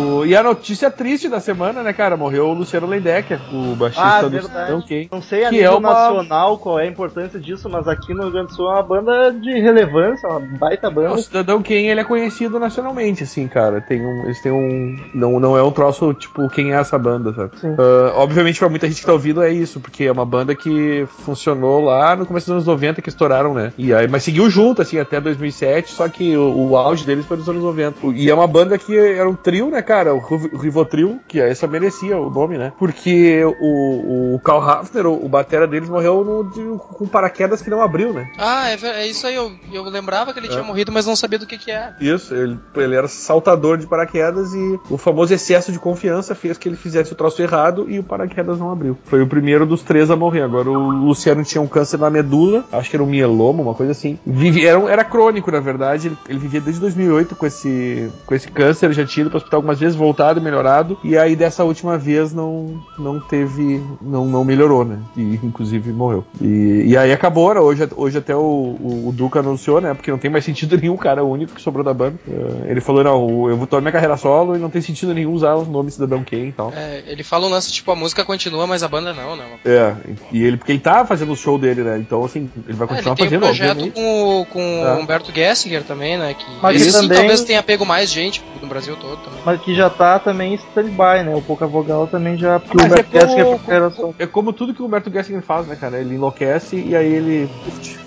O- 0.00 0.18
o- 0.20 0.26
e 0.26 0.34
a 0.36 0.42
notícia 0.42 0.90
triste 0.90 1.28
da 1.28 1.40
semana, 1.40 1.82
né, 1.82 1.92
cara? 1.92 2.16
Morreu 2.16 2.48
o 2.48 2.54
Luciano 2.54 2.86
Lendecker, 2.86 3.38
o 3.52 3.74
baixista 3.76 4.06
Ah, 4.06 4.22
do. 4.22 4.40
Cidadão 4.42 4.82
Kane. 4.82 5.08
Não 5.10 5.22
sei 5.22 5.44
a 5.44 5.48
Que 5.50 5.56
nível 5.56 5.72
é 5.72 5.76
uma- 5.76 5.92
nacional 5.92 6.58
qual 6.58 6.78
é 6.78 6.84
a 6.84 6.86
importância 6.86 7.38
disso, 7.38 7.68
mas 7.68 7.86
aqui 7.88 8.14
no 8.14 8.22
Rio 8.24 8.32
Grande 8.32 8.48
do 8.48 8.54
Sul 8.54 8.68
é 8.70 8.74
uma 8.74 8.82
banda 8.82 9.32
de 9.32 9.52
relevância, 9.60 10.28
uma 10.28 10.40
baita 10.40 10.88
O 10.88 10.92
banda. 10.92 11.18
Cidadão 11.18 11.62
Kane, 11.62 11.86
ele 11.88 12.00
é 12.00 12.04
conhecido 12.04 12.58
nacionalmente, 12.58 13.22
assim, 13.24 13.46
cara. 13.48 13.80
Tem 13.80 14.00
um, 14.04 14.24
eles 14.24 14.40
têm 14.40 14.52
um... 14.52 14.96
Não, 15.14 15.38
não 15.40 15.56
é 15.56 15.62
um 15.62 15.70
troço, 15.70 16.12
tipo, 16.14 16.48
quem 16.48 16.72
é 16.72 16.76
essa 16.76 16.98
banda, 16.98 17.32
sabe? 17.34 17.58
Sim. 17.58 17.74
Ah, 17.78 18.12
obviamente, 18.16 18.58
pra 18.58 18.68
muita 18.68 18.86
gente 18.88 19.00
que 19.00 19.06
tá 19.06 19.12
ouvindo, 19.12 19.42
é 19.42 19.50
isso, 19.52 19.80
porque 19.80 20.04
é 20.04 20.12
uma 20.12 20.24
banda 20.26 20.54
que 20.54 21.06
funcionou 21.24 21.80
lá 21.84 22.16
no 22.16 22.26
começo 22.26 22.46
dos 22.46 22.52
anos 22.54 22.66
90, 22.66 23.02
que 23.02 23.08
estouraram, 23.08 23.54
né? 23.54 23.72
E 23.78 23.92
aí, 23.94 24.08
mas 24.08 24.22
seguiu 24.22 24.48
junto, 24.50 24.82
assim, 24.82 24.98
até 24.98 25.20
2007, 25.20 25.92
só 25.92 26.08
que 26.08 26.36
o, 26.36 26.70
o 26.70 26.76
auge 26.76 27.04
deles 27.04 27.26
foi 27.26 27.36
nos 27.36 27.48
anos 27.48 27.62
90. 27.62 28.06
E 28.14 28.28
é 28.30 28.34
uma 28.34 28.46
banda 28.46 28.78
que 28.78 28.96
era 28.96 29.28
um 29.28 29.34
trio, 29.34 29.70
né, 29.70 29.82
cara? 29.90 30.14
O 30.14 30.18
Riv- 30.20 30.50
Rivotril, 30.56 31.18
que 31.26 31.40
essa 31.40 31.66
merecia 31.66 32.16
o 32.16 32.30
nome, 32.30 32.56
né? 32.56 32.72
Porque 32.78 33.42
o, 33.60 34.34
o 34.36 34.38
Karl 34.40 34.60
Hafner, 34.62 35.06
o, 35.06 35.24
o 35.24 35.28
batera 35.28 35.66
deles, 35.66 35.88
morreu 35.88 36.24
no, 36.24 36.44
de- 36.44 36.78
com 36.94 37.06
paraquedas 37.06 37.60
que 37.60 37.68
não 37.70 37.82
abriu, 37.82 38.12
né? 38.12 38.30
Ah, 38.38 38.70
é, 38.70 38.74
é 39.02 39.06
isso 39.06 39.26
aí. 39.26 39.34
Eu, 39.34 39.50
eu 39.72 39.82
lembrava 39.84 40.32
que 40.32 40.38
ele 40.38 40.48
tinha 40.48 40.60
É. 40.60 40.64
morrido, 40.64 40.92
mas 40.92 41.06
não 41.06 41.16
sabia 41.16 41.38
do 41.38 41.46
que 41.46 41.58
que 41.58 41.70
é. 41.70 41.92
Isso, 42.00 42.34
ele, 42.34 42.58
ele 42.76 42.94
era 42.94 43.08
saltador 43.08 43.78
de 43.78 43.86
paraquedas 43.86 44.54
e 44.54 44.78
o 44.88 44.96
famoso 44.96 45.34
excesso 45.34 45.72
de 45.72 45.78
confiança 45.78 46.34
fez 46.34 46.56
que 46.56 46.68
ele 46.68 46.76
fizesse 46.76 47.12
o 47.12 47.16
troço 47.16 47.42
errado 47.42 47.86
e 47.88 47.98
o 47.98 48.02
paraquedas 48.04 48.58
não 48.60 48.70
abriu. 48.70 48.96
Foi 49.06 49.20
o 49.22 49.26
primeiro 49.26 49.66
dos 49.66 49.82
três 49.82 50.10
a 50.10 50.16
morrer. 50.16 50.42
Agora 50.42 50.70
o 50.70 50.78
Luciano 50.90 51.42
tinha 51.44 51.60
um 51.60 51.66
câncer 51.66 51.98
na 51.98 52.08
medula, 52.10 52.64
acho 52.72 52.88
que 52.90 52.96
era 52.96 53.02
um 53.02 53.06
mieloma, 53.08 53.62
uma 53.62 53.74
coisa 53.74 53.92
assim. 53.92 54.18
Vivi- 54.24 54.66
era, 54.66 54.78
era 54.90 55.04
crônico, 55.04 55.50
na 55.50 55.60
verdade. 55.60 56.08
Ele, 56.08 56.18
ele 56.28 56.38
vivia 56.38 56.60
desde 56.60 56.80
2008 56.80 57.34
com 57.34 57.46
esse, 57.46 58.10
com 58.26 58.34
esse 58.34 58.48
câncer, 58.48 58.86
ele 58.86 58.94
já 58.94 59.04
tinha 59.04 59.22
ido 59.22 59.30
para 59.30 59.38
hospital 59.38 59.62
algumas 59.70 59.78
vezes, 59.80 59.96
voltado 59.96 60.40
e 60.40 60.42
melhorado. 60.42 60.98
E 61.04 61.16
aí 61.16 61.36
dessa 61.36 61.64
última 61.64 61.96
vez 61.96 62.32
não, 62.32 62.80
não 62.98 63.20
teve, 63.20 63.82
não, 64.00 64.26
não 64.26 64.44
melhorou, 64.44 64.84
né? 64.84 64.98
E 65.16 65.38
inclusive 65.42 65.92
morreu. 65.92 66.24
E, 66.40 66.84
e 66.86 66.96
aí 66.96 67.12
acabou, 67.12 67.54
né? 67.54 67.60
Hoje, 67.60 67.88
hoje 67.96 68.18
até 68.18 68.34
o, 68.34 68.40
o, 68.40 69.08
o 69.08 69.12
Duca 69.12 69.40
anunciou, 69.40 69.80
né? 69.80 69.94
Porque 69.94 70.10
não 70.10 70.18
tem 70.18 70.30
mais 70.30 70.44
sentido 70.44 70.76
nenhum, 70.80 70.96
cara, 70.96 71.22
o 71.24 71.30
único 71.30 71.54
que 71.54 71.62
sobrou 71.62 71.84
da 71.84 71.94
banda. 71.94 72.16
Eh, 72.28 72.70
ele 72.70 72.80
falou, 72.80 73.04
não, 73.04 73.48
eu 73.48 73.56
vou 73.56 73.66
tomar 73.66 73.80
minha 73.82 73.92
carreira 73.92 74.16
solo 74.16 74.56
e 74.56 74.58
não 74.58 74.70
tem 74.70 74.82
sentido 74.82 75.14
nenhum 75.14 75.32
usar 75.32 75.54
os 75.56 75.68
nomes 75.68 75.94
Cidadão 75.94 76.24
Kane 76.24 76.48
e 76.48 76.52
tal. 76.52 76.72
É, 76.74 77.02
ele 77.06 77.22
fala 77.22 77.46
um 77.46 77.50
lance 77.50 77.72
tipo, 77.72 77.90
a 77.90 77.96
música 77.96 78.24
continua, 78.24 78.66
mas 78.66 78.82
a 78.82 78.88
banda 78.88 79.12
não, 79.12 79.36
né? 79.36 79.44
É, 79.64 79.94
e 80.32 80.42
ele, 80.42 80.56
porque 80.56 80.72
ele 80.72 80.80
tá 80.80 81.04
fazendo 81.04 81.32
o 81.32 81.36
show 81.36 81.58
dele, 81.58 81.82
né? 81.82 81.98
Então, 81.98 82.24
assim, 82.24 82.48
ele 82.66 82.76
vai 82.76 82.88
É, 82.88 82.90
ele 82.92 82.96
continuar 83.02 83.14
tem 83.16 83.24
um 83.26 83.28
fazendo, 83.28 83.40
projeto 83.40 83.70
obviamente. 83.70 83.94
com, 83.94 84.40
o- 84.40 84.46
com 84.46 84.60
É. 84.60 84.94
o 84.94 84.98
Humberto 85.00 85.32
Gessinger 85.32 85.82
também, 85.84 86.16
né? 86.18 86.34
Que 86.34 86.44
Mas 86.62 86.80
esse 86.80 86.92
também- 87.00 87.16
talvez 87.18 87.44
tenha 87.44 87.62
pego 87.62 87.84
mais 87.84 88.10
gente 88.10 88.42
no 88.62 88.68
Brasil 88.68 88.96
todo 88.96 89.16
também. 89.18 89.40
Mas 89.44 89.59
que 89.60 89.74
já 89.74 89.88
tá 89.88 90.18
também 90.18 90.52
em 90.52 90.56
stand-by, 90.56 91.24
né? 91.24 91.34
O 91.34 91.42
Pouca 91.42 91.66
Vogal 91.66 92.06
também 92.06 92.36
já. 92.36 92.58
Porque 92.58 92.76
o 92.76 92.80
Mas 92.80 92.86
é 92.86 92.94
Humberto 92.94 93.10
Gessinger 93.12 93.44
como, 93.44 93.58
foi 93.58 93.74
era 93.74 93.90
só. 93.90 94.10
é 94.18 94.26
como 94.26 94.52
tudo 94.52 94.74
que 94.74 94.82
o 94.82 94.86
Humberto 94.86 95.10
Gessinger 95.10 95.42
faz, 95.42 95.66
né, 95.66 95.76
cara? 95.76 95.98
Ele 95.98 96.14
enlouquece 96.14 96.76
e 96.76 96.96
aí 96.96 97.12
ele 97.12 97.50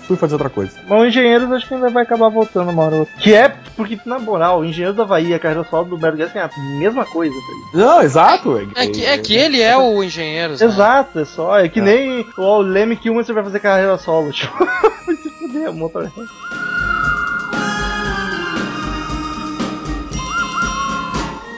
fui 0.06 0.16
fazer 0.16 0.34
outra 0.34 0.50
coisa. 0.50 0.72
Mas 0.88 1.00
o 1.00 1.04
Engenheiros 1.06 1.50
acho 1.52 1.66
que 1.66 1.74
ainda 1.74 1.88
vai 1.90 2.02
acabar 2.02 2.28
voltando 2.28 2.70
uma 2.70 2.82
hora 2.84 2.94
ou 2.94 3.00
outra. 3.00 3.14
Que 3.18 3.32
é, 3.34 3.48
porque, 3.76 3.98
na 4.04 4.18
moral, 4.18 4.60
o 4.60 4.64
Engenheiros 4.64 4.96
da 4.96 5.04
Bahia, 5.04 5.36
a 5.36 5.38
carreira 5.38 5.64
solo 5.70 5.86
do 5.88 5.96
Humberto 5.96 6.18
Gessinger 6.18 6.42
é 6.42 6.50
a 6.60 6.78
mesma 6.78 7.04
coisa, 7.06 7.34
tá? 7.34 7.78
Não, 7.78 8.02
exato. 8.02 8.70
É 8.76 8.86
que, 8.86 9.04
é 9.04 9.18
que 9.18 9.34
ele 9.34 9.60
é 9.62 9.76
o 9.76 10.02
Engenheiros. 10.02 10.60
né? 10.60 10.66
Exato, 10.66 11.18
é 11.20 11.24
só. 11.24 11.58
É 11.58 11.68
que 11.68 11.80
É. 11.80 11.82
nem 11.82 12.26
o 12.36 12.58
Leme 12.60 12.96
que 12.96 13.08
uma 13.10 13.22
você 13.24 13.32
vai 13.32 13.42
fazer 13.44 13.60
carreira 13.60 13.96
solo. 13.98 14.30
Tipo, 14.34 14.64
se 15.22 15.30
fuder, 15.30 15.70
o 15.70 15.74
motor. 15.74 16.10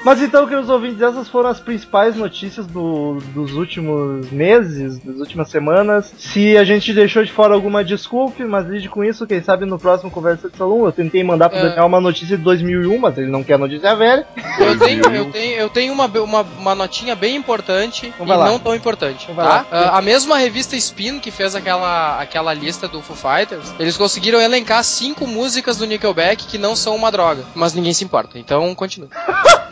Mas 0.07 0.23
então, 0.23 0.47
queridos 0.47 0.71
ouvintes, 0.71 1.03
essas 1.03 1.29
foram 1.29 1.51
as 1.51 1.59
principais 1.59 2.15
notícias 2.15 2.65
do- 2.65 3.19
dos 3.35 3.55
últimos 3.55 4.31
meses, 4.31 5.01
das 5.01 5.17
últimas 5.17 5.49
semanas. 5.49 6.15
Se 6.17 6.57
a 6.57 6.63
gente 6.63 6.93
deixou 6.95 7.25
de 7.25 7.33
fora 7.33 7.55
alguma, 7.55 7.83
desculpe, 7.83 8.45
mas 8.45 8.69
lide 8.69 8.89
com 8.89 9.03
isso. 9.03 9.27
Quem 9.27 9.43
sabe 9.43 9.67
no 9.67 9.81
próximo 9.81 10.09
Conversa 10.09 10.49
de 10.49 10.57
Salão 10.57 10.85
eu 10.87 10.93
tentei 10.93 11.25
mandar 11.25 11.49
pro 11.49 11.59
É. 11.59 11.63
Daniel 11.63 11.87
uma 11.87 12.01
notícia 12.01 12.37
de 12.37 12.43
2001, 12.45 12.97
mas 12.99 13.19
ele 13.19 13.27
não 13.27 13.43
quer 13.43 13.59
notícia 13.59 13.97
velha. 13.97 14.25
Eu 14.61 14.79
tenho, 14.79 15.05
eu 15.13 15.25
tenho, 15.33 15.55
eu 15.57 15.69
tenho 15.71 15.93
uma, 15.93 16.07
uma, 16.07 16.43
uma 16.57 16.75
notinha 16.77 17.17
bem 17.17 17.35
importante 17.35 18.07
Então 18.15 18.25
e 18.27 18.29
lá. 18.29 18.47
não 18.47 18.61
tão 18.61 18.77
importante, 18.77 19.27
Então 19.29 19.45
tá? 19.45 19.67
Ah, 19.73 19.99
a 19.99 20.03
mesma 20.03 20.39
revista 20.39 20.77
Spin 20.77 21.19
que 21.19 21.33
fez 21.33 21.57
aquela, 21.57 22.21
aquela 22.21 22.55
lista 22.55 22.87
do 22.87 23.03
Foo 23.03 23.17
Fighters, 23.17 23.75
eles 23.81 23.97
conseguiram 23.97 24.41
elencar 24.41 24.85
cinco 24.85 25.27
músicas 25.27 25.79
do 25.79 25.85
Nickelback 25.85 26.47
que 26.47 26.59
não 26.59 26.77
são 26.77 26.95
uma 26.95 27.11
droga, 27.11 27.43
mas 27.57 27.75
ninguém 27.75 27.93
se 27.93 28.05
importa. 28.05 28.39
Então, 28.39 28.73
continua. 28.73 29.09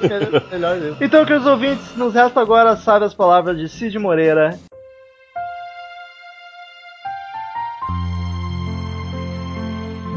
Melhor 0.50 0.76
mesmo. 0.80 0.96
Então, 1.00 1.24
queridos 1.24 1.46
ouvintes, 1.46 1.96
nos 1.96 2.14
resta 2.14 2.40
agora 2.40 2.76
sabe 2.76 3.04
as 3.04 3.14
palavras 3.14 3.56
de 3.56 3.68
Cid 3.68 3.98
Moreira. 3.98 4.58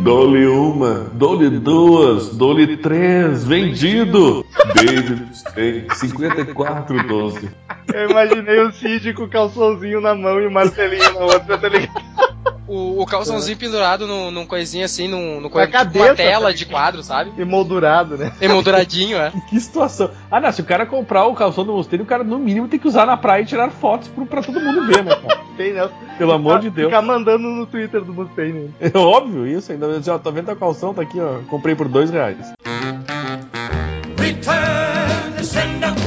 Dole 0.01 0.47
uma, 0.47 1.09
dole 1.13 1.49
duas, 1.49 2.29
dole 2.37 2.77
três, 2.77 3.43
vendido! 3.43 4.45
David 4.73 5.27
tem 5.53 5.85
5412. 5.89 7.49
Eu 7.93 8.09
imaginei 8.09 8.59
o 8.61 8.71
Cid 8.71 9.13
com 9.13 9.23
o 9.23 9.29
calçãozinho 9.29 9.99
na 9.99 10.15
mão 10.15 10.39
e 10.39 10.47
o 10.47 10.51
martelinho 10.51 11.13
na 11.13 11.25
outra, 11.25 11.57
tá 11.57 11.67
ligado? 11.67 12.01
O, 12.67 13.01
o 13.01 13.05
calçãozinho 13.05 13.57
pendurado 13.57 14.05
num, 14.05 14.29
num 14.29 14.45
coisinha 14.45 14.85
assim, 14.85 15.07
num, 15.07 15.39
num 15.39 15.49
tipo 15.49 15.71
cabeça, 15.71 16.05
uma 16.05 16.15
tela 16.15 16.47
tá 16.47 16.51
de 16.51 16.65
quadro, 16.65 17.01
sabe? 17.01 17.31
Emoldurado, 17.41 18.17
né? 18.17 18.33
Emolduradinho, 18.41 19.17
é. 19.17 19.31
Que 19.49 19.59
situação. 19.59 20.11
Ah, 20.29 20.41
não, 20.41 20.51
se 20.51 20.61
o 20.61 20.65
cara 20.65 20.85
comprar 20.85 21.25
o 21.25 21.33
calção 21.33 21.63
do 21.63 21.73
Mosteiro, 21.73 22.03
o 22.03 22.07
cara 22.07 22.23
no 22.23 22.37
mínimo 22.37 22.67
tem 22.67 22.79
que 22.79 22.87
usar 22.87 23.05
na 23.05 23.15
praia 23.15 23.41
e 23.41 23.45
tirar 23.45 23.71
fotos 23.71 24.09
pro, 24.09 24.25
pra 24.25 24.41
todo 24.41 24.59
mundo 24.59 24.85
ver, 24.85 25.03
né, 25.03 25.15
cara? 25.15 25.47
Tem, 25.55 25.73
né? 25.73 25.89
Pelo 26.17 26.33
amor 26.33 26.59
de 26.59 26.69
Deus. 26.69 26.89
Ficar 26.89 27.01
mandando 27.01 27.47
no 27.47 27.65
Twitter 27.65 28.03
do 28.03 28.13
Mustaine. 28.13 28.73
É 28.79 28.97
óbvio 28.97 29.47
isso, 29.47 29.71
ainda 29.71 30.01
já 30.01 30.19
tá 30.19 30.29
vendo 30.29 30.51
a 30.51 30.55
calção, 30.55 30.93
tá 30.93 31.01
aqui, 31.01 31.19
ó. 31.19 31.39
Comprei 31.49 31.75
por 31.75 31.87
dois 31.87 32.09
reais. 32.09 32.53
Return 34.19 35.35
to 35.37 35.43
sender. 35.43 36.06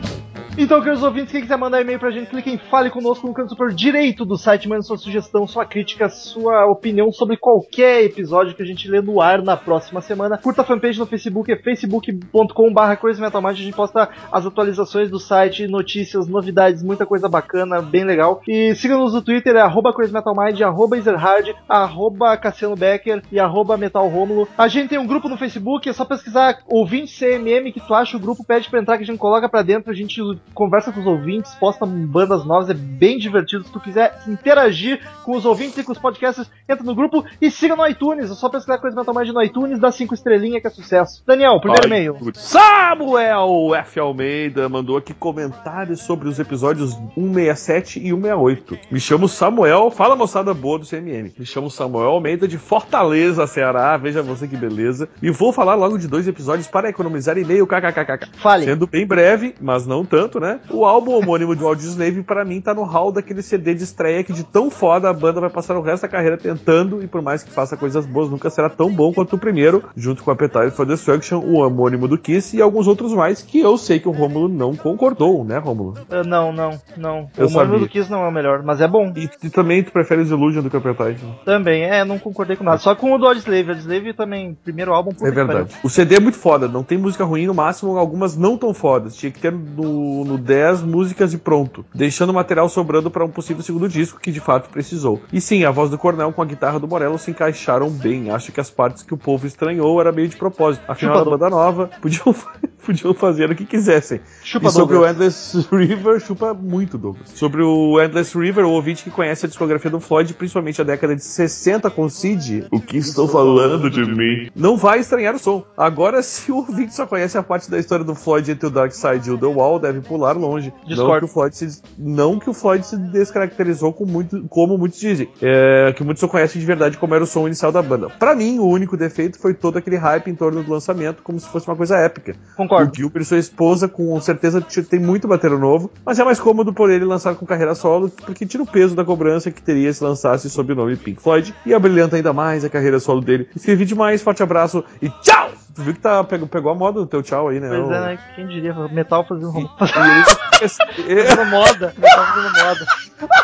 Então, 0.57 0.81
queridos 0.81 1.01
ouvintes, 1.01 1.31
quem 1.31 1.41
quiser 1.41 1.57
mandar 1.57 1.79
e-mail 1.79 1.97
pra 1.97 2.11
gente, 2.11 2.29
clique 2.29 2.49
em 2.49 2.57
Fale 2.57 2.89
Conosco 2.89 3.25
no 3.25 3.33
canto 3.33 3.49
superior 3.49 3.73
direito 3.73 4.25
do 4.25 4.37
site, 4.37 4.67
mande 4.67 4.85
sua 4.85 4.97
sugestão, 4.97 5.47
sua 5.47 5.65
crítica, 5.65 6.09
sua 6.09 6.65
opinião 6.65 7.09
sobre 7.11 7.37
qualquer 7.37 8.03
episódio 8.03 8.53
que 8.53 8.61
a 8.61 8.65
gente 8.65 8.87
lê 8.89 9.01
no 9.01 9.21
ar 9.21 9.41
na 9.41 9.55
próxima 9.55 10.01
semana. 10.01 10.37
Curta 10.37 10.61
a 10.61 10.65
fanpage 10.65 10.99
no 10.99 11.05
Facebook, 11.05 11.49
é 11.51 11.55
facebook.com.br 11.55 12.95
crazymetalmind, 12.99 13.53
a 13.53 13.63
gente 13.63 13.75
posta 13.75 14.09
as 14.29 14.45
atualizações 14.45 15.09
do 15.09 15.19
site, 15.19 15.67
notícias, 15.67 16.27
novidades, 16.27 16.83
muita 16.83 17.05
coisa 17.05 17.29
bacana, 17.29 17.81
bem 17.81 18.03
legal. 18.03 18.41
E 18.45 18.75
siga-nos 18.75 19.13
no 19.13 19.21
Twitter, 19.21 19.55
é 19.55 19.61
arroba 19.61 19.93
crazymetalmind, 19.93 20.61
arroba 20.61 20.97
ezerhard, 20.97 21.55
arroba 21.67 22.35
Cassiano 22.35 22.75
Becker 22.75 23.23
e 23.31 23.39
arroba 23.39 23.77
metalromulo. 23.77 24.49
A 24.57 24.67
gente 24.67 24.89
tem 24.89 24.99
um 24.99 25.07
grupo 25.07 25.29
no 25.29 25.37
Facebook, 25.37 25.87
é 25.87 25.93
só 25.93 26.03
pesquisar 26.03 26.59
ouvinte 26.67 27.17
CMM 27.17 27.71
que 27.71 27.79
tu 27.79 27.93
acha 27.93 28.17
o 28.17 28.19
grupo, 28.19 28.43
pede 28.43 28.69
pra 28.69 28.81
entrar 28.81 28.97
que 28.97 29.03
a 29.03 29.07
gente 29.07 29.17
coloca 29.17 29.47
pra 29.47 29.61
dentro, 29.61 29.91
a 29.91 29.95
gente 29.95 30.21
conversa 30.53 30.91
com 30.91 30.99
os 30.99 31.05
ouvintes, 31.05 31.53
posta 31.55 31.85
bandas 31.85 32.45
novas, 32.45 32.69
é 32.69 32.73
bem 32.73 33.17
divertido. 33.17 33.63
Se 33.63 33.71
tu 33.71 33.79
quiser 33.79 34.21
interagir 34.27 35.01
com 35.23 35.35
os 35.35 35.45
ouvintes 35.45 35.77
e 35.77 35.83
com 35.83 35.91
os 35.91 35.97
podcasts, 35.97 36.49
entra 36.67 36.83
no 36.83 36.95
grupo 36.95 37.23
e 37.41 37.49
siga 37.49 37.75
no 37.75 37.87
iTunes. 37.87 38.29
É 38.29 38.33
só 38.33 38.49
pesquisar 38.49 38.77
coisa 38.77 38.95
Metal 38.95 39.13
Mind 39.15 39.29
no 39.29 39.43
iTunes, 39.43 39.79
dá 39.79 39.91
cinco 39.91 40.13
estrelinhas 40.13 40.61
que 40.61 40.67
é 40.67 40.69
sucesso. 40.69 41.23
Daniel, 41.25 41.59
primeiro 41.59 41.87
e-mail. 41.87 42.17
Samuel 42.33 43.75
F. 43.75 43.99
Almeida 43.99 44.67
mandou 44.69 44.97
aqui 44.97 45.13
comentários 45.13 46.01
sobre 46.01 46.27
os 46.27 46.39
episódios 46.39 46.93
167 47.15 47.99
e 47.99 48.09
168. 48.09 48.77
Me 48.91 48.99
chamo 48.99 49.27
Samuel, 49.27 49.91
fala 49.91 50.15
moçada 50.15 50.53
boa 50.53 50.79
do 50.79 50.85
CMM. 50.85 51.33
Me 51.37 51.45
chamo 51.45 51.69
Samuel 51.69 52.09
Almeida 52.09 52.47
de 52.47 52.57
Fortaleza, 52.57 53.47
Ceará. 53.47 53.95
Veja 53.97 54.21
você 54.21 54.47
que 54.47 54.57
beleza. 54.57 55.09
E 55.21 55.29
vou 55.29 55.53
falar 55.53 55.75
logo 55.75 55.97
de 55.97 56.07
dois 56.07 56.27
episódios 56.27 56.67
para 56.67 56.89
economizar 56.89 57.37
e-mail 57.37 57.65
kkkk. 57.65 58.29
Fale. 58.37 58.65
Sendo 58.65 58.87
bem 58.87 59.05
breve, 59.05 59.55
mas 59.61 59.85
não 59.85 60.05
tanto, 60.05 60.30
né? 60.39 60.59
O 60.69 60.85
álbum 60.85 61.13
homônimo 61.13 61.55
de 61.55 61.63
Audioslave, 61.63 62.23
pra 62.23 62.45
mim, 62.45 62.61
tá 62.61 62.73
no 62.73 62.83
hall 62.83 63.11
daquele 63.11 63.41
CD 63.41 63.73
de 63.73 63.83
estreia 63.83 64.23
que 64.23 64.33
de 64.33 64.43
tão 64.43 64.69
foda 64.69 65.09
a 65.09 65.13
banda 65.13 65.41
vai 65.41 65.49
passar 65.49 65.75
o 65.77 65.81
resto 65.81 66.03
da 66.03 66.07
carreira 66.07 66.37
tentando, 66.37 67.03
e 67.03 67.07
por 67.07 67.21
mais 67.21 67.43
que 67.43 67.51
faça 67.51 67.77
coisas 67.77 68.05
boas, 68.05 68.29
nunca 68.29 68.49
será 68.49 68.69
tão 68.69 68.91
bom 68.91 69.13
quanto 69.13 69.35
o 69.35 69.39
primeiro, 69.39 69.83
junto 69.95 70.23
com 70.23 70.31
Appetite 70.31 70.71
for 70.71 70.85
Destruction, 70.85 71.39
o 71.39 71.55
homônimo 71.59 72.07
do 72.07 72.17
Kiss 72.17 72.55
e 72.55 72.61
alguns 72.61 72.87
outros 72.87 73.13
mais 73.13 73.41
que 73.41 73.59
eu 73.59 73.77
sei 73.77 73.99
que 73.99 74.07
o 74.07 74.11
Rômulo 74.11 74.47
não 74.47 74.75
concordou, 74.75 75.43
né, 75.43 75.57
Rômulo? 75.57 75.95
Ah, 76.09 76.23
não, 76.23 76.51
não, 76.51 76.79
não. 76.97 77.29
Eu 77.37 77.47
o 77.47 77.49
sabia. 77.49 77.79
do 77.79 77.87
Kiss 77.87 78.09
não 78.09 78.23
é 78.23 78.27
o 78.27 78.31
melhor, 78.31 78.63
mas 78.63 78.81
é 78.81 78.87
bom. 78.87 79.11
E, 79.15 79.29
e 79.43 79.49
também 79.49 79.83
tu 79.83 79.91
prefere 79.91 80.21
os 80.21 80.31
Illusion 80.31 80.61
do 80.61 80.69
que 80.69 80.75
o 80.75 80.79
Appetite. 80.79 81.23
né? 81.25 81.33
Também, 81.45 81.83
é, 81.83 82.03
não 82.05 82.17
concordei 82.19 82.55
com 82.55 82.63
nada. 82.63 82.77
Só 82.77 82.95
com 82.95 83.13
o 83.13 83.17
do 83.17 83.25
Audioslave. 83.27 83.69
Audioslave 83.69 84.13
também, 84.13 84.57
primeiro 84.63 84.93
álbum, 84.93 85.11
É 85.21 85.31
verdade. 85.31 85.75
O 85.83 85.89
CD 85.89 86.15
é 86.15 86.19
muito 86.19 86.37
foda, 86.37 86.67
não 86.67 86.83
tem 86.83 86.97
música 86.97 87.23
ruim, 87.23 87.45
no 87.45 87.53
máximo 87.53 87.97
algumas 87.97 88.37
não 88.37 88.57
tão 88.57 88.73
fodas. 88.73 89.15
Tinha 89.15 89.31
que 89.31 89.39
ter 89.39 89.51
no 89.51 90.20
no 90.25 90.37
10 90.37 90.83
músicas 90.83 91.33
e 91.33 91.37
pronto, 91.37 91.85
deixando 91.93 92.29
o 92.29 92.33
material 92.33 92.69
sobrando 92.69 93.09
para 93.09 93.25
um 93.25 93.29
possível 93.29 93.63
segundo 93.63 93.87
disco 93.87 94.19
que 94.19 94.31
de 94.31 94.39
fato 94.39 94.69
precisou. 94.69 95.21
E 95.31 95.39
sim, 95.41 95.63
a 95.63 95.71
voz 95.71 95.89
do 95.89 95.97
Cornel 95.97 96.31
com 96.33 96.41
a 96.41 96.45
guitarra 96.45 96.79
do 96.79 96.87
Morello 96.87 97.17
se 97.17 97.31
encaixaram 97.31 97.89
bem. 97.89 98.29
Acho 98.29 98.51
que 98.51 98.59
as 98.59 98.69
partes 98.69 99.03
que 99.03 99.13
o 99.13 99.17
povo 99.17 99.45
estranhou 99.47 99.99
era 99.99 100.11
meio 100.11 100.27
de 100.27 100.35
propósito. 100.35 100.83
Afinal, 100.87 101.17
Chupa 101.17 101.27
a 101.27 101.31
banda 101.31 101.49
nova 101.49 101.89
podiam, 102.01 102.35
podiam 102.85 103.13
fazer 103.13 103.49
o 103.49 103.55
que 103.55 103.65
quisessem. 103.65 104.21
Chupa 104.43 104.67
e 104.67 104.71
sobre 104.71 104.95
Douglas. 104.95 105.11
o 105.11 105.59
Endless 105.59 105.67
River, 105.71 106.19
chupa 106.19 106.53
muito, 106.53 106.97
Douglas. 106.97 107.29
Sobre 107.35 107.61
o 107.61 108.01
Endless 108.01 108.37
River, 108.37 108.65
o 108.65 108.71
ouvinte 108.71 109.03
que 109.03 109.09
conhece 109.11 109.45
a 109.45 109.49
discografia 109.49 109.89
do 109.91 109.99
Floyd, 109.99 110.33
principalmente 110.33 110.81
a 110.81 110.83
década 110.83 111.15
de 111.15 111.23
60 111.23 111.89
com 111.89 112.09
Sid, 112.09 112.67
O 112.71 112.79
que 112.81 112.97
estou 112.97 113.27
falando 113.27 113.89
de 113.89 114.03
mim? 114.05 114.49
não 114.55 114.77
vai 114.77 114.99
estranhar 114.99 115.35
o 115.35 115.39
som. 115.39 115.63
Agora, 115.77 116.21
se 116.23 116.51
o 116.51 116.57
ouvinte 116.57 116.93
só 116.93 117.05
conhece 117.05 117.37
a 117.37 117.43
parte 117.43 117.69
da 117.69 117.77
história 117.79 118.03
do 118.03 118.15
Floyd 118.15 118.51
entre 118.51 118.67
o 118.67 118.69
Dark 118.69 118.91
Side 118.91 119.29
e 119.29 119.31
o 119.31 119.37
The 119.37 119.45
Wall, 119.45 119.79
deve 119.79 120.01
pular 120.01 120.37
longe. 120.37 120.73
Não 120.81 120.87
Discordo. 120.89 121.19
que, 121.19 121.25
o 121.25 121.27
Floyd 121.27 121.55
se, 121.55 121.81
não 121.97 122.39
que 122.39 122.49
o 122.49 122.53
Floyd 122.53 122.85
se 122.85 122.97
descaracterizou 122.97 123.93
com 123.93 124.05
muito, 124.05 124.43
como 124.49 124.77
muitos 124.77 124.99
dizem. 124.99 125.29
É, 125.41 125.93
que 125.95 126.03
muitos 126.03 126.21
só 126.21 126.27
conhecem 126.27 126.59
de 126.59 126.65
verdade 126.65 126.97
como 126.97 127.13
era 127.15 127.23
o 127.23 127.27
som 127.27 127.45
inicial 127.47 127.71
da 127.71 127.81
banda. 127.81 128.09
Pra 128.09 128.35
mim, 128.35 128.59
o 128.59 128.65
único 128.67 128.97
defeito 128.97 129.39
foi 129.39 129.53
todo 129.53 129.77
aquele 129.77 129.97
hype 129.97 130.29
em 130.29 130.35
torno 130.35 130.63
do 130.63 130.71
lançamento, 130.71 131.21
como 131.23 131.39
se 131.39 131.47
fosse 131.47 131.67
uma 131.67 131.75
coisa 131.75 131.97
épica. 131.97 132.35
Concordo. 132.55 132.70
O 132.77 132.95
Gilbert 132.95 133.21
e 133.21 133.25
sua 133.25 133.37
esposa, 133.37 133.87
com 133.87 134.19
certeza, 134.19 134.61
tem 134.61 134.99
muito 134.99 135.27
bateiro 135.27 135.59
novo, 135.59 135.91
mas 136.05 136.19
é 136.19 136.23
mais 136.23 136.39
cômodo 136.39 136.73
por 136.73 136.89
ele 136.89 137.05
lançar 137.05 137.35
com 137.35 137.45
carreira 137.45 137.75
solo, 137.75 138.09
porque 138.09 138.45
tira 138.45 138.63
o 138.63 138.67
peso 138.67 138.95
da 138.95 139.03
cobrança 139.03 139.51
que 139.51 139.61
teria 139.61 139.91
se 139.91 140.03
lançasse 140.03 140.49
sob 140.49 140.73
o 140.73 140.75
nome 140.75 140.95
Pink 140.95 141.21
Floyd, 141.21 141.53
e 141.65 141.73
abrilhanta 141.73 142.15
ainda 142.15 142.33
mais 142.33 142.63
a 142.63 142.69
carreira 142.69 142.99
solo 142.99 143.21
dele. 143.21 143.49
Escrevi 143.55 143.85
demais, 143.85 144.21
forte 144.21 144.43
abraço 144.43 144.83
e 145.01 145.09
tchau! 145.21 145.51
Tu 145.73 145.83
viu 145.83 145.93
que 145.93 146.01
tá, 146.01 146.21
pegou, 146.23 146.47
pegou 146.47 146.71
a 146.71 146.75
moda 146.75 146.99
do 146.99 147.05
teu 147.05 147.23
tchau 147.23 147.47
aí, 147.47 147.59
né? 147.59 147.69
Pois 147.69 147.89
é, 147.89 148.01
né? 148.01 148.19
Quem 148.35 148.47
diria? 148.47 148.73
Metal 148.89 149.25
fazendo, 149.25 149.57
E 149.57 149.67
fazendo 151.23 151.45
moda. 151.49 151.93
Metal 151.97 152.25
fazendo 152.25 152.65
moda. 152.65 152.85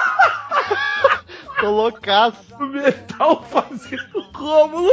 Tô 1.59 1.71
loucaço. 1.71 2.37
metal 2.71 3.43
fazendo 3.49 4.21
Rômulo. 4.33 4.91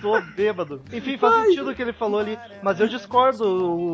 Tô 0.00 0.20
bêbado. 0.36 0.82
Enfim, 0.92 1.16
faz 1.16 1.46
sentido 1.46 1.70
o 1.70 1.74
que 1.74 1.80
ele 1.82 1.92
falou 1.92 2.20
ali, 2.20 2.38
mas 2.62 2.78
eu 2.80 2.86
discordo. 2.88 3.44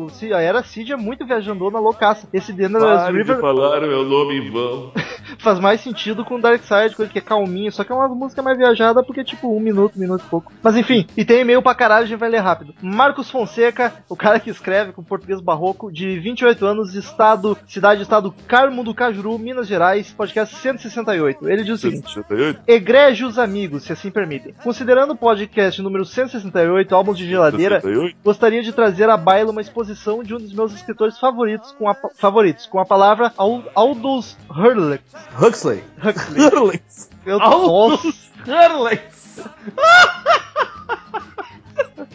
O, 0.05 0.09
Cid- 0.09 0.33
a 0.33 0.41
era 0.41 0.63
Cid 0.63 0.91
é 0.91 0.97
muito 0.97 1.25
viajandona, 1.25 1.79
loucaça. 1.79 2.27
Esse 2.33 2.53
The 2.53 2.63
Endless 2.65 2.85
Pare 2.85 3.11
de 3.13 3.17
River 3.17 3.39
falar 3.39 3.79
o 3.83 3.87
meu 3.87 4.03
nome 4.03 4.35
em 4.37 4.51
vão. 4.51 4.91
faz 5.39 5.59
mais 5.59 5.81
sentido 5.81 6.23
com 6.25 6.39
Dark 6.39 6.61
Side, 6.63 6.95
coisa 6.95 7.11
que 7.11 7.17
é 7.17 7.21
calminho, 7.21 7.71
só 7.71 7.83
que 7.83 7.91
é 7.91 7.95
uma 7.95 8.07
música 8.09 8.41
mais 8.41 8.57
viajada 8.57 9.03
porque 9.03 9.21
é 9.21 9.23
tipo 9.23 9.55
um 9.55 9.59
minuto, 9.59 9.95
um 9.95 9.99
minuto 9.99 10.23
e 10.25 10.29
pouco. 10.29 10.51
Mas 10.61 10.75
enfim, 10.75 11.07
e 11.15 11.23
tem 11.25 11.41
e-mail 11.41 11.61
pra 11.61 11.73
caralho, 11.75 12.03
a 12.03 12.07
gente 12.07 12.19
vai 12.19 12.29
ler 12.29 12.39
rápido. 12.39 12.73
Marcos 12.81 13.29
Fonseca, 13.29 13.93
o 14.09 14.15
cara 14.15 14.39
que 14.39 14.49
escreve 14.49 14.91
com 14.91 15.03
português 15.03 15.39
barroco, 15.41 15.91
de 15.91 16.19
28 16.19 16.65
anos, 16.65 16.93
estado, 16.95 17.57
cidade, 17.67 18.01
estado 18.03 18.33
Carmo 18.47 18.83
do 18.83 18.93
Cajuru, 18.93 19.37
Minas 19.39 19.67
Gerais, 19.67 20.11
podcast 20.13 20.55
168. 20.55 21.49
Ele 21.49 21.63
diz 21.63 21.75
o 21.75 21.77
seguinte: 21.77 22.13
68? 22.13 22.61
Egrégios 22.67 23.39
amigos, 23.39 23.83
se 23.83 23.93
assim 23.93 24.11
permitem. 24.21 24.53
Considerando 24.63 25.11
o 25.11 25.17
podcast 25.17 25.81
número 25.81 26.05
168, 26.05 26.93
álbuns 26.95 27.17
de 27.17 27.27
geladeira, 27.27 27.81
68? 27.81 28.17
gostaria 28.23 28.61
de 28.61 28.71
trazer 28.71 29.09
à 29.09 29.17
baila 29.17 29.51
uma 29.51 29.61
exposição 29.61 30.23
de 30.23 30.35
um 30.35 30.37
dos 30.37 30.53
meus 30.53 30.73
escritores 30.73 31.17
favoritos 31.19 31.71
com 31.73 31.89
a, 31.89 31.95
favoritos, 32.17 32.65
com 32.67 32.79
a 32.79 32.85
palavra 32.85 33.33
Al- 33.37 33.63
Aldous 33.73 34.37
Huxley. 34.49 34.99
Huxley. 35.39 35.83
Huxley. 36.03 36.47
Huxley. 36.47 36.81
Eu, 37.25 37.41
Aldous 37.41 38.29
Huxley. 38.41 38.99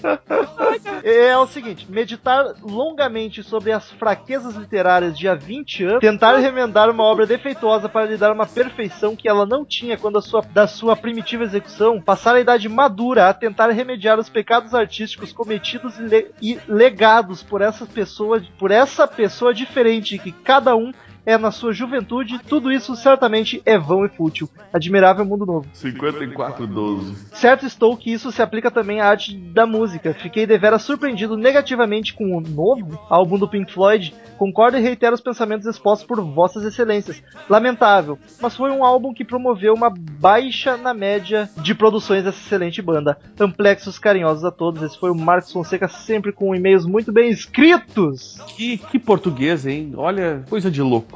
é 1.03 1.37
o 1.37 1.47
seguinte, 1.47 1.87
meditar 1.91 2.55
longamente 2.63 3.43
sobre 3.43 3.73
as 3.73 3.91
fraquezas 3.93 4.55
literárias 4.55 5.19
de 5.19 5.29
há 5.29 5.35
20 5.35 5.85
anos, 5.85 6.01
tentar 6.01 6.37
remendar 6.37 6.91
uma 6.91 7.05
obra 7.05 7.27
defeituosa 7.27 7.89
para 7.89 8.07
lhe 8.07 8.17
dar 8.17 8.33
uma 8.33 8.47
perfeição 8.47 9.17
que 9.17 9.29
ela 9.29 9.47
não 9.47 9.65
tinha 9.65 9.97
quando 9.97 10.19
a 10.19 10.23
sua, 10.23 10.43
da 10.43 10.67
sua 10.67 10.97
primitiva 10.97 11.45
execução, 11.45 12.01
passar 12.01 12.35
a 12.35 12.41
idade 12.41 12.69
madura 12.69 13.29
a 13.29 13.35
tentar 13.35 13.71
remediar 13.71 14.19
os 14.19 14.29
pecados 14.29 14.75
artísticos 14.75 15.33
cometidos 15.33 15.99
e, 15.99 16.03
le- 16.03 16.31
e 16.41 16.59
legados 16.69 17.43
por 17.43 17.61
essa 17.63 17.87
pessoa, 17.87 18.43
por 18.59 18.71
essa 18.71 19.07
pessoa 19.07 19.55
diferente 19.55 20.19
que 20.19 20.33
cada 20.33 20.75
um 20.77 20.93
é 21.27 21.37
na 21.37 21.51
sua 21.51 21.73
juventude, 21.73 22.39
tudo 22.49 22.71
isso 22.71 22.95
certamente 22.95 23.61
é 23.67 23.77
vão 23.77 24.07
e 24.07 24.09
fútil. 24.09 24.49
Admirável 24.73 25.25
mundo 25.25 25.45
novo. 25.45 25.67
5412. 25.73 27.17
Certo 27.33 27.67
estou 27.67 27.97
que 27.97 28.13
isso 28.13 28.31
se 28.31 28.41
aplica 28.41 28.71
também 28.71 29.01
à 29.01 29.09
arte 29.09 29.37
da 29.37 29.67
música. 29.67 30.15
Fiquei 30.15 30.47
devera 30.47 30.79
surpreendido 30.79 31.37
negativamente 31.37 32.15
com 32.15 32.37
o 32.37 32.41
novo 32.41 32.99
álbum 33.11 33.37
do 33.37 33.49
Pink 33.49 33.73
Floyd. 33.73 34.15
Concordo 34.39 34.77
e 34.77 34.81
reitero 34.81 35.15
os 35.15 35.21
pensamentos 35.21 35.67
expostos 35.67 36.07
por 36.07 36.21
vossas 36.23 36.63
excelências. 36.63 37.23
Lamentável, 37.49 38.19
mas 38.41 38.55
foi 38.55 38.71
um 38.71 38.85
álbum 38.85 39.13
que 39.13 39.25
promoveu 39.25 39.75
uma 39.75 39.91
baixa 39.91 40.77
na 40.77 40.95
média 40.95 41.51
de 41.57 41.75
produções 41.75 42.23
dessa 42.23 42.39
excelente 42.39 42.81
banda. 42.81 43.19
Amplexos 43.41 43.99
carinhosos 43.99 44.45
a 44.45 44.51
todos. 44.51 44.83
Esse 44.83 44.99
foi 44.99 45.11
o 45.11 45.15
Marcos 45.15 45.53
Fonseca, 45.53 45.89
sempre 45.89 46.33
com 46.33 46.55
e-mails 46.55 46.87
muito 46.87 47.13
bem 47.13 47.31
escritos. 47.31 48.39
Que, 48.49 48.79
que 48.79 48.99
português, 48.99 49.67
hein? 49.67 49.95
Olha, 49.97 50.45
coisa 50.49 50.71
de 50.71 50.83
louco. 50.83 51.16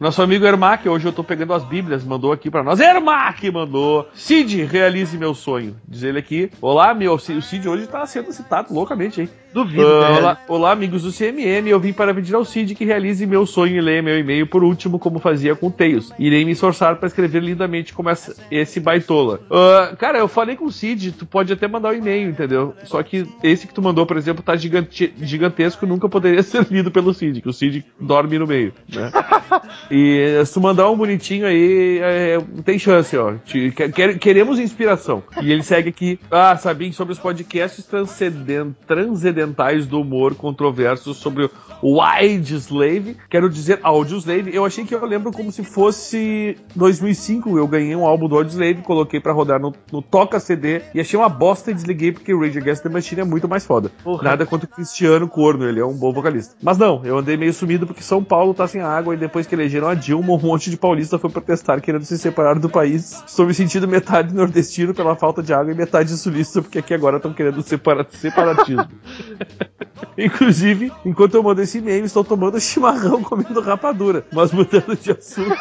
Nosso 0.00 0.22
amigo 0.22 0.46
Ermac, 0.46 0.88
hoje 0.88 1.04
eu 1.06 1.12
tô 1.12 1.22
pegando 1.22 1.52
as 1.52 1.62
bíblias, 1.62 2.02
mandou 2.02 2.32
aqui 2.32 2.50
pra 2.50 2.62
nós. 2.62 2.80
Ermac 2.80 3.50
mandou. 3.50 4.08
Cid, 4.14 4.64
realize 4.64 5.14
meu 5.18 5.34
sonho. 5.34 5.76
Diz 5.86 6.02
ele 6.02 6.18
aqui. 6.18 6.50
Olá, 6.58 6.94
meu. 6.94 7.12
O 7.12 7.18
Cid 7.18 7.68
hoje 7.68 7.86
tá 7.86 8.06
sendo 8.06 8.32
citado 8.32 8.72
loucamente, 8.72 9.20
hein? 9.20 9.28
Duvido, 9.52 9.82
né? 9.82 10.10
olá, 10.20 10.38
olá, 10.48 10.70
amigos 10.72 11.02
do 11.02 11.12
CMM. 11.12 11.68
Eu 11.68 11.78
vim 11.80 11.92
para 11.92 12.14
pedir 12.14 12.34
ao 12.34 12.44
Cid 12.46 12.74
que 12.74 12.84
realize 12.84 13.26
meu 13.26 13.44
sonho 13.44 13.76
e 13.76 13.80
leia 13.80 14.00
meu 14.00 14.16
e-mail 14.18 14.46
por 14.46 14.62
último, 14.64 14.98
como 14.98 15.18
fazia 15.18 15.54
com 15.56 15.66
o 15.66 15.70
Tails. 15.72 16.10
Irei 16.18 16.44
me 16.46 16.52
esforçar 16.52 16.96
para 16.96 17.08
escrever 17.08 17.42
lindamente 17.42 17.92
como 17.92 18.08
essa- 18.08 18.34
esse 18.50 18.80
baitola. 18.80 19.40
Ah, 19.50 19.94
cara, 19.98 20.18
eu 20.18 20.28
falei 20.28 20.56
com 20.56 20.64
o 20.66 20.72
Cid, 20.72 21.12
tu 21.12 21.26
pode 21.26 21.52
até 21.52 21.66
mandar 21.68 21.90
o 21.90 21.96
e-mail, 21.96 22.30
entendeu? 22.30 22.74
Só 22.84 23.02
que 23.02 23.26
esse 23.42 23.66
que 23.66 23.74
tu 23.74 23.82
mandou, 23.82 24.06
por 24.06 24.16
exemplo, 24.16 24.40
tá 24.42 24.56
gigante- 24.56 25.12
gigantesco 25.20 25.84
nunca 25.84 26.08
poderia 26.08 26.40
ser 26.44 26.64
lido 26.70 26.90
pelo 26.90 27.12
Cid, 27.12 27.42
que 27.42 27.48
o 27.48 27.52
Cid 27.52 27.84
dorme 28.00 28.38
no 28.38 28.46
meio, 28.46 28.72
né? 28.88 29.10
E 29.90 30.42
se 30.46 30.54
tu 30.54 30.60
mandar 30.60 30.88
um 30.90 30.96
bonitinho 30.96 31.46
aí, 31.46 31.98
é, 32.00 32.38
tem 32.64 32.78
chance, 32.78 33.16
ó. 33.16 33.34
Te- 33.44 33.70
que- 33.72 33.88
quer- 33.90 34.18
queremos 34.18 34.58
inspiração. 34.58 35.22
E 35.42 35.50
ele 35.50 35.62
segue 35.62 35.88
aqui. 35.88 36.18
Ah, 36.30 36.56
sabem 36.56 36.92
sobre 36.92 37.12
os 37.12 37.18
podcasts 37.18 37.84
transcenden- 37.84 38.74
transcendentais 38.86 39.86
do 39.86 40.00
humor 40.00 40.34
controverso 40.34 41.12
sobre 41.14 41.50
o 41.82 42.00
Wide 42.00 42.54
Slave. 42.56 43.16
Quero 43.28 43.48
dizer 43.50 43.80
Audio 43.82 44.18
Slave. 44.18 44.54
Eu 44.54 44.64
achei 44.64 44.84
que 44.84 44.94
eu 44.94 45.04
lembro 45.04 45.32
como 45.32 45.50
se 45.50 45.64
fosse 45.64 46.56
2005. 46.76 47.56
Eu 47.58 47.66
ganhei 47.66 47.96
um 47.96 48.06
álbum 48.06 48.28
do 48.28 48.36
Audio 48.36 48.50
Slave, 48.52 48.82
coloquei 48.82 49.18
pra 49.20 49.32
rodar 49.32 49.60
no, 49.60 49.72
no 49.92 50.02
Toca 50.02 50.38
CD 50.38 50.82
e 50.94 51.00
achei 51.00 51.18
uma 51.18 51.28
bosta 51.28 51.70
e 51.70 51.74
desliguei 51.74 52.12
porque 52.12 52.34
Rage 52.34 52.58
Against 52.58 52.82
the 52.82 52.88
Machine 52.88 53.22
é 53.22 53.24
muito 53.24 53.48
mais 53.48 53.64
foda. 53.64 53.90
Porra. 54.04 54.22
Nada 54.22 54.46
quanto 54.46 54.64
o 54.64 54.68
Cristiano 54.68 55.26
Corno, 55.28 55.66
ele 55.68 55.80
é 55.80 55.84
um 55.84 55.94
bom 55.94 56.12
vocalista. 56.12 56.54
Mas 56.62 56.78
não, 56.78 57.04
eu 57.04 57.18
andei 57.18 57.36
meio 57.36 57.52
sumido 57.52 57.86
porque 57.86 58.02
São 58.02 58.22
Paulo 58.22 58.54
tá 58.54 58.66
sem 58.68 58.80
água 58.80 59.14
e 59.14 59.16
depois 59.16 59.46
que 59.46 59.54
elegeram 59.54 59.79
a 59.88 59.94
Dilma, 59.94 60.34
um 60.34 60.38
monte 60.38 60.70
de 60.70 60.76
paulista 60.76 61.18
foi 61.18 61.30
protestar 61.30 61.80
querendo 61.80 62.04
se 62.04 62.18
separar 62.18 62.58
do 62.58 62.68
país. 62.68 63.22
Estou 63.26 63.46
me 63.46 63.54
sentindo 63.54 63.88
metade 63.88 64.34
nordestino 64.34 64.94
pela 64.94 65.16
falta 65.16 65.42
de 65.42 65.52
água 65.52 65.72
e 65.72 65.76
metade 65.76 66.10
sulista 66.16 66.60
porque 66.62 66.78
aqui 66.78 66.94
agora 66.94 67.16
estão 67.16 67.32
querendo 67.32 67.62
separa 67.62 68.06
separatismo. 68.10 68.88
Inclusive, 70.18 70.92
enquanto 71.04 71.34
eu 71.34 71.42
mando 71.42 71.62
esse 71.62 71.78
e-mail, 71.78 72.04
estou 72.04 72.24
tomando 72.24 72.60
chimarrão 72.60 73.22
comendo 73.24 73.60
rapadura. 73.60 74.24
Mas 74.32 74.52
mudando 74.52 74.96
de 74.96 75.12
assunto, 75.12 75.56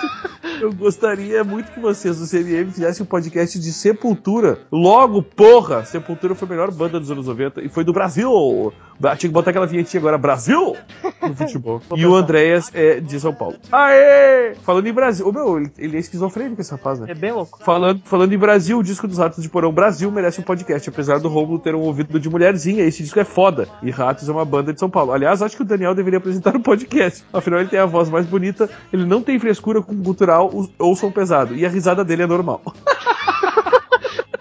eu 0.60 0.74
gostaria 0.74 1.44
muito 1.44 1.72
que 1.72 1.80
vocês 1.80 2.18
do 2.18 2.28
CMM 2.28 2.72
fizessem 2.72 3.04
um 3.04 3.08
podcast 3.08 3.60
de 3.60 3.72
Sepultura. 3.72 4.60
Logo, 4.72 5.22
porra! 5.22 5.86
Sepultura 5.86 6.36
foi 6.36 6.48
a 6.48 6.52
melhor 6.52 6.72
banda 6.72 7.00
dos 7.00 7.12
anos 7.12 7.28
90 7.28 7.62
e 7.62 7.70
foi 7.70 7.84
do 7.84 7.94
Brasil! 7.94 8.74
Tinha 9.00 9.16
que 9.18 9.28
botar 9.30 9.52
aquela 9.52 9.66
vinhetinha 9.66 10.00
agora, 10.02 10.18
Brasil! 10.18 10.76
No 11.22 11.34
futebol. 11.36 11.82
e 11.96 12.06
o 12.06 12.14
Andréas 12.16 12.70
é 12.74 13.00
de 13.00 13.18
São 13.20 13.34
Paulo. 13.34 13.56
Aê! 13.72 14.56
Falando 14.64 14.88
em 14.88 14.94
Brasil. 14.94 15.26
Ô, 15.28 15.32
meu, 15.32 15.58
ele, 15.58 15.72
ele 15.78 15.98
é 15.98 16.00
esquizofrênico 16.00 16.60
esse 16.60 16.72
rapaz, 16.72 17.00
né? 17.00 17.08
É 17.10 17.14
bem 17.16 17.32
louco. 17.32 17.60
Falando, 17.64 18.02
falando 18.04 18.34
em 18.34 18.38
Brasil, 18.38 18.78
o 18.78 18.84
disco 18.84 19.08
dos 19.08 19.18
Ratos 19.18 19.42
de 19.42 19.50
Porão 19.50 19.72
Brasil 19.72 20.12
merece 20.12 20.42
um 20.42 20.44
podcast, 20.44 20.90
apesar 20.90 21.20
do 21.20 21.30
Romulo 21.30 21.60
ter 21.60 21.74
um 21.74 21.80
ouvido 21.80 22.20
de 22.20 22.30
mulherzinha. 22.30 22.84
Esse 22.84 23.02
disco 23.04 23.20
é 23.20 23.24
foda. 23.24 23.68
E 23.82 23.90
Ratos 23.90 24.28
é 24.28 24.32
uma 24.32 24.44
banda 24.44 24.74
de 24.74 24.80
São 24.80 24.90
Paulo. 24.90 25.14
Aliás, 25.14 25.42
acho 25.42 25.56
que 25.56 25.62
o 25.62 25.66
Daniel 25.66 25.96
deveria 25.96 26.18
apresentar 26.20 26.56
um 26.56 26.62
podcast. 26.62 27.24
Afinal, 27.32 27.62
ele 27.62 27.70
tem 27.70 27.80
a 27.80 27.86
voz 27.86 28.10
mais 28.10 28.26
bonita, 28.26 28.70
ele 28.92 29.06
não 29.06 29.22
tem 29.22 29.40
frescura 29.40 29.82
com 29.82 29.96
gutural 29.96 30.52
ou 30.78 30.96
som 30.96 31.10
pesado. 31.10 31.56
E 31.56 31.66
a 31.66 31.70
risada 31.70 32.04
dele 32.04 32.24
é 32.24 32.28
normal. 32.28 32.62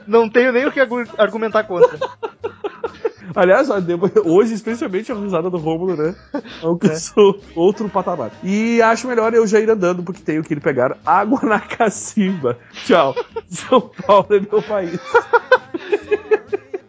Não 0.06 0.26
tenho 0.26 0.52
nem 0.52 0.66
o 0.66 0.72
que 0.72 0.80
argu- 0.80 1.04
argumentar 1.18 1.64
contra. 1.64 1.98
Aliás, 3.34 3.68
hoje, 4.24 4.54
especialmente, 4.54 5.10
a 5.12 5.14
risada 5.14 5.50
do 5.50 5.58
Rômulo, 5.58 5.96
né? 5.96 6.14
Alcançou 6.62 7.40
outro 7.54 7.88
patamar. 7.88 8.30
E 8.42 8.80
acho 8.82 9.08
melhor 9.08 9.34
eu 9.34 9.46
já 9.46 9.60
ir 9.60 9.70
andando, 9.70 10.02
porque 10.02 10.22
tenho 10.22 10.42
que 10.42 10.54
ir 10.54 10.60
pegar 10.60 10.96
água 11.04 11.40
na 11.42 11.60
cacimba. 11.60 12.58
Tchau. 12.72 13.14
São 13.48 13.80
Paulo 13.80 14.26
é 14.30 14.40
meu 14.40 14.62
país. 14.62 14.98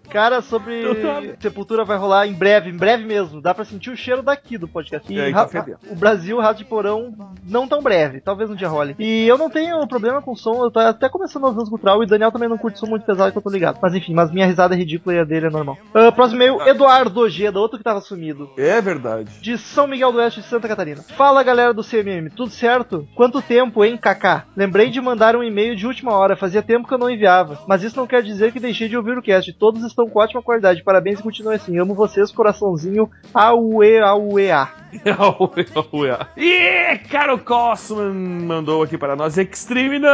Cara, 0.10 0.42
sobre 0.42 0.82
Eu 0.84 1.36
Sepultura 1.40 1.86
vai 1.86 1.98
rolar 1.98 2.26
em 2.26 2.34
breve, 2.34 2.70
em 2.70 2.76
breve 2.76 3.06
mesmo. 3.06 3.40
Dá 3.40 3.54
pra 3.54 3.64
sentir 3.64 3.92
o 3.92 3.96
cheiro 3.96 4.24
daqui 4.24 4.58
do 4.58 4.68
podcast. 4.68 5.12
E 5.14 5.20
É, 5.20 5.32
tá 5.32 5.48
fedendo. 5.48 5.78
o 5.88 5.96
Brasil, 5.96 6.40
Rato 6.40 6.58
de 6.58 6.66
Porão, 6.66 7.14
não 7.50 7.68
tão 7.68 7.82
breve. 7.82 8.22
Talvez 8.22 8.50
um 8.50 8.56
dia 8.56 8.68
role. 8.68 8.95
E 9.00 9.28
eu 9.28 9.38
não 9.38 9.50
tenho 9.50 9.86
problema 9.88 10.22
com 10.22 10.36
som, 10.36 10.64
eu 10.64 10.72
tô 10.72 10.80
até 10.80 11.10
começando 11.10 11.45
a 11.45 11.47
ouvir 11.47 11.62
os 11.62 11.70
cultural 11.70 12.02
e 12.02 12.06
o 12.06 12.08
Daniel 12.08 12.32
também 12.32 12.50
não 12.50 12.58
curte 12.58 12.80
som 12.80 12.86
muito 12.86 13.06
pesado 13.06 13.32
que 13.32 13.38
eu 13.38 13.41
tô 13.41 13.50
ligado. 13.50 13.80
Mas 13.82 13.95
enfim, 13.95 14.14
mas 14.14 14.32
minha 14.32 14.45
risada 14.45 14.76
é 14.76 14.78
ridícula 14.78 15.16
e 15.16 15.20
a 15.20 15.24
dele 15.24 15.47
é 15.47 15.50
normal. 15.50 15.78
Ah, 15.93 16.12
próximo 16.12 16.41
e-mail, 16.41 16.62
Eduardo 16.68 17.22
Ojeda, 17.22 17.60
outro 17.60 17.78
que 17.78 17.84
tava 17.84 18.02
sumido. 18.02 18.50
É 18.58 18.82
verdade. 18.82 19.39
De 19.41 19.58
São 19.58 19.88
Miguel 19.88 20.12
do 20.12 20.20
Oeste, 20.20 20.41
Santa 20.43 20.68
Catarina. 20.68 21.02
Fala 21.18 21.43
galera 21.43 21.74
do 21.74 21.84
CMM, 21.84 22.30
tudo 22.36 22.52
certo? 22.52 23.08
Quanto 23.16 23.41
tempo, 23.41 23.84
hein, 23.84 23.97
Kaká? 23.97 24.45
Lembrei 24.56 24.89
de 24.89 25.02
mandar 25.02 25.36
um 25.36 25.43
e-mail 25.43 25.76
de 25.76 25.88
última 25.88 26.14
hora, 26.14 26.36
fazia 26.36 26.62
tempo 26.62 26.88
que 26.88 26.93
eu 26.93 26.97
não 26.97 27.10
enviava. 27.10 27.60
Mas 27.68 27.84
isso 27.84 27.97
não 27.97 28.08
quer 28.08 28.22
dizer 28.22 28.52
que 28.52 28.60
deixei 28.60 28.88
de 28.88 28.97
ouvir 28.97 29.18
o 29.18 29.22
cast. 29.22 29.52
Todos 29.54 29.84
estão 29.84 30.10
com 30.10 30.20
ótima 30.20 30.41
qualidade. 30.41 30.84
Parabéns 30.84 31.20
e 31.20 31.24
continue 31.24 31.56
assim. 31.56 31.78
Amo 31.80 31.93
vocês, 31.93 32.32
coraçãozinho. 32.32 33.10
Auê, 33.34 34.00
auêa. 34.00 34.68
e 36.38 36.98
Caro 37.10 37.38
Cosman 37.40 38.14
mandou 38.46 38.84
aqui 38.84 38.98
para 38.98 39.16
nós 39.16 39.38
Extreme 39.38 40.00
não! 40.00 40.10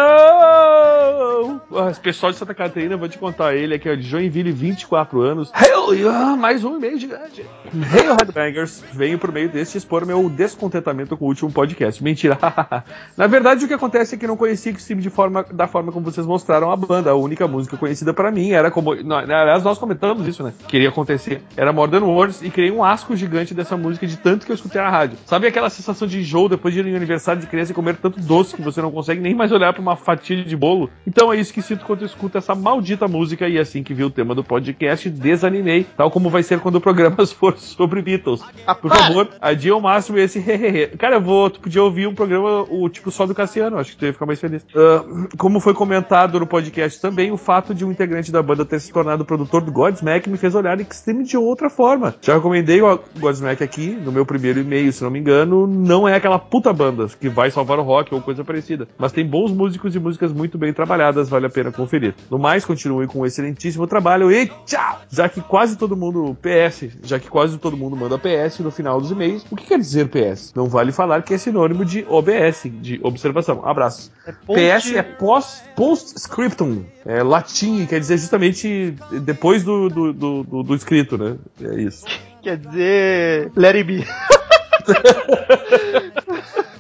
Ah, 1.74 1.90
Esse 1.90 2.00
pessoal 2.00 2.32
de 2.32 2.38
Santa 2.38 2.54
Catarina, 2.54 2.98
vou 2.98 3.08
te 3.08 3.18
contar 3.18 3.56
ele 3.56 3.76
aqui, 3.76 3.90
ó, 3.90 3.96
de 3.96 4.02
Joinville, 4.02 4.52
24 4.52 5.22
anos. 5.22 5.52
Hell 5.54 5.94
yeah! 5.94 6.36
Mais 6.36 6.64
um 6.64 6.78
e-mail 6.78 7.00
gigante. 7.00 7.42
Hey, 7.42 8.08
Headbangers, 8.20 8.84
venho 8.94 9.18
por 9.18 9.32
meio 9.32 9.50
deste 9.50 9.78
expor 9.78 10.06
meu 10.06 10.30
descontentamento 10.30 11.16
com 11.16 11.26
o 11.26 11.28
último 11.30 11.52
podcast. 11.52 12.04
Mentira. 12.04 12.38
Na 13.16 13.28
verdade, 13.28 13.66
o 13.66 13.68
que 13.68 13.74
acontece 13.74 14.16
é 14.16 14.18
que 14.18 14.28
não 14.28 14.38
conheci 14.38 14.70
Extreme 14.70 15.02
de 15.02 15.10
forma, 15.10 15.46
da 15.52 15.68
forma 15.68 15.92
como 15.92 16.06
vocês 16.06 16.26
mostraram 16.26 16.72
a 16.72 16.76
banda. 16.76 17.12
A 17.12 17.16
única 17.16 17.48
música 17.48 17.78
conhecida 17.78 18.14
para 18.14 18.32
mim 18.32 18.52
era 18.52 18.70
como. 18.70 18.92
Aliás, 18.92 19.64
nós 19.64 19.78
comentamos 19.78 20.28
isso, 20.28 20.44
né? 20.44 20.54
Queria 20.68 20.90
acontecer. 20.90 21.42
Era 21.56 21.72
Modern 21.72 22.04
Words 22.04 22.42
e 22.42 22.50
criei 22.50 22.72
um 22.72 22.84
asco 22.84 23.16
gigante 23.16 23.54
dessa 23.54 23.78
música 23.78 24.06
de 24.06 24.18
tanto 24.18 24.46
que 24.46 24.52
eu 24.52 24.56
escutei 24.66 24.82
na 24.82 24.90
rádio. 24.90 25.18
Sabe 25.26 25.48
aquela 25.48 25.70
sensação 25.70 26.08
de 26.08 26.20
enjoo 26.20 26.50
depois 26.50 26.74
de 26.74 26.80
ir 26.80 26.86
no 26.86 26.96
aniversário 26.96 27.42
de 27.42 27.48
criança 27.48 27.72
e 27.72 27.76
comer 27.76 27.96
tanto 27.96 28.20
doce 28.20 28.56
que 28.56 28.62
você 28.62 28.82
não 28.82 28.92
consegue 28.92 29.22
nem 29.22 29.34
mais 29.34 29.52
olhar 29.52 29.72
para 29.74 29.82
uma 29.82 29.96
fatia 29.96 30.44
de 30.44 30.56
bolo? 30.56 30.90
Então 31.06 31.32
é 31.32 31.38
isso 31.38 31.54
que 31.54 31.62
sinto 31.62 31.86
quando 31.86 32.02
eu 32.02 32.08
escuto 32.08 32.38
essa 32.38 32.56
maldita 32.56 33.08
música 33.08 33.48
e 33.48 33.60
assim 33.60 33.84
que 33.84 33.94
vi 33.94 34.04
o 34.04 34.10
tema 34.10 34.34
do 34.34 34.44
podcast, 34.44 35.10
desanimei, 35.10 35.86
tal 35.96 36.10
como 36.10 36.30
vai 36.30 36.44
ser 36.44 36.60
quando 36.60 36.76
o 36.76 36.82
programa 36.82 37.26
for 37.28 37.58
sobre 37.58 38.02
Beatles. 38.02 38.42
Por 38.82 38.90
favor, 38.90 39.30
adie 39.42 39.70
ao 39.70 39.82
máximo 39.82 40.18
esse 40.18 40.40
hehehe. 40.40 40.88
Cara, 40.98 41.16
eu 41.16 41.22
vou, 41.22 41.50
tu 41.50 41.60
podia 41.60 41.84
ouvir 41.84 42.08
um 42.08 42.16
programa, 42.16 42.66
o 42.70 42.90
tipo 42.90 43.12
só 43.12 43.26
do 43.26 43.36
Cassiano, 43.36 43.78
acho 43.78 43.92
que 43.92 43.98
tu 43.98 44.06
ia 44.06 44.14
ficar 44.14 44.26
mais 44.26 44.40
feliz. 44.40 44.66
Ah, 44.76 45.04
como 45.38 45.60
foi 45.60 45.74
comentado 45.74 46.40
no 46.40 46.48
podcast 46.48 47.00
também, 47.00 47.32
o 47.32 47.38
fato 47.38 47.74
de 47.74 47.86
um 47.86 47.92
integrante 47.92 48.32
da 48.32 48.42
banda 48.42 48.66
ter 48.66 48.80
se 48.80 48.92
tornado 48.92 49.26
produtor 49.26 49.62
do 49.62 49.72
Godsmack 49.72 50.30
me 50.30 50.38
fez 50.38 50.56
olhar 50.56 50.80
Extreme 50.80 51.24
de 51.24 51.38
outra 51.38 51.70
forma. 51.70 52.16
Já 52.22 52.36
recomendei 52.36 52.82
o 52.82 53.00
Godsmack 53.20 53.64
aqui, 53.64 53.88
no 53.88 54.12
meu 54.12 54.26
primeiro 54.26 54.55
e-mail, 54.62 54.92
se 54.92 55.04
não 55.04 55.10
me 55.12 55.20
engano, 55.20 55.66
não 55.68 56.08
é 56.08 56.16
aquela 56.16 56.40
puta 56.40 56.72
banda 56.74 57.08
que 57.20 57.30
vai 57.30 57.50
salvar 57.52 57.80
o 57.80 57.84
rock 57.84 58.14
ou 58.14 58.22
coisa 58.22 58.44
parecida, 58.44 58.88
mas 58.98 59.12
tem 59.12 59.26
bons 59.26 59.52
músicos 59.52 59.96
e 59.96 60.00
músicas 60.00 60.32
muito 60.34 60.58
bem 60.58 60.72
trabalhadas, 60.74 61.30
vale 61.30 61.46
a 61.46 61.50
pena 61.50 61.72
conferir. 61.72 62.14
No 62.30 62.38
mais, 62.40 62.66
continue 62.66 63.08
com 63.08 63.20
um 63.22 63.26
excelentíssimo 63.26 63.88
trabalho 63.88 64.32
e 64.32 64.48
tchau! 64.66 65.02
Já 65.10 65.28
que 65.30 65.42
quase 65.42 65.78
todo 65.78 65.96
mundo, 65.96 66.36
PS, 66.42 66.90
já 67.04 67.20
que 67.20 67.30
quase 67.30 67.58
todo 67.58 67.78
mundo 67.78 67.96
manda 67.96 68.18
PS 68.18 68.60
no 68.60 68.72
final 68.72 69.00
dos 69.00 69.12
e-mails, 69.12 69.46
o 69.50 69.56
que 69.56 69.66
quer 69.66 69.78
dizer 69.80 70.08
PS? 70.10 70.54
Não 70.56 70.68
vale 70.68 70.92
falar 70.92 71.22
que 71.24 71.34
é 71.34 71.38
sinônimo 71.38 71.84
de 71.86 72.06
OBS, 72.10 72.64
de 72.82 73.00
observação. 73.04 73.62
Abraços. 73.66 74.12
PS 74.48 74.94
é 74.96 75.04
pós, 75.04 75.64
post-scriptum, 75.76 76.84
é 77.06 77.22
latim, 77.24 77.82
e 77.82 77.88
quer 77.88 78.00
dizer 78.00 78.18
justamente 78.18 78.96
depois 79.24 79.64
do, 79.64 79.90
do, 79.90 80.14
do, 80.14 80.44
do- 80.44 80.64
do 80.64 80.76
escrito, 80.76 81.18
né? 81.18 81.36
É 81.62 81.82
isso. 81.82 82.06
Quer 82.46 82.58
dizer. 82.58 83.52
Let 83.56 83.76
it 83.76 83.84
be. 83.86 84.06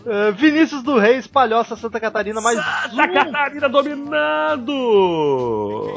Ah, 0.07 0.31
Vinícius 0.37 0.83
do 0.83 0.97
Reis, 0.97 1.25
Palhoça, 1.27 1.75
Santa 1.75 1.99
Catarina, 1.99 2.39
mais 2.41 2.57
Santa 2.57 3.03
um. 3.03 3.13
Catarina 3.13 3.67
dominando! 3.69 4.73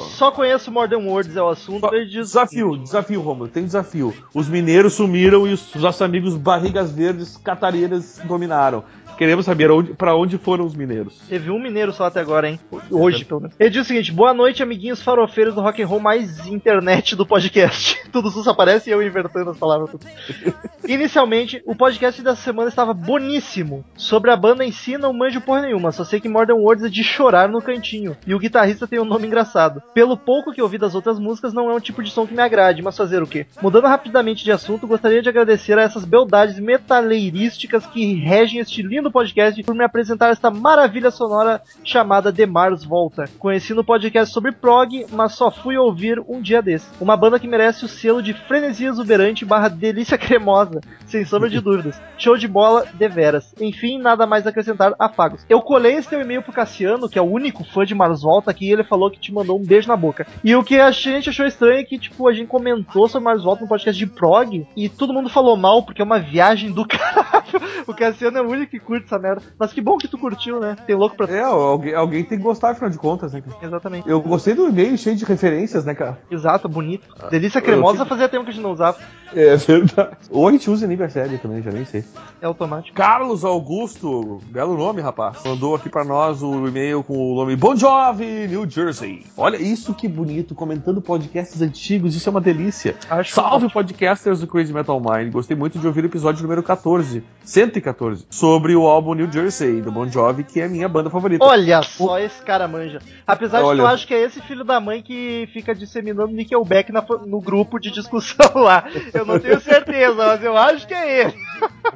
Só 0.01 0.31
conheço 0.31 0.71
Modern 0.71 1.07
Words, 1.07 1.37
é 1.37 1.43
o 1.43 1.49
assunto. 1.49 1.93
Ele 1.95 2.07
diz- 2.07 2.29
Desafio, 2.29 2.77
desafio, 2.77 3.21
Romulo, 3.21 3.49
tem 3.49 3.65
desafio. 3.65 4.15
Os 4.35 4.49
mineiros 4.49 4.95
sumiram 4.95 5.47
e 5.47 5.53
os 5.53 5.75
nossos 5.75 6.01
amigos 6.03 6.35
barrigas 6.37 6.91
verdes 6.91 7.37
catarinas 7.37 8.21
dominaram. 8.25 8.85
Queremos 9.19 9.45
saber 9.45 9.69
onde, 9.69 9.95
para 9.95 10.15
onde 10.15 10.39
foram 10.39 10.65
os 10.65 10.77
mineiros. 10.77 11.19
Teve 11.29 11.51
um 11.51 11.61
mineiro 11.61 11.93
só 11.93 12.05
até 12.05 12.21
agora, 12.21 12.49
hein? 12.49 12.61
Hoje, 12.89 13.25
pelo 13.25 13.41
menos. 13.41 13.57
Ele 13.59 13.69
diz 13.69 13.83
o 13.83 13.85
seguinte: 13.85 14.13
boa 14.13 14.33
noite, 14.33 14.63
amiguinhos 14.63 15.03
farofeiros 15.03 15.57
do 15.57 15.61
rock 15.61 15.83
and 15.83 15.87
roll 15.89 15.99
mais 15.99 16.47
internet 16.47 17.17
do 17.17 17.27
podcast. 17.27 17.99
Tudo 18.13 18.31
sus 18.31 18.47
aparece 18.47 18.89
e 18.89 18.93
eu 18.93 19.03
invertendo 19.03 19.51
as 19.51 19.59
palavras. 19.59 19.91
Inicialmente, 20.87 21.61
o 21.67 21.75
podcast 21.75 22.23
dessa 22.23 22.41
semana 22.41 22.69
estava 22.69 22.95
boníssimo. 22.95 23.85
Sobre 23.97 24.31
a 24.31 24.37
banda 24.37 24.65
em 24.65 24.71
si, 24.71 24.97
não 24.97 25.13
manjo 25.13 25.41
porra 25.41 25.63
nenhuma, 25.63 25.91
só 25.91 26.05
sei 26.05 26.21
que 26.21 26.29
Modern 26.29 26.61
Words 26.61 26.85
é 26.85 26.89
de 26.89 27.03
chorar 27.03 27.49
no 27.49 27.61
cantinho. 27.61 28.17
E 28.25 28.35
o 28.35 28.39
guitarrista 28.39 28.87
tem 28.87 29.01
um 29.01 29.05
nome 29.05 29.27
engraçado. 29.27 29.83
Pelo 29.93 30.17
pouco 30.17 30.53
que 30.53 30.63
ouvi 30.63 30.79
das 30.79 30.95
outras 30.95 31.19
músicas, 31.19 31.53
não 31.53 31.69
é 31.69 31.75
um 31.75 31.81
tipo 31.81 32.03
de 32.03 32.11
som 32.11 32.27
que 32.27 32.35
me 32.35 32.41
agrade, 32.41 32.83
mas 32.83 32.97
fazer 32.97 33.21
o 33.21 33.27
quê? 33.27 33.47
Mudando 33.61 33.89
rapidamente 33.89 34.45
de 34.45 34.53
assunto, 34.53 34.87
gostaria 34.87 35.21
de 35.21 35.29
agradecer 35.29 35.77
a 35.77 35.83
essas 35.83 36.05
beldades 36.05 36.59
metaleirísticas 36.59 37.85
que 37.85 38.15
regem 38.15 38.61
este 38.61 38.81
lindo 38.81 39.08
podcast 39.11 39.63
por 39.63 39.75
me 39.75 39.85
apresentar 39.85 40.31
esta 40.31 40.51
maravilha 40.51 41.11
sonora 41.11 41.63
chamada 41.85 42.33
The 42.33 42.47
Mars 42.47 42.85
Volta. 42.85 43.25
Conheci 43.39 43.75
no 43.75 43.85
podcast 43.85 44.33
sobre 44.33 44.53
prog, 44.53 45.07
mas 45.13 45.33
só 45.33 45.51
fui 45.51 45.77
ouvir 45.77 46.23
um 46.29 46.41
dia 46.41 46.63
desse. 46.63 46.89
Uma 47.01 47.17
banda 47.17 47.39
que 47.39 47.49
merece 47.49 47.85
o 47.85 47.89
selo 47.89 48.23
de 48.23 48.35
frenesia 48.35 48.89
exuberante 48.89 49.45
barra 49.45 49.69
delícia 49.69 50.19
cremosa, 50.19 50.81
sem 51.07 51.25
sombra 51.25 51.49
de 51.49 51.61
dúvidas. 51.63 52.01
Show 52.17 52.37
de 52.37 52.49
bola, 52.49 52.85
deveras. 52.95 53.55
Enfim, 53.61 53.99
nada 53.99 54.27
mais 54.27 54.47
a 54.47 54.51
acrescentar, 54.51 54.95
afagos. 54.99 55.45
Eu 55.49 55.61
colei 55.61 55.95
esse 55.95 56.09
teu 56.09 56.21
e-mail 56.21 56.43
pro 56.43 56.53
Cassiano, 56.53 57.09
que 57.09 57.19
é 57.19 57.23
o 57.23 57.31
único 57.31 57.65
fã 57.65 57.85
de 57.85 57.95
Mars 57.95 58.23
Volta 58.23 58.51
aqui, 58.51 58.67
e 58.69 58.73
ele 58.73 58.85
falou 58.85 59.11
que 59.11 59.21
te 59.21 59.33
mandou 59.33 59.59
um 59.59 59.65
beijo 59.65 59.89
na 59.89 59.97
boca. 59.97 60.27
E 60.43 60.55
o 60.55 60.65
que 60.65 60.79
a 60.79 60.91
gente 60.91 61.31
achou 61.31 61.47
estranho 61.47 61.81
é 61.81 61.85
que, 61.85 61.99
tipo, 61.99 62.29
a 62.29 62.33
gente 62.33 62.49
comentou 62.49 63.09
sobre 63.09 63.25
Mars 63.25 63.45
Volta 63.45 63.63
no 63.63 63.69
podcast 63.69 63.99
de 63.99 64.07
prog, 64.07 64.67
e 64.77 64.89
todo 64.89 65.13
mundo 65.13 65.29
falou 65.29 65.57
mal, 65.57 65.83
porque 65.83 66.03
é 66.03 66.05
uma 66.05 66.19
viagem 66.19 66.73
do 66.73 66.85
caralho. 66.89 67.39
O 67.87 67.95
Cassiano 67.95 68.39
é 68.39 68.43
o 68.43 68.49
único 68.49 68.71
que 68.71 68.79
curte 68.79 68.98
essa 69.07 69.19
merda. 69.19 69.43
Mas 69.59 69.73
que 69.73 69.81
bom 69.81 69.97
que 69.97 70.09
tu 70.09 70.19
curtiu, 70.19 70.61
né? 70.61 70.77
Tem 70.87 70.97
louco 70.97 71.17
pra 71.17 71.27
É, 71.27 71.43
alguém, 71.43 71.95
alguém 71.95 72.25
tem 72.25 72.39
que 72.39 72.45
gostar, 72.45 72.71
afinal 72.71 72.91
de 72.91 72.99
contas, 72.99 73.33
né? 73.33 73.43
Exatamente. 73.63 74.09
Eu 74.09 74.21
gostei 74.21 74.55
do 74.55 74.69
e-mail 74.69 74.97
cheio 74.97 75.17
de 75.17 75.25
referências, 75.25 75.85
né, 75.85 75.95
cara? 75.95 76.19
Exato, 76.31 76.69
bonito. 76.69 77.09
Delícia 77.31 77.61
cremosa 77.61 78.05
fazia 78.05 78.29
tempo 78.29 78.45
que 78.45 78.51
a 78.51 78.55
gente 78.55 78.63
não 78.63 78.73
usava. 78.73 78.99
É 79.35 79.57
verdade. 79.57 80.17
Ou 80.31 80.49
a 80.49 80.53
gente 80.53 80.71
usa 80.71 80.85
aniversário 80.87 81.39
também, 81.39 81.63
já 81.63 81.71
nem 81.71 81.85
sei. 81.85 82.05
É 82.41 82.47
automático. 82.47 82.97
Carlos 82.97 83.45
Augusto, 83.45 84.41
belo 84.51 84.77
nome, 84.77 85.01
rapaz. 85.03 85.39
Mandou 85.45 85.75
aqui 85.75 85.89
pra 85.89 86.05
nós 86.05 86.43
o 86.43 86.67
e-mail 86.67 87.03
com 87.03 87.33
o 87.33 87.35
nome 87.35 87.55
Bon 87.57 87.77
Jovi, 87.77 88.47
New 88.49 88.69
Jersey. 88.69 89.25
Olha 89.37 89.57
isso 89.57 89.93
que 89.93 90.09
bonito, 90.09 90.55
comentando 90.55 91.01
podcasts 91.03 91.61
antigos, 91.61 92.15
isso 92.15 92.29
é 92.29 92.31
uma 92.31 92.41
delícia. 92.41 92.97
Acho 93.11 93.35
Salve 93.35 93.71
podcasters 93.71 94.41
do 94.41 94.47
Crazy 94.47 94.73
Metal 94.73 94.99
Mind. 95.01 95.33
Gostei 95.33 95.57
muito 95.57 95.79
de 95.79 95.87
ouvir 95.87 96.05
o 96.05 96.07
episódio 96.07 96.43
número 96.43 96.63
14, 96.63 97.23
114, 97.45 98.27
sobre 98.31 98.75
o 98.77 98.87
álbum 98.87 99.15
New 99.15 99.31
Jersey 99.31 99.81
do 99.83 99.91
Bon 99.93 100.07
Jovi, 100.09 100.45
que 100.45 100.61
é 100.61 100.65
a 100.65 100.69
minha 100.69 100.89
banda 100.89 101.11
favorita. 101.11 101.45
Olha 101.45 101.83
só, 101.83 102.19
esse 102.19 102.41
cara 102.43 102.67
manja. 102.69 103.01
Apesar 103.27 103.59
de 103.59 103.65
que 103.65 103.69
Olha. 103.71 103.83
eu 103.83 103.87
acho 103.89 104.07
que 104.07 104.15
é 104.15 104.23
esse 104.23 104.41
filho 104.43 104.65
da 104.65 104.81
mãe 104.81 105.03
que 105.03 105.49
fica 105.53 105.75
disseminando 105.75 106.33
Nickelback 106.33 106.93
na- 106.93 107.05
no 107.27 107.41
grupo 107.41 107.79
de 107.79 107.91
discussão 107.91 108.53
lá. 108.63 108.85
Eu 109.19 109.27
não 109.27 109.39
tenho 109.39 109.61
certeza, 109.61 110.15
mas 110.15 110.43
eu 110.45 110.57
acho 110.57 110.87
que 110.87 110.95
é 110.95 111.21
ele. 111.23 111.35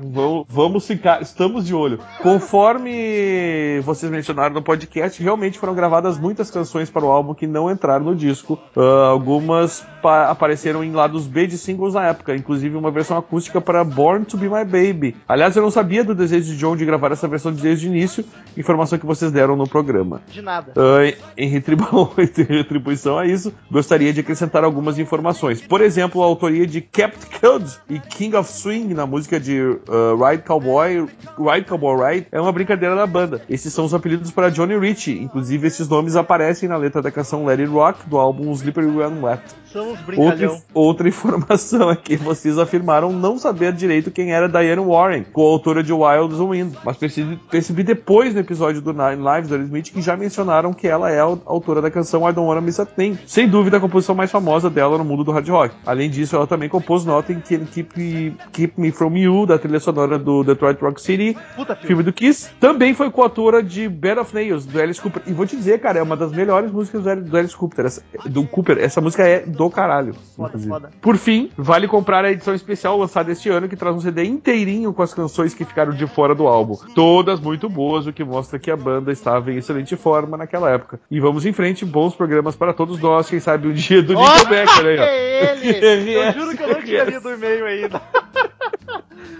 Vamos, 0.00 0.46
vamos 0.48 0.86
ficar, 0.86 1.22
estamos 1.22 1.64
de 1.66 1.74
olho. 1.74 1.98
Conforme 2.20 3.80
vocês 3.84 4.10
mencionaram 4.10 4.54
no 4.54 4.62
podcast, 4.62 5.22
realmente 5.22 5.58
foram 5.58 5.74
gravadas 5.74 6.18
muitas 6.18 6.50
canções 6.50 6.90
para 6.90 7.04
o 7.04 7.10
álbum 7.10 7.34
que 7.34 7.46
não 7.46 7.70
entraram 7.70 8.04
no 8.06 8.14
disco. 8.16 8.58
Ah, 8.76 9.08
algumas 9.10 9.84
pa- 10.02 10.28
apareceram 10.28 10.82
em 10.82 10.92
lados 10.92 11.26
B 11.26 11.46
de 11.46 11.56
singles 11.58 11.94
na 11.94 12.06
época, 12.08 12.34
inclusive 12.34 12.76
uma 12.76 12.90
versão 12.90 13.16
acústica 13.16 13.60
para 13.60 13.84
Born 13.84 14.24
to 14.24 14.36
Be 14.36 14.48
My 14.48 14.64
Baby. 14.64 15.16
Aliás, 15.28 15.54
eu 15.56 15.62
não 15.62 15.70
sabia 15.70 16.02
do 16.02 16.14
desejo 16.14 16.52
de 16.52 16.56
John 16.56 16.76
de 16.76 16.84
gravar 16.84 17.12
essa 17.12 17.28
versão 17.28 17.52
desde 17.52 17.86
o 17.86 17.90
início, 17.90 18.24
informação 18.56 18.98
que 18.98 19.06
vocês 19.06 19.30
deram 19.30 19.56
no 19.56 19.68
programa. 19.68 20.22
De 20.28 20.42
nada. 20.42 20.72
Ah, 20.76 21.12
em- 21.36 21.48
retribu- 21.48 22.10
em 22.18 22.42
retribuição 22.56 23.18
a 23.18 23.26
isso, 23.26 23.52
gostaria 23.70 24.12
de 24.12 24.20
acrescentar 24.20 24.64
algumas 24.64 24.98
informações. 24.98 25.60
Por 25.60 25.80
exemplo, 25.80 26.22
a 26.22 26.26
autoria 26.26 26.66
de 26.66 26.80
Captain 26.80 27.11
Cud 27.40 27.80
e 27.88 27.98
King 27.98 28.36
of 28.36 28.50
Swing 28.50 28.94
na 28.94 29.06
música 29.06 29.40
de 29.40 29.60
uh, 29.60 29.78
Ride 30.22 30.42
Cowboy, 30.42 31.06
Ride 31.38 31.66
Cowboy 31.66 32.14
Ride 32.14 32.26
é 32.30 32.40
uma 32.40 32.52
brincadeira 32.52 32.94
da 32.94 33.06
banda. 33.06 33.42
Esses 33.48 33.72
são 33.72 33.84
os 33.84 33.94
apelidos 33.94 34.30
para 34.30 34.50
Johnny 34.50 34.78
Ritchie, 34.78 35.20
inclusive 35.20 35.66
esses 35.66 35.88
nomes 35.88 36.16
aparecem 36.16 36.68
na 36.68 36.76
letra 36.76 37.02
da 37.02 37.10
canção 37.10 37.44
Let 37.44 37.60
It 37.60 37.70
Rock 37.70 38.08
do 38.08 38.18
álbum 38.18 38.52
Slippery 38.52 38.86
When 38.86 39.22
Wet. 39.22 39.42
São 39.72 39.84
uns 39.84 39.98
Outra, 39.98 40.04
brincalhão. 40.06 40.62
outra 40.74 41.08
informação 41.08 41.88
aqui, 41.88 42.16
vocês 42.16 42.58
afirmaram 42.58 43.12
não 43.12 43.38
saber 43.38 43.72
direito 43.72 44.10
quem 44.10 44.32
era 44.32 44.48
Diane 44.48 44.82
Warren, 44.84 45.24
coautora 45.32 45.82
de 45.82 45.92
Wild 45.92 46.34
Wind, 46.34 46.74
mas 46.84 46.96
percebi, 46.96 47.36
percebi 47.50 47.82
depois 47.82 48.34
no 48.34 48.40
episódio 48.40 48.80
do 48.82 48.92
Nine 48.92 49.22
Lives 49.22 49.48
do 49.48 49.54
Aerosmith 49.54 49.90
que 49.92 50.02
já 50.02 50.16
mencionaram 50.16 50.72
que 50.72 50.86
ela 50.86 51.10
é 51.10 51.20
a 51.20 51.24
autora 51.46 51.80
da 51.80 51.90
canção 51.90 52.28
I 52.28 52.32
Don't 52.32 52.48
Wanna 52.48 52.60
Miss 52.60 52.78
a 52.80 52.86
Thing, 52.86 53.18
sem 53.26 53.48
dúvida 53.48 53.76
a 53.78 53.80
composição 53.80 54.14
mais 54.14 54.30
famosa 54.30 54.68
dela 54.68 54.98
no 54.98 55.04
mundo 55.04 55.24
do 55.24 55.32
hard 55.32 55.48
rock. 55.48 55.74
Além 55.86 56.10
disso, 56.10 56.36
ela 56.36 56.46
também 56.46 56.68
compôs 56.68 57.04
Nothing 57.04 57.40
Can 57.40 57.64
Keep, 57.64 58.36
Keep 58.52 58.80
Me 58.80 58.90
From 58.90 59.16
You, 59.16 59.46
da 59.46 59.58
trilha 59.58 59.80
sonora 59.80 60.18
do 60.18 60.44
Detroit 60.44 60.78
Rock 60.80 61.00
City, 61.00 61.36
Puta 61.56 61.74
filme. 61.74 61.86
filme 61.86 62.02
do 62.02 62.12
Kiss. 62.12 62.50
Também 62.60 62.92
foi 62.94 63.10
coautora 63.10 63.62
de 63.62 63.88
Bed 63.88 64.18
of 64.20 64.34
Nails, 64.34 64.66
do 64.66 64.80
Alice 64.80 65.00
Cooper. 65.00 65.22
E 65.26 65.32
vou 65.32 65.46
te 65.46 65.56
dizer, 65.56 65.80
cara, 65.80 65.98
é 65.98 66.02
uma 66.02 66.16
das 66.16 66.30
melhores 66.32 66.70
músicas 66.70 67.02
do 67.02 67.10
Alice- 67.10 67.28
do 67.30 67.36
Alice 67.36 67.56
Cooper. 67.56 67.86
Essa, 67.86 68.02
do 68.26 68.44
Cooper. 68.46 68.78
Essa 68.78 69.00
música 69.00 69.22
é 69.22 69.40
do 69.40 69.61
caralho. 69.70 70.14
Foda, 70.36 70.58
foda. 70.58 70.90
Por 71.00 71.16
fim, 71.16 71.50
vale 71.56 71.86
comprar 71.88 72.24
a 72.24 72.30
edição 72.30 72.54
especial 72.54 72.98
lançada 72.98 73.30
este 73.30 73.48
ano, 73.48 73.68
que 73.68 73.76
traz 73.76 73.94
um 73.94 74.00
CD 74.00 74.24
inteirinho 74.24 74.92
com 74.92 75.02
as 75.02 75.12
canções 75.14 75.54
que 75.54 75.64
ficaram 75.64 75.92
de 75.92 76.06
fora 76.06 76.34
do 76.34 76.46
álbum. 76.46 76.76
Todas 76.94 77.40
muito 77.40 77.68
boas, 77.68 78.06
o 78.06 78.12
que 78.12 78.24
mostra 78.24 78.58
que 78.58 78.70
a 78.70 78.76
banda 78.76 79.12
estava 79.12 79.52
em 79.52 79.56
excelente 79.56 79.96
forma 79.96 80.36
naquela 80.36 80.70
época. 80.70 81.00
E 81.10 81.20
vamos 81.20 81.44
em 81.46 81.52
frente, 81.52 81.84
bons 81.84 82.14
programas 82.14 82.56
para 82.56 82.72
todos 82.72 82.98
nós. 83.00 83.28
Quem 83.28 83.40
sabe 83.40 83.68
o 83.68 83.74
dia 83.74 84.02
do 84.02 84.14
Nickelback, 84.14 84.70
aí, 84.80 84.98
ó. 84.98 85.02
É 85.02 85.60
ele! 85.60 86.12
Eu 86.22 86.32
juro 86.32 86.56
que 86.56 86.62
eu 86.62 86.68
não 86.68 86.82
tinha 86.82 87.04
lido 87.04 87.28
o 87.28 87.32
e-mail 87.32 87.64
ainda. 87.64 88.02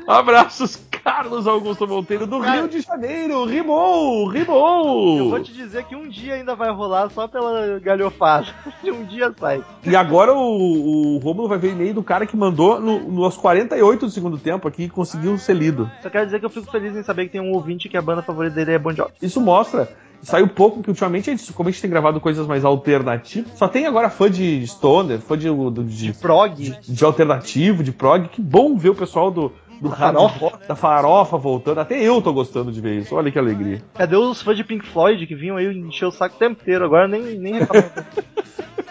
Abraços, 0.07 0.77
Carlos 1.05 1.47
Augusto 1.47 1.87
Monteiro, 1.87 2.27
do 2.27 2.41
Cara, 2.41 2.61
Rio 2.61 2.69
de 2.69 2.81
Janeiro. 2.81 3.45
Rimou! 3.45 4.27
Rimou! 4.29 5.19
Eu 5.19 5.31
vou 5.31 5.43
te 5.43 5.53
dizer 5.53 5.85
que 5.85 5.97
um 5.97 6.09
dia 6.09 6.35
ainda 6.35 6.55
vai 6.55 6.71
rolar 6.71 7.11
só 7.11 7.27
pela 7.27 7.81
galhofada. 7.81 8.47
um 8.85 9.05
dia 9.05 9.33
sai. 9.39 9.63
E 9.85 9.97
agora 9.97 10.33
o, 10.33 11.17
o 11.17 11.19
Romulo 11.19 11.49
vai 11.49 11.59
ver 11.59 11.73
e-mail 11.73 11.95
do 11.95 12.03
cara 12.03 12.27
que 12.27 12.37
mandou 12.37 12.81
no, 12.81 13.01
nos 13.11 13.37
48 13.37 14.07
do 14.07 14.13
segundo 14.13 14.39
tempo 14.39 14.69
aqui 14.69 14.85
e 14.85 14.89
conseguiu 14.89 15.37
ser 15.39 15.55
lido. 15.55 15.91
Só 16.03 16.09
quero 16.09 16.27
dizer 16.27 16.39
que 16.39 16.47
eu 16.47 16.51
fico 16.51 16.71
feliz 16.71 16.95
em 16.97 17.03
saber 17.03 17.27
que 17.27 17.33
tem 17.33 17.41
um 17.41 17.53
ouvinte 17.53 17.89
que 17.89 17.97
a 17.97 18.03
banda 18.03 18.23
favorita 18.23 18.55
dele 18.55 18.73
é 18.73 18.79
Bon 18.79 18.93
Jovi. 18.93 19.13
Isso 19.21 19.41
mostra. 19.41 19.89
Saiu 20.23 20.47
pouco, 20.47 20.85
que 20.85 20.89
ultimamente, 20.89 21.29
a 21.29 21.35
gente, 21.35 21.53
como 21.53 21.69
a 21.69 21.73
gente 21.73 21.83
tem 21.83 21.91
gravado 21.91 22.21
coisas 22.21 22.47
mais 22.47 22.65
alternativas, 22.65 23.51
só 23.59 23.67
tem 23.67 23.87
agora 23.87 24.09
fã 24.09 24.31
de 24.31 24.65
Stoner, 24.69 25.19
fã 25.19 25.37
de, 25.37 25.49
de, 25.49 26.13
de, 26.13 26.13
Prog. 26.13 26.55
de 26.55 27.05
alternativo, 27.05 27.83
de 27.83 27.91
prog. 27.91 28.29
Que 28.29 28.41
bom 28.41 28.77
ver 28.77 28.91
o 28.91 28.95
pessoal 28.95 29.33
do, 29.33 29.53
do 29.83 29.91
farofa. 29.91 30.39
rock, 30.39 30.67
da 30.69 30.75
farofa 30.77 31.37
voltando. 31.37 31.79
Até 31.81 32.01
eu 32.01 32.21
tô 32.23 32.33
gostando 32.33 32.71
de 32.73 32.81
ver 32.81 32.99
isso. 33.01 33.15
Olha 33.15 33.31
que 33.31 33.39
alegria. 33.39 33.83
Cadê 33.95 34.17
os 34.17 34.41
fãs 34.43 34.57
de 34.57 34.65
Pink 34.65 34.87
Floyd 34.87 35.27
que 35.27 35.35
vinham 35.35 35.57
aí 35.57 35.67
encher 35.77 36.07
o 36.07 36.11
saco 36.13 36.37
o 36.37 36.39
tempo 36.39 36.61
inteiro? 36.63 36.85
Agora 36.85 37.07
nem, 37.09 37.39
nem. 37.39 37.55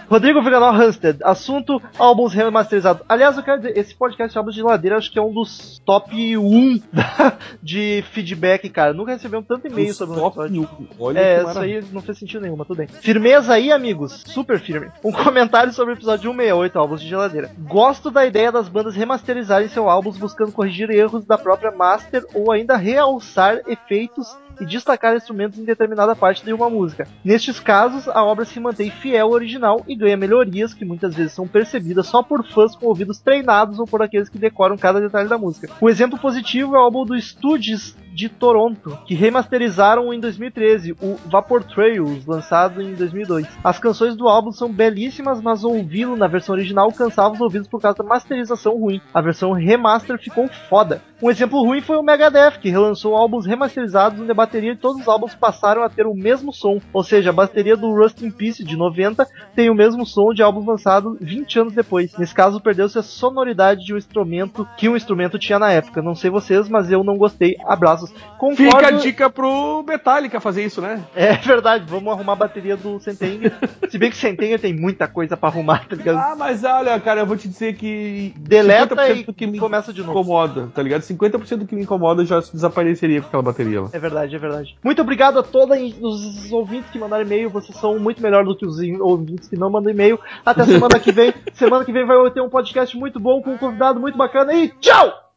Rodrigo 0.10 0.42
Viganal 0.42 0.74
Hansted, 0.76 1.20
assunto 1.24 1.82
álbuns 1.98 2.34
remasterizados. 2.34 3.02
Aliás, 3.08 3.38
eu 3.38 3.44
quero 3.44 3.62
dizer, 3.62 3.78
esse 3.78 3.96
podcast 3.96 4.34
de 4.34 4.38
álbuns 4.38 4.56
de 4.56 4.62
ladeira 4.62 4.98
acho 4.98 5.10
que 5.10 5.18
é 5.18 5.22
um 5.22 5.32
dos 5.34 5.82
top 5.86 6.36
1 6.38 6.82
da- 6.92 7.38
de 7.64 8.04
feedback, 8.12 8.68
cara. 8.68 8.92
Nunca 8.92 9.14
recebemos 9.14 9.48
tanto 9.48 9.68
e-mail 9.68 9.94
sobre 9.94 10.18
o 10.18 10.20
Top 10.22 10.38
episódio. 10.42 10.68
um. 10.82 10.88
Olha 11.00 11.18
É, 11.18 11.42
isso 11.44 11.58
aí 11.60 11.82
não 11.94 12.02
fez 12.02 12.18
sentido 12.18 12.42
nenhum, 12.42 12.58
mas 12.58 12.68
tudo 12.68 12.76
bem. 12.80 12.88
Firmeza 12.88 13.54
aí, 13.54 13.72
amigos. 13.72 14.22
Super 14.28 14.60
firme. 14.60 14.90
Um 15.02 15.14
comentário 15.24 15.72
sobre 15.72 15.94
o 15.94 15.96
episódio 15.96 16.30
168, 16.30 16.78
álbuns 16.78 17.00
de 17.02 17.08
geladeira. 17.08 17.50
Gosto 17.60 18.12
da 18.12 18.26
ideia 18.26 18.52
das 18.52 18.68
bandas 18.68 18.94
remasterizarem 18.98 19.70
seus 19.70 19.88
álbuns 19.88 20.18
buscando 20.18 20.52
corrigir 20.52 20.81
erros 20.90 21.26
da 21.26 21.38
própria 21.38 21.72
master 21.72 22.26
ou 22.34 22.52
ainda 22.52 22.76
realçar 22.76 23.62
efeitos 23.68 24.36
e 24.60 24.66
destacar 24.66 25.16
instrumentos 25.16 25.60
em 25.60 25.64
determinada 25.64 26.16
parte 26.16 26.44
de 26.44 26.54
uma 26.54 26.70
música. 26.70 27.08
Nestes 27.24 27.60
casos, 27.60 28.08
a 28.08 28.24
obra 28.24 28.46
se 28.46 28.60
mantém 28.60 28.90
fiel 28.90 29.28
ao 29.28 29.34
original 29.34 29.84
e 29.88 29.96
ganha 29.96 30.18
melhorias 30.18 30.74
que 30.74 30.86
muitas 30.86 31.16
vezes 31.16 31.34
são 31.34 31.48
percebidas 31.48 32.08
só 32.08 32.22
por 32.24 32.46
fãs 32.48 32.76
com 32.76 32.88
ouvidos 32.88 33.20
treinados 33.20 33.80
ou 33.80 33.86
por 33.86 34.02
aqueles 34.02 34.30
que 34.30 34.38
decoram 34.38 34.78
cada 34.78 35.00
detalhe 35.00 35.30
da 35.30 35.38
música. 35.38 35.70
O 35.80 35.90
exemplo 35.90 36.20
positivo 36.20 36.76
é 36.76 36.80
o 36.80 36.82
álbum 36.82 37.06
do 37.06 37.20
Stooges 37.20 37.96
de 38.14 38.28
Toronto, 38.28 38.98
que 39.06 39.16
remasterizaram 39.16 40.14
em 40.14 40.20
2013 40.20 40.94
o 41.02 41.16
Vapor 41.30 41.64
Trails, 41.64 42.26
lançado 42.26 42.82
em 42.82 42.94
2002. 42.94 43.48
As 43.64 43.80
canções 43.80 44.16
do 44.16 44.28
álbum 44.28 44.52
são 44.52 44.72
belíssimas, 44.72 45.42
mas 45.42 45.64
ouvi-lo 45.64 46.18
na 46.18 46.28
versão 46.28 46.54
original 46.54 46.92
cansava 46.92 47.34
os 47.34 47.42
ouvidos 47.42 47.68
por 47.68 47.82
causa 47.82 47.98
da 48.00 48.04
masterização 48.04 48.78
ruim. 48.78 49.02
A 49.14 49.22
versão 49.22 49.54
remaster 49.54 50.20
ficou 50.20 50.48
foda. 50.70 51.02
Um 51.22 51.30
exemplo 51.30 51.64
ruim 51.64 51.82
foi 51.82 51.98
o 51.98 52.04
Megadeth, 52.04 52.60
que 52.60 52.70
relançou 52.70 53.16
álbuns 53.16 53.46
remasterizados 53.46 54.20
onde 54.20 54.32
a 54.32 54.36
bateria 54.42 54.74
de 54.74 54.82
todos 54.82 55.02
os 55.02 55.08
álbuns 55.08 55.36
passaram 55.36 55.84
a 55.84 55.90
ter 55.90 56.06
o 56.06 56.14
mesmo 56.14 56.52
som, 56.54 56.80
ou 56.92 57.04
seja, 57.04 57.30
a 57.30 57.34
bateria 57.34 57.78
do 57.78 57.94
Rust 57.94 58.22
in 58.22 58.32
Peace 58.32 58.64
de 58.64 58.76
90 58.76 59.28
tem 59.56 59.70
o 59.70 59.76
mesmo 59.76 60.06
som 60.06 60.34
de 60.34 60.42
álbuns 60.42 60.66
lançados 60.66 61.18
20 61.22 61.60
anos 61.60 61.74
depois. 61.74 62.18
Nesse 62.18 62.34
caso, 62.34 62.60
perdeu-se 62.60 62.98
a 62.98 63.04
sonoridade 63.04 63.86
de 63.86 63.94
um 63.94 63.98
instrumento 63.98 64.68
que 64.78 64.90
o 64.90 64.98
instrumento 64.98 65.38
tinha 65.38 65.60
na 65.60 65.72
época. 65.72 66.02
Não 66.02 66.16
sei 66.16 66.30
vocês, 66.30 66.68
mas 66.68 66.92
eu 66.92 67.04
não 67.04 67.18
gostei. 67.18 67.56
Abraços. 67.66 68.12
Concordo. 68.38 68.56
Fica 68.56 68.88
a 68.88 68.92
dica 68.92 69.30
pro 69.30 69.84
Metallica 69.88 70.40
fazer 70.40 70.64
isso, 70.64 70.82
né? 70.82 71.04
É 71.16 71.34
verdade, 71.34 71.86
vamos 71.88 72.12
arrumar 72.12 72.34
a 72.34 72.38
bateria 72.38 72.76
do 72.76 73.00
Centennial. 73.00 73.52
Se 73.90 73.98
bem 73.98 74.10
que 74.10 74.18
Centennial 74.18 74.60
tem 74.60 74.74
muita 74.74 75.08
coisa 75.08 75.38
pra 75.38 75.50
arrumar, 75.50 75.88
tá 75.88 75.96
ligado? 75.96 76.18
Ah, 76.18 76.36
mas 76.38 76.64
olha, 76.64 77.00
cara, 77.00 77.22
eu 77.22 77.26
vou 77.26 77.38
te 77.38 77.48
dizer 77.48 77.76
que. 77.76 78.34
Deleta 78.38 78.96
50% 78.96 79.20
e 79.20 79.24
do 79.24 79.34
que 79.34 79.48
me 79.48 79.60
começa 79.60 79.94
de 79.94 80.02
novo. 80.02 80.12
incomoda, 80.12 80.70
tá 80.74 80.82
ligado? 80.82 81.02
50% 81.02 81.58
do 81.58 81.68
que 81.68 81.76
me 81.76 81.84
incomoda 81.84 82.26
já 82.26 82.40
desapareceria 82.40 83.22
com 83.22 83.28
aquela 83.28 83.44
bateria 83.44 83.82
lá. 83.82 83.90
É 83.92 84.00
verdade, 84.00 84.31
é 84.36 84.40
verdade. 84.40 84.78
Muito 84.84 85.02
obrigado 85.02 85.40
a 85.40 85.44
todos 85.44 85.78
os 86.02 86.52
ouvintes 86.52 86.90
que 86.92 87.00
mandaram 87.00 87.24
e-mail. 87.24 87.50
Vocês 87.50 87.78
são 87.78 88.00
muito 88.00 88.22
melhor 88.22 88.44
do 88.44 88.56
que 88.56 88.66
os 88.66 88.78
ouvintes 89.00 89.48
que 89.48 89.58
não 89.58 89.70
mandam 89.70 89.92
e-mail. 89.92 90.20
Até 90.46 90.66
semana 90.66 91.00
que 91.00 91.12
vem. 91.12 91.34
semana 91.54 91.86
que 91.86 91.92
vem 91.92 92.06
vai 92.06 92.32
ter 92.32 92.42
um 92.42 92.50
podcast 92.50 92.96
muito 92.98 93.20
bom 93.20 93.42
com 93.42 93.52
um 93.52 93.58
convidado 93.58 94.00
muito 94.00 94.18
bacana. 94.18 94.54
E 94.54 94.70
tchau! 94.80 95.32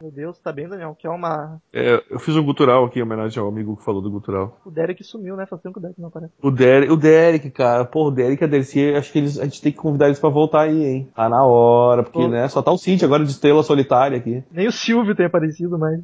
Meu 0.00 0.10
Deus, 0.10 0.38
tá 0.38 0.52
bem, 0.52 0.68
Daniel? 0.68 0.94
Que 0.98 1.06
é 1.06 1.10
uma. 1.10 1.60
É, 1.72 2.02
eu 2.10 2.18
fiz 2.18 2.36
um 2.36 2.44
gutural 2.44 2.84
aqui 2.84 2.98
em 2.98 3.02
homenagem 3.02 3.40
ao 3.40 3.48
amigo 3.48 3.76
que 3.76 3.84
falou 3.84 4.02
do 4.02 4.10
gutural. 4.10 4.60
O 4.64 4.70
Derek 4.70 5.02
sumiu, 5.02 5.36
né? 5.36 5.46
Faz 5.46 5.62
tempo 5.62 5.74
que 5.74 5.78
o 5.78 5.82
Derek 5.82 6.00
não 6.00 6.08
aparece. 6.08 6.32
O 6.42 6.50
Derek, 6.50 6.92
o 6.92 6.96
Derek, 6.96 7.50
cara, 7.50 7.84
pô, 7.84 8.08
o 8.08 8.10
Derek 8.10 8.42
e 8.42 8.44
a 8.44 8.48
Dercy, 8.48 8.94
acho 8.94 9.10
que 9.10 9.18
eles, 9.18 9.38
a 9.38 9.44
gente 9.44 9.62
tem 9.62 9.72
que 9.72 9.78
convidar 9.78 10.06
eles 10.06 10.20
pra 10.20 10.28
voltar 10.28 10.62
aí, 10.62 10.84
hein? 10.84 11.08
Tá 11.14 11.28
na 11.28 11.44
hora, 11.44 12.02
porque, 12.02 12.18
Pô. 12.18 12.28
né, 12.28 12.46
só 12.48 12.60
tá 12.60 12.70
o 12.70 12.78
Cinti 12.78 13.04
agora 13.04 13.24
de 13.24 13.30
estrela 13.30 13.62
solitária 13.62 14.18
aqui. 14.18 14.44
Nem 14.50 14.66
o 14.66 14.72
Silvio 14.72 15.14
tem 15.14 15.26
aparecido 15.26 15.78
mais. 15.78 15.94